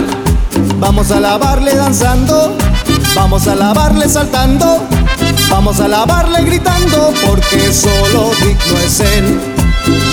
Vamos 0.79 1.11
a 1.11 1.17
alabarle 1.17 1.75
danzando, 1.75 2.57
vamos 3.13 3.47
a 3.47 3.51
alabarle 3.51 4.09
saltando, 4.09 4.81
vamos 5.51 5.79
a 5.79 5.85
alabarle 5.85 6.41
gritando, 6.45 7.13
porque 7.23 7.71
solo 7.71 8.31
digno 8.41 8.79
es 8.83 8.99
Él. 9.01 9.39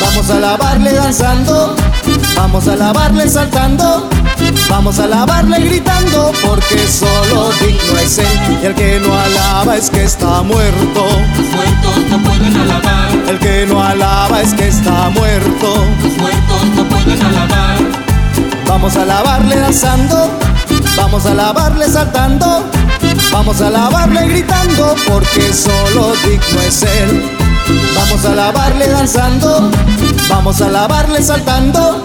Vamos 0.00 0.30
a 0.30 0.36
alabarle 0.36 0.92
danzando, 0.92 1.76
vamos 2.36 2.66
a 2.68 2.72
alabarle 2.72 3.28
saltando, 3.28 4.08
vamos 4.68 4.98
a 4.98 5.04
alabarle 5.04 5.60
gritando, 5.60 6.32
porque 6.44 6.86
solo 6.88 7.50
digno 7.60 7.98
es 7.98 8.18
Él. 8.18 8.26
Y 8.62 8.66
el 8.66 8.74
que 8.74 9.00
no 9.00 9.18
alaba 9.18 9.76
es 9.76 9.90
que 9.90 10.04
está 10.04 10.42
muerto, 10.42 11.06
Los 11.36 11.48
muertos 11.54 11.96
no 12.10 12.18
pueden 12.18 12.56
alabar. 12.56 13.10
el 13.28 13.38
que 13.38 13.66
no 13.66 13.82
alaba 13.82 14.40
es 14.42 14.54
que 14.54 14.68
está 14.68 15.08
muerto. 15.10 15.74
Los 16.02 16.16
muertos 16.16 16.64
no 16.76 16.84
pueden 16.84 17.22
alabar. 17.22 17.76
Vamos 18.66 18.96
a 18.96 19.02
alabarle 19.02 19.56
danzando, 19.56 20.30
vamos 20.96 21.26
a 21.26 21.30
alabarle 21.32 21.88
saltando, 21.88 22.64
vamos 23.32 23.60
a 23.60 23.66
alabarle 23.68 24.28
gritando, 24.28 24.94
porque 25.06 25.52
solo 25.52 26.12
digno 26.24 26.60
es 26.66 26.82
Él. 26.82 27.49
Vamos 27.94 28.24
a 28.24 28.32
alabarle 28.32 28.88
danzando, 28.88 29.70
vamos 30.28 30.60
a 30.60 30.66
alabarle 30.66 31.22
saltando, 31.22 32.02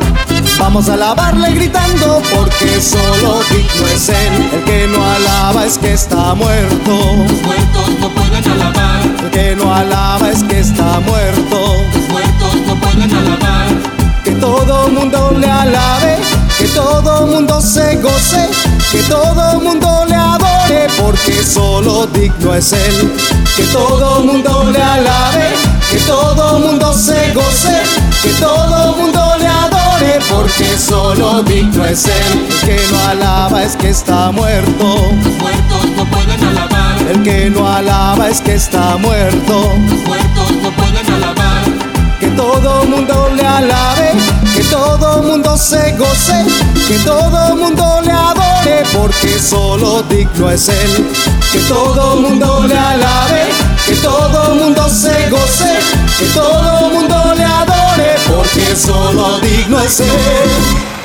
vamos 0.59 0.89
a 0.89 0.93
alabarle 0.93 1.51
gritando, 1.51 2.21
porque 2.33 2.81
solo 2.81 3.39
digno 3.49 3.87
es 3.93 4.09
Él. 4.09 4.49
El 4.53 4.63
que 4.63 4.87
no 4.87 5.03
alaba 5.03 5.65
es 5.65 5.77
que 5.77 5.93
está 5.93 6.33
muerto, 6.35 6.91
Los 7.27 7.41
muertos 7.41 7.89
no 7.99 8.09
pueden 8.09 8.51
alabar. 8.51 9.01
el 9.23 9.31
que 9.31 9.55
no 9.55 9.73
alaba 9.73 10.29
es 10.29 10.43
que 10.43 10.59
está 10.59 10.99
muerto. 10.99 11.57
Los 11.93 12.09
muertos 12.09 12.55
no 12.67 12.75
pueden 12.75 13.15
alabar. 13.15 13.67
Que 14.23 14.31
todo 14.31 14.89
mundo 14.89 15.31
le 15.39 15.49
alabe, 15.49 16.17
que 16.57 16.67
todo 16.69 17.27
mundo 17.27 17.61
se 17.61 17.95
goce, 17.97 18.49
que 18.91 19.01
todo 19.03 19.59
mundo 19.59 19.74
porque 21.25 21.43
solo 21.43 22.05
digno 22.07 22.53
es 22.53 22.71
Él. 22.73 23.13
Que 23.55 23.63
todo 23.73 24.23
mundo 24.23 24.69
le 24.71 24.81
alabe, 24.81 25.49
que 25.89 25.97
todo 25.99 26.59
mundo 26.59 26.93
se 26.93 27.33
goce, 27.33 27.81
que 28.21 28.29
todo 28.39 28.95
mundo 28.95 29.19
le 29.39 29.47
adore, 29.47 30.19
porque 30.29 30.77
solo 30.77 31.41
digno 31.41 31.83
es 31.85 32.05
Él. 32.05 32.47
El 32.47 32.67
que 32.67 32.79
no 32.91 32.99
alaba 33.09 33.63
es 33.63 33.75
que 33.75 33.89
está 33.89 34.31
muerto, 34.31 34.95
Los 35.23 35.37
muertos 35.39 35.85
no 35.97 36.05
pueden 36.05 36.43
alabar. 36.43 37.01
el 37.09 37.23
que 37.23 37.49
no 37.49 37.67
alaba 37.67 38.29
es 38.29 38.41
que 38.41 38.53
está 38.53 38.97
muerto. 38.97 39.73
Los 39.89 40.07
muertos 40.07 40.51
no 40.61 40.71
pueden 40.71 41.13
alabar. 41.13 41.63
Que 42.19 42.27
todo 42.27 42.85
mundo 42.85 43.31
le 43.35 43.45
alabe, 43.45 44.11
que 44.55 44.63
todo 44.63 45.21
mundo 45.21 45.57
se 45.57 45.91
goce, 45.97 46.45
que 46.87 46.97
todo 46.99 47.55
mundo 47.57 47.99
le 48.01 48.11
adore, 48.11 48.83
porque 48.93 49.37
solo 49.37 50.01
digno 50.03 50.49
es 50.49 50.69
Él. 50.69 51.11
Que 51.51 51.59
todo 51.67 52.15
mundo 52.21 52.63
le 52.65 52.77
alabe, 52.77 53.49
que 53.85 53.95
todo 53.95 54.55
mundo 54.55 54.87
se 54.89 55.29
goce, 55.29 55.77
que 56.17 56.25
todo 56.27 56.89
mundo 56.89 57.33
le 57.35 57.43
adore, 57.43 58.15
porque 58.33 58.75
solo 58.75 59.39
digno 59.39 59.81
es 59.81 59.99
Él. 59.99 61.04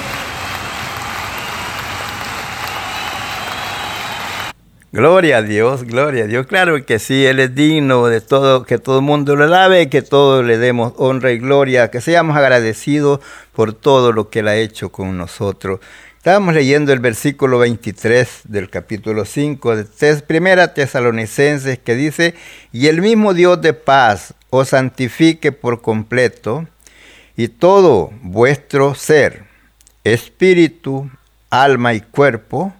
Gloria 4.93 5.37
a 5.39 5.43
Dios, 5.43 5.85
gloria 5.85 6.25
a 6.25 6.27
Dios. 6.27 6.47
Claro 6.49 6.85
que 6.85 6.99
sí, 6.99 7.25
Él 7.25 7.39
es 7.39 7.55
digno 7.55 8.07
de 8.09 8.21
todo, 8.21 8.65
que 8.65 8.79
todo 8.79 8.97
el 8.99 9.05
mundo 9.05 9.37
lo 9.37 9.45
alabe, 9.45 9.89
que 9.89 10.03
todos 10.03 10.45
le 10.45 10.59
demos 10.59 10.95
honra 10.97 11.31
y 11.31 11.39
gloria, 11.39 11.91
que 11.93 12.01
seamos 12.01 12.37
agradecidos 12.37 13.21
por 13.53 13.73
todo 13.73 14.11
lo 14.13 14.31
que 14.31 14.41
Él 14.41 14.49
ha 14.49 14.57
hecho 14.57 14.91
con 14.91 15.17
nosotros. 15.17 15.79
Estábamos 16.17 16.55
leyendo 16.55 16.93
el 16.93 16.99
versículo 16.99 17.61
23 17.61 18.41
del 18.45 18.69
capítulo 18.69 19.25
5 19.25 19.77
de 19.77 19.85
Tes- 19.85 20.23
Primera 20.23 20.75
Tesalonicenses 20.75 21.79
que 21.79 21.95
dice, 21.95 22.35
y 22.73 22.89
el 22.89 23.01
mismo 23.01 23.33
Dios 23.33 23.63
de 23.63 23.75
paz 23.75 24.35
os 24.51 24.71
santifique 24.71 25.53
por 25.53 25.83
completo, 25.83 26.67
y 27.37 27.47
todo 27.47 28.11
vuestro 28.23 28.97
ser, 28.97 29.45
espíritu, 30.03 31.09
alma 31.49 31.95
y 31.95 32.01
cuerpo, 32.01 32.75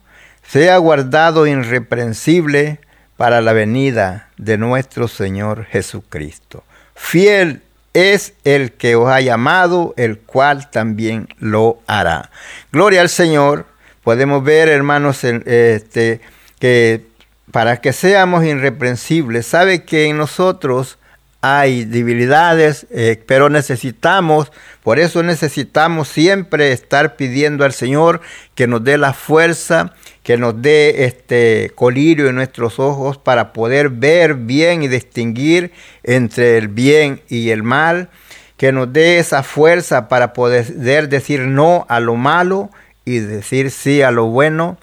sea 0.51 0.79
guardado 0.79 1.47
irreprensible 1.47 2.81
para 3.17 3.41
la 3.41 3.53
venida 3.53 4.31
de 4.37 4.59
nuestro 4.59 5.07
Señor 5.07 5.65
Jesucristo. 5.67 6.65
Fiel 6.97 7.63
es 7.95 8.35
el 8.43 8.73
que 8.73 8.97
os 8.97 9.09
ha 9.09 9.21
llamado, 9.21 9.95
el 9.97 10.19
cual 10.19 10.69
también 10.71 11.29
lo 11.39 11.79
hará. 11.87 12.31
Gloria 12.73 13.01
al 13.01 13.09
Señor. 13.09 13.67
Podemos 14.03 14.43
ver, 14.43 14.69
hermanos, 14.69 15.23
este, 15.23 16.21
que 16.59 17.07
para 17.53 17.77
que 17.77 17.93
seamos 17.93 18.45
irreprensibles, 18.45 19.47
sabe 19.47 19.85
que 19.85 20.07
en 20.07 20.17
nosotros 20.17 20.99
hay 21.43 21.85
debilidades, 21.85 22.87
eh, 22.91 23.23
pero 23.27 23.49
necesitamos, 23.49 24.53
por 24.83 24.99
eso 24.99 25.23
necesitamos 25.23 26.09
siempre 26.09 26.73
estar 26.73 27.17
pidiendo 27.17 27.65
al 27.65 27.73
Señor 27.73 28.21
que 28.55 28.67
nos 28.67 28.85
dé 28.85 28.99
la 28.99 29.15
fuerza, 29.15 29.95
que 30.23 30.37
nos 30.37 30.61
dé 30.61 31.05
este 31.05 31.73
colirio 31.75 32.29
en 32.29 32.35
nuestros 32.35 32.79
ojos 32.79 33.17
para 33.17 33.53
poder 33.53 33.89
ver 33.89 34.35
bien 34.35 34.83
y 34.83 34.89
distinguir 34.89 35.73
entre 36.03 36.59
el 36.59 36.69
bien 36.69 37.23
y 37.29 37.51
el 37.51 37.63
mal, 37.63 38.11
que 38.59 38.73
nos 38.73 38.93
dé 38.93 39.19
esa 39.19 39.43
fuerza 39.43 40.09
para 40.09 40.35
poder 40.35 41.09
decir 41.09 41.41
no 41.41 41.87
a 41.89 42.01
lo 42.01 42.17
malo 42.17 42.71
y 43.07 43.19
decir 43.19 43.71
sí 43.71 44.03
a 44.03 44.11
lo 44.11 44.27
bueno 44.27 44.77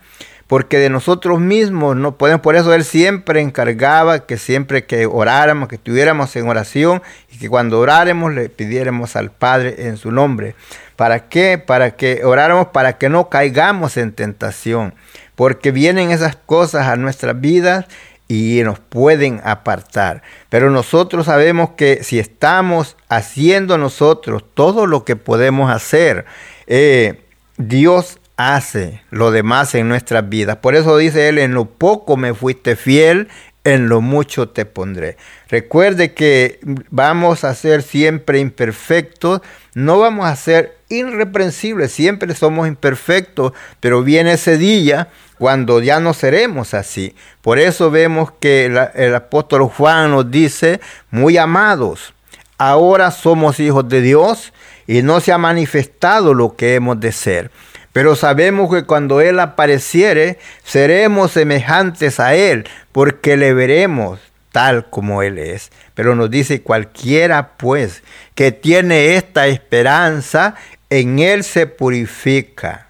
porque 0.47 0.79
de 0.79 0.89
nosotros 0.89 1.39
mismos 1.39 1.95
no 1.97 2.17
podemos, 2.17 2.41
por 2.41 2.55
eso 2.55 2.73
Él 2.73 2.85
siempre 2.85 3.41
encargaba 3.41 4.25
que 4.25 4.37
siempre 4.37 4.85
que 4.85 5.05
oráramos, 5.05 5.67
que 5.67 5.75
estuviéramos 5.75 6.35
en 6.37 6.47
oración 6.47 7.01
y 7.31 7.37
que 7.37 7.49
cuando 7.49 7.79
oráramos 7.79 8.33
le 8.33 8.49
pidiéramos 8.49 9.15
al 9.15 9.31
Padre 9.31 9.75
en 9.87 9.97
su 9.97 10.11
nombre. 10.11 10.55
¿Para 10.95 11.27
qué? 11.27 11.57
Para 11.57 11.91
que 11.91 12.23
oráramos 12.23 12.67
para 12.67 12.97
que 12.97 13.09
no 13.09 13.29
caigamos 13.29 13.97
en 13.97 14.13
tentación, 14.13 14.95
porque 15.35 15.71
vienen 15.71 16.11
esas 16.11 16.37
cosas 16.37 16.87
a 16.87 16.95
nuestras 16.95 17.39
vidas 17.39 17.85
y 18.29 18.61
nos 18.63 18.79
pueden 18.79 19.41
apartar. 19.43 20.21
Pero 20.49 20.69
nosotros 20.69 21.25
sabemos 21.25 21.71
que 21.71 22.03
si 22.03 22.19
estamos 22.19 22.97
haciendo 23.09 23.77
nosotros 23.77 24.43
todo 24.53 24.85
lo 24.85 25.05
que 25.05 25.15
podemos 25.15 25.71
hacer, 25.71 26.25
eh, 26.67 27.21
Dios 27.57 28.19
hace 28.37 29.01
lo 29.09 29.31
demás 29.31 29.75
en 29.75 29.89
nuestras 29.89 30.29
vidas. 30.29 30.57
Por 30.57 30.75
eso 30.75 30.95
dice 30.97 31.27
él, 31.27 31.39
en 31.39 31.53
lo 31.53 31.65
poco 31.65 32.15
me 32.15 32.33
fuiste 32.33 32.75
fiel, 32.75 33.27
en 33.63 33.89
lo 33.89 33.99
mucho 33.99 34.47
te 34.47 34.65
pondré. 34.65 35.17
Recuerde 35.49 36.13
que 36.13 36.59
vamos 36.89 37.43
a 37.43 37.53
ser 37.53 37.81
siempre 37.81 38.39
imperfectos, 38.39 39.41
no 39.73 39.99
vamos 39.99 40.25
a 40.27 40.35
ser 40.37 40.77
irreprensibles, 40.87 41.91
siempre 41.91 42.33
somos 42.33 42.67
imperfectos, 42.67 43.51
pero 43.81 44.03
viene 44.03 44.33
ese 44.33 44.57
día 44.57 45.09
cuando 45.37 45.81
ya 45.81 45.99
no 45.99 46.13
seremos 46.13 46.73
así. 46.73 47.13
Por 47.41 47.59
eso 47.59 47.91
vemos 47.91 48.31
que 48.39 48.65
el 48.95 49.15
apóstol 49.15 49.63
Juan 49.63 50.11
nos 50.11 50.31
dice, 50.31 50.79
muy 51.11 51.37
amados, 51.37 52.13
ahora 52.57 53.11
somos 53.11 53.59
hijos 53.59 53.89
de 53.89 54.01
Dios 54.01 54.53
y 54.87 55.01
no 55.01 55.19
se 55.19 55.33
ha 55.33 55.37
manifestado 55.37 56.33
lo 56.33 56.55
que 56.55 56.75
hemos 56.75 56.99
de 56.99 57.11
ser. 57.11 57.51
Pero 57.97 58.15
sabemos 58.15 58.71
que 58.71 58.83
cuando 58.83 59.21
Él 59.21 59.39
apareciere, 59.39 60.37
seremos 60.63 61.31
semejantes 61.31 62.19
a 62.19 62.35
Él, 62.35 62.69
porque 62.91 63.37
le 63.37 63.55
veremos 63.55 64.19
tal 64.51 64.87
como 64.91 65.23
Él 65.23 65.39
es. 65.39 65.71
Pero 65.95 66.13
nos 66.13 66.29
dice 66.29 66.61
cualquiera 66.61 67.57
pues 67.57 68.03
que 68.35 68.51
tiene 68.51 69.15
esta 69.15 69.47
esperanza, 69.47 70.53
en 70.91 71.17
Él 71.17 71.43
se 71.43 71.65
purifica, 71.65 72.89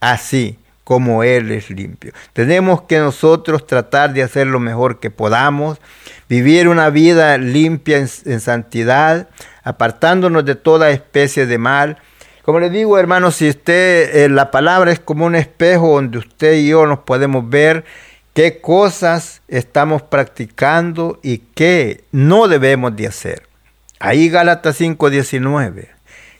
así 0.00 0.58
como 0.84 1.24
Él 1.24 1.50
es 1.50 1.70
limpio. 1.70 2.12
Tenemos 2.34 2.82
que 2.82 2.98
nosotros 2.98 3.66
tratar 3.66 4.12
de 4.12 4.22
hacer 4.22 4.48
lo 4.48 4.60
mejor 4.60 5.00
que 5.00 5.10
podamos, 5.10 5.80
vivir 6.28 6.68
una 6.68 6.90
vida 6.90 7.38
limpia 7.38 7.96
en, 7.96 8.10
en 8.26 8.40
santidad, 8.40 9.30
apartándonos 9.64 10.44
de 10.44 10.56
toda 10.56 10.90
especie 10.90 11.46
de 11.46 11.56
mal, 11.56 11.96
como 12.42 12.58
le 12.58 12.70
digo, 12.70 12.98
hermanos, 12.98 13.36
si 13.36 13.48
usted, 13.48 14.16
eh, 14.16 14.28
la 14.28 14.50
palabra 14.50 14.90
es 14.90 14.98
como 14.98 15.26
un 15.26 15.36
espejo 15.36 15.94
donde 15.94 16.18
usted 16.18 16.54
y 16.54 16.68
yo 16.68 16.86
nos 16.86 17.00
podemos 17.00 17.48
ver 17.48 17.84
qué 18.34 18.60
cosas 18.60 19.42
estamos 19.46 20.02
practicando 20.02 21.20
y 21.22 21.38
qué 21.38 22.04
no 22.10 22.48
debemos 22.48 22.96
de 22.96 23.06
hacer. 23.06 23.48
Ahí 24.00 24.28
Gálatas 24.28 24.80
5:19, 24.80 25.90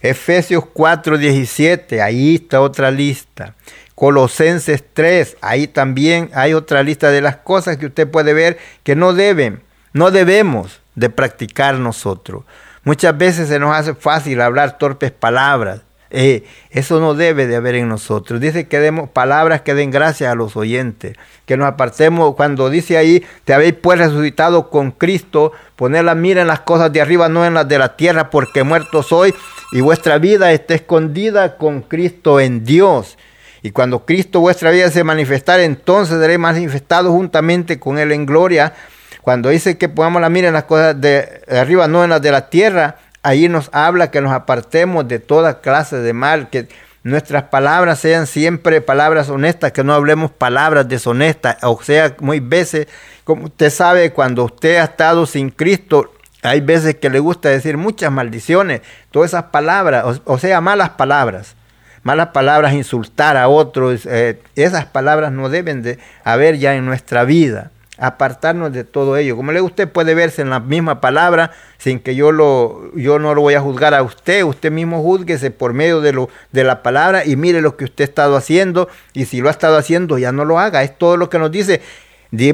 Efesios 0.00 0.64
4:17, 0.74 2.00
ahí 2.02 2.34
está 2.34 2.60
otra 2.60 2.90
lista. 2.90 3.54
Colosenses 3.94 4.82
3, 4.92 5.36
ahí 5.42 5.68
también 5.68 6.30
hay 6.34 6.54
otra 6.54 6.82
lista 6.82 7.10
de 7.10 7.20
las 7.20 7.36
cosas 7.36 7.76
que 7.76 7.86
usted 7.86 8.10
puede 8.10 8.32
ver 8.32 8.58
que 8.82 8.96
no 8.96 9.12
deben, 9.12 9.62
no 9.92 10.10
debemos 10.10 10.80
de 10.96 11.08
practicar 11.08 11.76
nosotros. 11.76 12.42
Muchas 12.82 13.16
veces 13.16 13.48
se 13.48 13.60
nos 13.60 13.76
hace 13.76 13.94
fácil 13.94 14.40
hablar 14.40 14.76
torpes 14.78 15.12
palabras, 15.12 15.82
eh, 16.14 16.44
eso 16.70 17.00
no 17.00 17.14
debe 17.14 17.46
de 17.46 17.56
haber 17.56 17.74
en 17.74 17.88
nosotros. 17.88 18.38
Dice 18.38 18.68
que 18.68 18.78
demos 18.80 19.08
palabras 19.08 19.62
que 19.62 19.72
den 19.72 19.90
gracias 19.90 20.30
a 20.30 20.34
los 20.34 20.56
oyentes, 20.56 21.16
que 21.46 21.56
nos 21.56 21.66
apartemos, 21.66 22.34
cuando 22.34 22.68
dice 22.68 22.98
ahí, 22.98 23.24
te 23.44 23.54
habéis 23.54 23.72
pues 23.72 23.98
resucitado 23.98 24.68
con 24.68 24.90
Cristo, 24.90 25.52
poner 25.74 26.04
la 26.04 26.14
mira 26.14 26.42
en 26.42 26.48
las 26.48 26.60
cosas 26.60 26.92
de 26.92 27.00
arriba, 27.00 27.30
no 27.30 27.46
en 27.46 27.54
las 27.54 27.66
de 27.66 27.78
la 27.78 27.96
tierra, 27.96 28.28
porque 28.28 28.62
muerto 28.62 29.02
soy, 29.02 29.34
y 29.72 29.80
vuestra 29.80 30.18
vida 30.18 30.52
está 30.52 30.74
escondida 30.74 31.56
con 31.56 31.80
Cristo 31.80 32.40
en 32.40 32.62
Dios. 32.62 33.16
Y 33.62 33.70
cuando 33.70 34.04
Cristo 34.04 34.40
vuestra 34.40 34.70
vida 34.70 34.90
se 34.90 35.04
manifestare, 35.04 35.64
entonces 35.64 36.18
seréis 36.20 36.38
manifestado 36.38 37.10
juntamente 37.10 37.80
con 37.80 37.98
Él 37.98 38.12
en 38.12 38.26
gloria. 38.26 38.74
Cuando 39.22 39.48
dice 39.48 39.78
que 39.78 39.88
pongamos 39.88 40.20
la 40.20 40.28
mira 40.28 40.48
en 40.48 40.54
las 40.54 40.64
cosas 40.64 41.00
de 41.00 41.42
arriba, 41.48 41.88
no 41.88 42.04
en 42.04 42.10
las 42.10 42.20
de 42.20 42.32
la 42.32 42.50
tierra, 42.50 42.96
Ahí 43.22 43.48
nos 43.48 43.70
habla 43.72 44.10
que 44.10 44.20
nos 44.20 44.32
apartemos 44.32 45.06
de 45.06 45.20
toda 45.20 45.60
clase 45.60 45.96
de 45.98 46.12
mal, 46.12 46.50
que 46.50 46.68
nuestras 47.04 47.44
palabras 47.44 48.00
sean 48.00 48.26
siempre 48.26 48.80
palabras 48.80 49.28
honestas, 49.28 49.72
que 49.72 49.84
no 49.84 49.94
hablemos 49.94 50.30
palabras 50.30 50.88
deshonestas. 50.88 51.56
O 51.62 51.80
sea, 51.82 52.16
muy 52.20 52.40
veces, 52.40 52.88
como 53.24 53.44
usted 53.44 53.70
sabe, 53.70 54.12
cuando 54.12 54.44
usted 54.44 54.76
ha 54.76 54.84
estado 54.84 55.26
sin 55.26 55.50
Cristo, 55.50 56.12
hay 56.42 56.60
veces 56.60 56.96
que 56.96 57.10
le 57.10 57.20
gusta 57.20 57.48
decir 57.48 57.76
muchas 57.76 58.10
maldiciones, 58.10 58.80
todas 59.12 59.30
esas 59.30 59.44
palabras, 59.44 60.20
o, 60.24 60.38
sea, 60.38 60.60
malas 60.60 60.90
palabras. 60.90 61.54
Malas 62.02 62.28
palabras, 62.28 62.72
insultar 62.72 63.36
a 63.36 63.46
otros, 63.46 64.06
eh, 64.06 64.40
esas 64.56 64.86
palabras 64.86 65.30
no 65.30 65.48
deben 65.48 65.82
de 65.82 66.00
haber 66.24 66.58
ya 66.58 66.74
en 66.74 66.84
nuestra 66.84 67.22
vida 67.22 67.70
apartarnos 68.06 68.72
de 68.72 68.84
todo 68.84 69.16
ello. 69.16 69.36
Como 69.36 69.52
le 69.52 69.60
usted 69.60 69.88
puede 69.88 70.14
verse 70.14 70.42
en 70.42 70.50
la 70.50 70.60
misma 70.60 71.00
palabra 71.00 71.52
sin 71.78 72.00
que 72.00 72.14
yo 72.14 72.32
lo 72.32 72.94
yo 72.96 73.18
no 73.18 73.34
lo 73.34 73.40
voy 73.42 73.54
a 73.54 73.60
juzgar 73.60 73.94
a 73.94 74.02
usted, 74.02 74.42
usted 74.42 74.70
mismo 74.70 75.02
juzguese 75.02 75.50
por 75.50 75.72
medio 75.72 76.00
de 76.00 76.12
lo 76.12 76.28
de 76.50 76.64
la 76.64 76.82
palabra 76.82 77.24
y 77.24 77.36
mire 77.36 77.60
lo 77.60 77.76
que 77.76 77.84
usted 77.84 78.04
ha 78.04 78.08
estado 78.08 78.36
haciendo 78.36 78.88
y 79.12 79.26
si 79.26 79.40
lo 79.40 79.48
ha 79.48 79.52
estado 79.52 79.76
haciendo 79.76 80.18
ya 80.18 80.32
no 80.32 80.44
lo 80.44 80.58
haga. 80.58 80.82
Es 80.82 80.98
todo 80.98 81.16
lo 81.16 81.30
que 81.30 81.38
nos 81.38 81.50
dice 81.50 81.80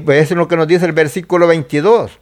pues 0.05 0.23
eso 0.23 0.35
es 0.35 0.39
lo 0.39 0.49
que 0.49 0.57
nos 0.57 0.67
dice 0.67 0.85
el 0.87 0.93
versículo 0.93 1.47
22. 1.47 2.19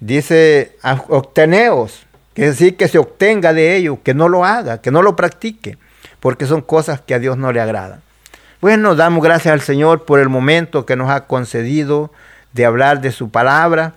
Dice, 0.00 0.76
obteneos, 1.08 2.06
que 2.34 2.42
es 2.44 2.50
decir, 2.50 2.76
que 2.76 2.86
se 2.86 2.98
obtenga 2.98 3.52
de 3.52 3.76
ello, 3.76 4.00
que 4.02 4.14
no 4.14 4.28
lo 4.28 4.44
haga, 4.44 4.80
que 4.80 4.90
no 4.90 5.02
lo 5.02 5.16
practique, 5.16 5.78
porque 6.20 6.46
son 6.46 6.60
cosas 6.60 7.00
que 7.00 7.14
a 7.14 7.18
Dios 7.18 7.38
no 7.38 7.50
le 7.50 7.60
agradan. 7.60 8.02
Bueno, 8.60 8.94
damos 8.94 9.24
gracias 9.24 9.52
al 9.52 9.60
Señor 9.60 10.04
por 10.04 10.20
el 10.20 10.28
momento 10.28 10.84
que 10.84 10.96
nos 10.96 11.10
ha 11.10 11.26
concedido 11.26 12.12
de 12.58 12.66
hablar 12.66 13.00
de 13.00 13.12
su 13.12 13.30
palabra. 13.30 13.94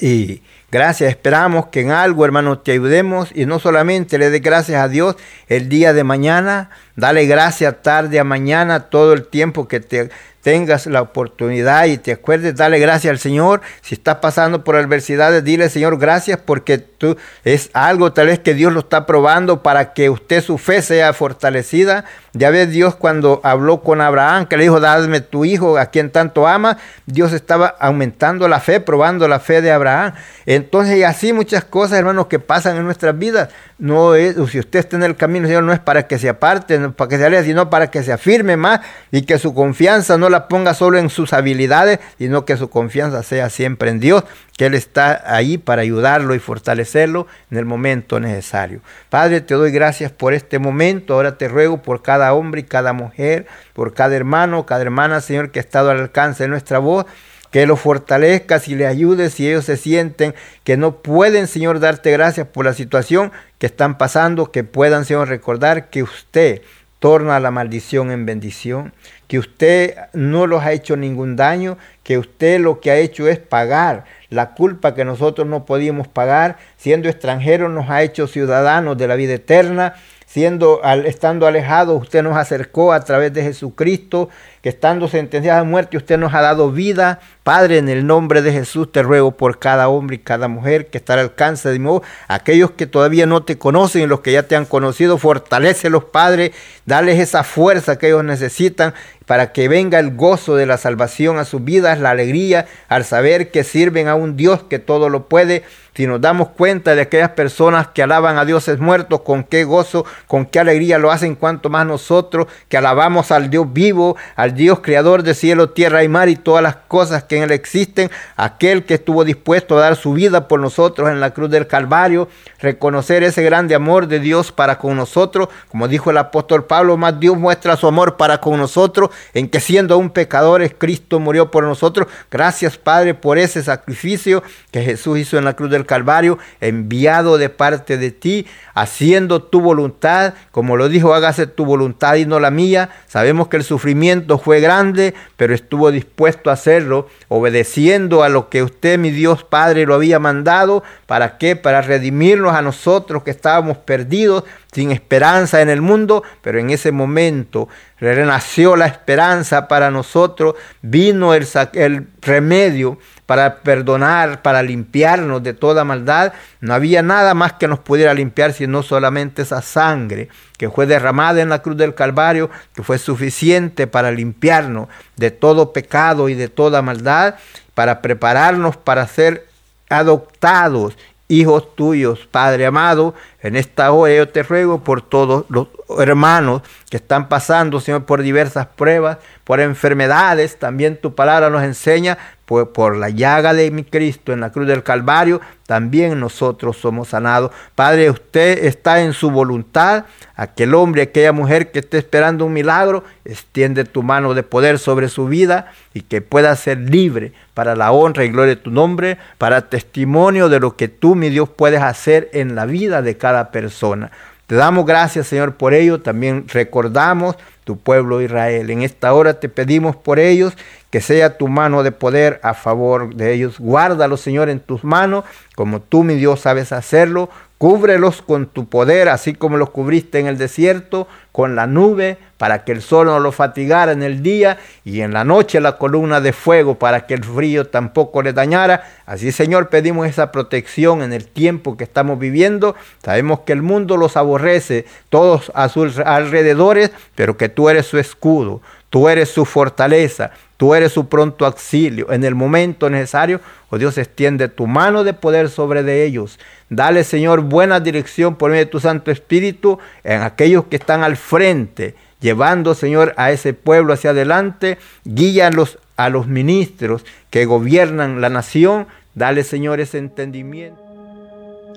Y 0.00 0.42
gracias, 0.70 1.10
esperamos 1.10 1.68
que 1.68 1.80
en 1.80 1.92
algo, 1.92 2.24
hermano, 2.24 2.58
te 2.58 2.72
ayudemos 2.72 3.30
y 3.34 3.46
no 3.46 3.58
solamente 3.58 4.18
le 4.18 4.30
dé 4.30 4.40
gracias 4.40 4.82
a 4.82 4.88
Dios 4.88 5.16
el 5.48 5.68
día 5.68 5.92
de 5.92 6.04
mañana, 6.04 6.70
dale 6.96 7.26
gracias 7.26 7.82
tarde 7.82 8.18
a 8.18 8.24
mañana 8.24 8.90
todo 8.90 9.12
el 9.12 9.26
tiempo 9.26 9.68
que 9.68 9.80
te 9.80 10.10
tengas 10.48 10.86
la 10.86 11.02
oportunidad 11.02 11.84
y 11.84 11.98
te 11.98 12.12
acuerdes, 12.12 12.56
dale 12.56 12.78
gracias 12.78 13.10
al 13.10 13.18
Señor. 13.18 13.60
Si 13.82 13.94
estás 13.94 14.16
pasando 14.16 14.64
por 14.64 14.76
adversidades, 14.76 15.44
dile 15.44 15.68
Señor 15.68 15.98
gracias 15.98 16.38
porque 16.42 16.78
tú 16.78 17.18
es 17.44 17.68
algo 17.74 18.14
tal 18.14 18.28
vez 18.28 18.38
que 18.38 18.54
Dios 18.54 18.72
lo 18.72 18.80
está 18.80 19.04
probando 19.04 19.62
para 19.62 19.92
que 19.92 20.08
usted 20.08 20.42
su 20.42 20.56
fe 20.56 20.80
sea 20.80 21.12
fortalecida. 21.12 22.06
Ya 22.32 22.50
ves 22.50 22.70
Dios 22.70 22.94
cuando 22.94 23.40
habló 23.42 23.82
con 23.82 24.00
Abraham, 24.00 24.46
que 24.46 24.56
le 24.56 24.62
dijo, 24.62 24.80
dadme 24.80 25.20
tu 25.20 25.44
hijo 25.44 25.76
a 25.76 25.86
quien 25.86 26.10
tanto 26.10 26.46
ama, 26.46 26.78
Dios 27.04 27.32
estaba 27.32 27.66
aumentando 27.66 28.48
la 28.48 28.60
fe, 28.60 28.80
probando 28.80 29.26
la 29.28 29.40
fe 29.40 29.60
de 29.60 29.72
Abraham. 29.72 30.12
Entonces, 30.46 30.98
y 30.98 31.02
así 31.02 31.32
muchas 31.32 31.64
cosas, 31.64 31.98
hermanos, 31.98 32.26
que 32.26 32.38
pasan 32.38 32.76
en 32.76 32.84
nuestras 32.84 33.18
vidas. 33.18 33.48
No 33.78 34.14
es, 34.14 34.36
si 34.50 34.58
usted 34.58 34.78
está 34.78 34.96
en 34.96 35.02
el 35.02 35.16
camino, 35.16 35.46
Señor, 35.46 35.64
no 35.64 35.72
es 35.72 35.80
para 35.80 36.06
que 36.06 36.18
se 36.18 36.28
aparte, 36.28 36.78
no 36.78 36.92
para 36.92 37.08
que 37.08 37.18
se 37.18 37.24
aleje, 37.24 37.44
sino 37.44 37.70
para 37.70 37.90
que 37.90 38.02
se 38.02 38.12
afirme 38.12 38.56
más 38.56 38.80
y 39.10 39.22
que 39.22 39.38
su 39.38 39.54
confianza 39.54 40.16
no 40.16 40.28
la 40.28 40.37
ponga 40.46 40.74
solo 40.74 40.98
en 40.98 41.10
sus 41.10 41.32
habilidades, 41.32 41.98
sino 42.18 42.44
que 42.44 42.56
su 42.56 42.70
confianza 42.70 43.24
sea 43.24 43.50
siempre 43.50 43.90
en 43.90 43.98
Dios, 43.98 44.22
que 44.56 44.66
Él 44.66 44.74
está 44.74 45.22
ahí 45.26 45.58
para 45.58 45.82
ayudarlo 45.82 46.34
y 46.36 46.38
fortalecerlo 46.38 47.26
en 47.50 47.58
el 47.58 47.64
momento 47.64 48.20
necesario. 48.20 48.80
Padre, 49.10 49.40
te 49.40 49.54
doy 49.54 49.72
gracias 49.72 50.12
por 50.12 50.34
este 50.34 50.58
momento. 50.58 51.14
Ahora 51.14 51.36
te 51.36 51.48
ruego 51.48 51.82
por 51.82 52.02
cada 52.02 52.32
hombre 52.34 52.60
y 52.60 52.64
cada 52.64 52.92
mujer, 52.92 53.46
por 53.72 53.94
cada 53.94 54.14
hermano, 54.14 54.66
cada 54.66 54.82
hermana, 54.82 55.20
Señor, 55.20 55.50
que 55.50 55.58
ha 55.58 55.62
estado 55.62 55.90
al 55.90 55.98
alcance 55.98 56.44
de 56.44 56.48
nuestra 56.48 56.78
voz 56.78 57.06
que 57.50 57.66
los 57.66 57.80
fortalezcas 57.80 58.68
y 58.68 58.74
les 58.74 58.88
ayudes 58.88 59.34
si 59.34 59.48
ellos 59.48 59.64
se 59.64 59.76
sienten 59.76 60.34
que 60.64 60.76
no 60.76 60.96
pueden, 60.96 61.46
Señor, 61.46 61.80
darte 61.80 62.10
gracias 62.10 62.46
por 62.46 62.64
la 62.64 62.74
situación 62.74 63.32
que 63.58 63.66
están 63.66 63.96
pasando, 63.96 64.50
que 64.50 64.64
puedan, 64.64 65.04
Señor, 65.04 65.28
recordar 65.28 65.88
que 65.88 66.02
usted 66.02 66.62
torna 66.98 67.40
la 67.40 67.50
maldición 67.50 68.10
en 68.10 68.26
bendición, 68.26 68.92
que 69.28 69.38
usted 69.38 69.94
no 70.14 70.46
los 70.46 70.62
ha 70.64 70.72
hecho 70.72 70.96
ningún 70.96 71.36
daño, 71.36 71.78
que 72.02 72.18
usted 72.18 72.58
lo 72.58 72.80
que 72.80 72.90
ha 72.90 72.96
hecho 72.96 73.28
es 73.28 73.38
pagar. 73.38 74.04
La 74.30 74.54
culpa 74.54 74.94
que 74.94 75.04
nosotros 75.04 75.46
no 75.46 75.66
podíamos 75.66 76.08
pagar, 76.08 76.56
siendo 76.76 77.08
extranjeros 77.08 77.70
nos 77.70 77.90
ha 77.90 78.02
hecho 78.02 78.26
ciudadanos 78.26 78.96
de 78.98 79.06
la 79.06 79.14
vida 79.14 79.34
eterna, 79.34 79.94
siendo 80.28 80.82
estando 81.06 81.46
alejados 81.46 82.02
usted 82.02 82.22
nos 82.22 82.36
acercó 82.36 82.92
a 82.92 83.00
través 83.00 83.32
de 83.32 83.42
Jesucristo, 83.42 84.28
que 84.60 84.68
estando 84.68 85.08
sentenciados 85.08 85.62
a 85.62 85.64
muerte 85.64 85.96
usted 85.96 86.18
nos 86.18 86.34
ha 86.34 86.42
dado 86.42 86.70
vida. 86.70 87.20
Padre, 87.44 87.78
en 87.78 87.88
el 87.88 88.06
nombre 88.06 88.42
de 88.42 88.52
Jesús 88.52 88.92
te 88.92 89.02
ruego 89.02 89.30
por 89.32 89.58
cada 89.58 89.88
hombre 89.88 90.16
y 90.16 90.18
cada 90.18 90.48
mujer 90.48 90.88
que 90.88 90.98
está 90.98 91.14
al 91.14 91.20
alcance 91.20 91.70
de 91.70 91.78
mi 91.78 91.88
aquellos 92.28 92.72
que 92.72 92.86
todavía 92.86 93.24
no 93.24 93.42
te 93.44 93.56
conocen 93.56 94.02
y 94.02 94.06
los 94.06 94.20
que 94.20 94.32
ya 94.32 94.42
te 94.42 94.54
han 94.54 94.66
conocido, 94.66 95.16
fortalecelos, 95.16 96.04
Padre, 96.04 96.52
dales 96.84 97.18
esa 97.18 97.42
fuerza 97.42 97.96
que 97.96 98.08
ellos 98.08 98.22
necesitan 98.22 98.92
para 99.24 99.52
que 99.52 99.68
venga 99.68 99.98
el 99.98 100.14
gozo 100.14 100.56
de 100.56 100.66
la 100.66 100.76
salvación 100.76 101.38
a 101.38 101.46
sus 101.46 101.64
vidas, 101.64 102.00
la 102.00 102.10
alegría 102.10 102.66
al 102.88 103.04
saber 103.06 103.50
que 103.50 103.64
sirven 103.64 104.08
a 104.08 104.14
un 104.14 104.36
Dios 104.36 104.64
que 104.64 104.78
todo 104.78 105.08
lo 105.08 105.28
puede. 105.28 105.64
Si 105.98 106.06
nos 106.06 106.20
damos 106.20 106.50
cuenta 106.50 106.94
de 106.94 107.00
aquellas 107.00 107.30
personas 107.30 107.88
que 107.88 108.04
alaban 108.04 108.38
a 108.38 108.44
dioses 108.44 108.78
muertos, 108.78 109.22
con 109.22 109.42
qué 109.42 109.64
gozo, 109.64 110.04
con 110.28 110.46
qué 110.46 110.60
alegría 110.60 110.96
lo 110.96 111.10
hacen, 111.10 111.34
cuanto 111.34 111.70
más 111.70 111.84
nosotros 111.86 112.46
que 112.68 112.76
alabamos 112.76 113.32
al 113.32 113.50
Dios 113.50 113.72
vivo, 113.72 114.16
al 114.36 114.54
Dios 114.54 114.78
creador 114.78 115.24
de 115.24 115.34
cielo, 115.34 115.70
tierra 115.70 116.04
y 116.04 116.08
mar 116.08 116.28
y 116.28 116.36
todas 116.36 116.62
las 116.62 116.76
cosas 116.76 117.24
que 117.24 117.38
en 117.38 117.42
él 117.42 117.50
existen, 117.50 118.12
aquel 118.36 118.84
que 118.84 118.94
estuvo 118.94 119.24
dispuesto 119.24 119.76
a 119.76 119.80
dar 119.80 119.96
su 119.96 120.12
vida 120.12 120.46
por 120.46 120.60
nosotros 120.60 121.10
en 121.10 121.18
la 121.18 121.32
cruz 121.34 121.50
del 121.50 121.66
Calvario, 121.66 122.28
reconocer 122.60 123.24
ese 123.24 123.42
grande 123.42 123.74
amor 123.74 124.06
de 124.06 124.20
Dios 124.20 124.52
para 124.52 124.78
con 124.78 124.96
nosotros, 124.96 125.48
como 125.66 125.88
dijo 125.88 126.12
el 126.12 126.18
apóstol 126.18 126.64
Pablo, 126.66 126.96
más 126.96 127.18
Dios 127.18 127.36
muestra 127.36 127.76
su 127.76 127.88
amor 127.88 128.16
para 128.16 128.40
con 128.40 128.56
nosotros, 128.56 129.10
en 129.34 129.48
que 129.48 129.58
siendo 129.58 129.94
aún 129.94 130.10
pecadores, 130.10 130.72
Cristo 130.78 131.18
murió 131.18 131.50
por 131.50 131.64
nosotros. 131.64 132.06
Gracias 132.30 132.78
Padre 132.78 133.14
por 133.14 133.36
ese 133.36 133.64
sacrificio 133.64 134.44
que 134.70 134.84
Jesús 134.84 135.18
hizo 135.18 135.36
en 135.38 135.44
la 135.44 135.54
cruz 135.54 135.70
del 135.72 135.87
Calvario, 135.88 136.38
enviado 136.60 137.36
de 137.38 137.48
parte 137.48 137.98
de 137.98 138.12
ti, 138.12 138.46
haciendo 138.74 139.42
tu 139.42 139.60
voluntad, 139.60 140.34
como 140.52 140.76
lo 140.76 140.88
dijo, 140.88 141.14
hágase 141.14 141.48
tu 141.48 141.64
voluntad 141.64 142.14
y 142.14 142.26
no 142.26 142.38
la 142.38 142.52
mía. 142.52 142.90
Sabemos 143.08 143.48
que 143.48 143.56
el 143.56 143.64
sufrimiento 143.64 144.38
fue 144.38 144.60
grande, 144.60 145.14
pero 145.36 145.52
estuvo 145.52 145.90
dispuesto 145.90 146.50
a 146.50 146.52
hacerlo, 146.52 147.08
obedeciendo 147.26 148.22
a 148.22 148.28
lo 148.28 148.48
que 148.48 148.62
usted, 148.62 148.98
mi 148.98 149.10
Dios 149.10 149.42
Padre, 149.42 149.86
lo 149.86 149.94
había 149.94 150.20
mandado. 150.20 150.84
¿Para 151.06 151.38
qué? 151.38 151.56
Para 151.56 151.82
redimirnos 151.82 152.54
a 152.54 152.62
nosotros 152.62 153.24
que 153.24 153.32
estábamos 153.32 153.78
perdidos, 153.78 154.44
sin 154.72 154.92
esperanza 154.92 155.62
en 155.62 155.70
el 155.70 155.80
mundo, 155.80 156.22
pero 156.42 156.60
en 156.60 156.70
ese 156.70 156.92
momento 156.92 157.68
renació 157.98 158.76
la 158.76 158.86
esperanza 158.86 159.66
para 159.66 159.90
nosotros, 159.90 160.54
vino 160.82 161.34
el, 161.34 161.46
el 161.72 162.06
remedio 162.20 162.98
para 163.28 163.56
perdonar, 163.56 164.40
para 164.40 164.62
limpiarnos 164.62 165.42
de 165.42 165.52
toda 165.52 165.84
maldad. 165.84 166.32
No 166.62 166.72
había 166.72 167.02
nada 167.02 167.34
más 167.34 167.52
que 167.52 167.68
nos 167.68 167.78
pudiera 167.78 168.14
limpiar 168.14 168.54
sino 168.54 168.82
solamente 168.82 169.42
esa 169.42 169.60
sangre 169.60 170.30
que 170.56 170.70
fue 170.70 170.86
derramada 170.86 171.42
en 171.42 171.50
la 171.50 171.60
cruz 171.60 171.76
del 171.76 171.94
Calvario, 171.94 172.48
que 172.74 172.82
fue 172.82 172.96
suficiente 172.96 173.86
para 173.86 174.12
limpiarnos 174.12 174.88
de 175.16 175.30
todo 175.30 175.74
pecado 175.74 176.30
y 176.30 176.34
de 176.34 176.48
toda 176.48 176.80
maldad, 176.80 177.34
para 177.74 178.00
prepararnos 178.00 178.78
para 178.78 179.06
ser 179.06 179.46
adoptados 179.90 180.96
hijos 181.28 181.74
tuyos, 181.76 182.26
Padre 182.30 182.64
amado, 182.64 183.14
en 183.42 183.54
esta 183.54 183.92
hora 183.92 184.14
yo 184.14 184.28
te 184.30 184.42
ruego 184.42 184.82
por 184.82 185.02
todos 185.02 185.44
los 185.50 185.68
hermanos 185.98 186.62
que 186.90 186.96
están 186.96 187.28
pasando, 187.28 187.80
Señor, 187.80 188.04
por 188.04 188.22
diversas 188.22 188.66
pruebas, 188.66 189.18
por 189.44 189.60
enfermedades. 189.60 190.58
También 190.58 190.96
tu 190.96 191.14
palabra 191.14 191.50
nos 191.50 191.62
enseña, 191.62 192.16
pues 192.48 192.66
por 192.68 192.96
la 192.96 193.10
llaga 193.10 193.52
de 193.52 193.70
mi 193.70 193.84
Cristo 193.84 194.32
en 194.32 194.40
la 194.40 194.50
cruz 194.50 194.66
del 194.66 194.82
Calvario, 194.82 195.42
también 195.66 196.18
nosotros 196.18 196.78
somos 196.78 197.08
sanados. 197.08 197.50
Padre, 197.74 198.08
usted 198.08 198.64
está 198.64 199.02
en 199.02 199.12
su 199.12 199.30
voluntad. 199.30 200.06
Aquel 200.34 200.74
hombre, 200.74 201.02
aquella 201.02 201.32
mujer 201.32 201.70
que 201.70 201.80
esté 201.80 201.98
esperando 201.98 202.46
un 202.46 202.54
milagro, 202.54 203.04
extiende 203.26 203.84
tu 203.84 204.02
mano 204.02 204.32
de 204.32 204.44
poder 204.44 204.78
sobre 204.78 205.10
su 205.10 205.26
vida 205.26 205.72
y 205.92 206.00
que 206.00 206.22
pueda 206.22 206.56
ser 206.56 206.78
libre 206.78 207.34
para 207.52 207.76
la 207.76 207.92
honra 207.92 208.24
y 208.24 208.30
gloria 208.30 208.54
de 208.54 208.62
tu 208.62 208.70
nombre, 208.70 209.18
para 209.36 209.68
testimonio 209.68 210.48
de 210.48 210.58
lo 210.58 210.74
que 210.74 210.88
tú, 210.88 211.16
mi 211.16 211.28
Dios, 211.28 211.50
puedes 211.50 211.82
hacer 211.82 212.30
en 212.32 212.54
la 212.54 212.64
vida 212.64 213.02
de 213.02 213.18
cada 213.18 213.50
persona. 213.50 214.10
Te 214.48 214.54
damos 214.54 214.86
gracias, 214.86 215.26
Señor, 215.26 215.56
por 215.56 215.74
ello. 215.74 216.00
También 216.00 216.46
recordamos 216.48 217.36
tu 217.64 217.76
pueblo 217.76 218.22
Israel. 218.22 218.70
En 218.70 218.80
esta 218.80 219.12
hora 219.12 219.40
te 219.40 219.50
pedimos 219.50 219.94
por 219.94 220.18
ellos 220.18 220.54
que 220.88 221.02
sea 221.02 221.36
tu 221.36 221.48
mano 221.48 221.82
de 221.82 221.92
poder 221.92 222.40
a 222.42 222.54
favor 222.54 223.14
de 223.14 223.34
ellos. 223.34 223.58
Guárdalos, 223.58 224.22
Señor, 224.22 224.48
en 224.48 224.60
tus 224.60 224.84
manos, 224.84 225.24
como 225.54 225.82
tú, 225.82 226.02
mi 226.02 226.14
Dios, 226.14 226.40
sabes 226.40 226.72
hacerlo. 226.72 227.28
Cúbrelos 227.58 228.22
con 228.22 228.46
tu 228.46 228.68
poder, 228.68 229.08
así 229.08 229.34
como 229.34 229.56
los 229.56 229.70
cubriste 229.70 230.20
en 230.20 230.28
el 230.28 230.38
desierto, 230.38 231.08
con 231.32 231.56
la 231.56 231.66
nube, 231.66 232.16
para 232.36 232.64
que 232.64 232.70
el 232.70 232.82
sol 232.82 233.06
no 233.06 233.18
los 233.18 233.34
fatigara 233.34 233.90
en 233.90 234.04
el 234.04 234.22
día, 234.22 234.58
y 234.84 235.00
en 235.00 235.12
la 235.12 235.24
noche 235.24 235.60
la 235.60 235.76
columna 235.76 236.20
de 236.20 236.32
fuego, 236.32 236.78
para 236.78 237.06
que 237.06 237.14
el 237.14 237.24
frío 237.24 237.66
tampoco 237.66 238.22
les 238.22 238.34
dañara. 238.34 238.88
Así, 239.06 239.32
Señor, 239.32 239.70
pedimos 239.70 240.06
esa 240.06 240.30
protección 240.30 241.02
en 241.02 241.12
el 241.12 241.26
tiempo 241.26 241.76
que 241.76 241.82
estamos 241.82 242.20
viviendo. 242.20 242.76
Sabemos 243.02 243.40
que 243.40 243.54
el 243.54 243.62
mundo 243.62 243.96
los 243.96 244.16
aborrece, 244.16 244.86
todos 245.08 245.50
a 245.54 245.68
sus 245.68 245.98
alrededores, 245.98 246.92
pero 247.16 247.36
que 247.36 247.48
tú 247.48 247.68
eres 247.68 247.86
su 247.86 247.98
escudo, 247.98 248.62
tú 248.90 249.08
eres 249.08 249.28
su 249.28 249.44
fortaleza, 249.44 250.32
Tú 250.58 250.74
eres 250.74 250.90
su 250.92 251.08
pronto 251.08 251.46
auxilio. 251.46 252.12
En 252.12 252.24
el 252.24 252.34
momento 252.34 252.90
necesario, 252.90 253.40
oh 253.70 253.78
Dios, 253.78 253.96
extiende 253.96 254.48
tu 254.48 254.66
mano 254.66 255.04
de 255.04 255.14
poder 255.14 255.50
sobre 255.50 255.84
de 255.84 256.04
ellos. 256.04 256.40
Dale, 256.68 257.04
Señor, 257.04 257.42
buena 257.42 257.78
dirección 257.78 258.34
por 258.34 258.50
medio 258.50 258.64
de 258.64 258.70
tu 258.70 258.80
Santo 258.80 259.12
Espíritu 259.12 259.78
en 260.02 260.22
aquellos 260.22 260.64
que 260.64 260.74
están 260.74 261.04
al 261.04 261.16
frente, 261.16 261.94
llevando, 262.20 262.74
Señor, 262.74 263.14
a 263.16 263.30
ese 263.30 263.54
pueblo 263.54 263.92
hacia 263.92 264.10
adelante. 264.10 264.78
Guíalos 265.04 265.78
a 265.96 266.08
los 266.08 266.26
ministros 266.26 267.04
que 267.30 267.44
gobiernan 267.44 268.20
la 268.20 268.28
nación. 268.28 268.88
Dale, 269.14 269.44
Señor, 269.44 269.78
ese 269.78 269.98
entendimiento. 269.98 270.82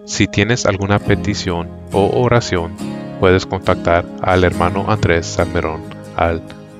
Si 0.07 0.26
tienes 0.26 0.66
alguna 0.66 0.97
petición 0.97 1.70
o 1.91 2.20
oración, 2.20 2.76
puedes 3.20 3.45
contactar 3.45 4.05
al 4.24 4.43
hermano 4.43 4.86
Andrés 4.89 5.28
Salmerón 5.28 5.84
al 6.16 6.41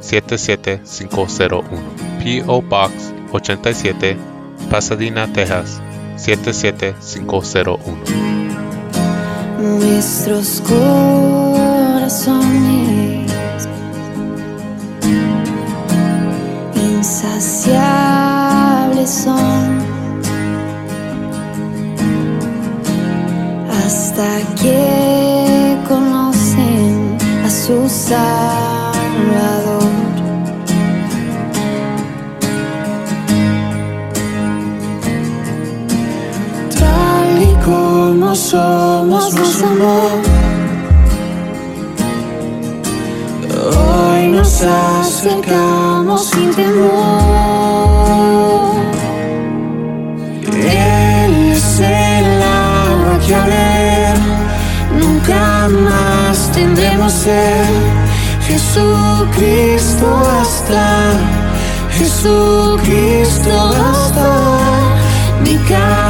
77501. 0.00 2.44
PO 2.46 2.62
Box 2.62 3.12
87 3.32 4.16
Pasadena, 4.68 5.32
Texas 5.32 5.80
77501. 6.16 7.78
Nuestros 9.58 10.60
corazones 10.60 12.38
insaciables 16.76 19.10
son 19.10 19.80
hasta 23.70 24.38
que 24.62 25.78
conocen 25.88 27.16
a 27.44 27.50
su 27.50 27.88
Salvador. 27.88 29.79
somos 38.34 39.32
más 39.34 39.62
amor. 39.62 40.22
Hoy 43.76 44.28
nos 44.28 44.62
acercamos 44.62 46.26
sin 46.26 46.54
temor. 46.54 46.90
Él 50.46 51.52
es 51.52 51.80
el 51.80 52.42
agua 52.42 53.18
que 53.26 53.34
a 53.34 53.44
ver, 53.46 54.16
nunca 55.00 55.68
más 55.68 56.52
tendremos 56.52 57.12
ser. 57.12 57.66
Jesucristo 58.46 60.06
hasta, 60.40 61.12
Jesucristo 61.98 63.50
hasta 63.50 64.80
mi 65.44 65.56
casa 65.68 66.09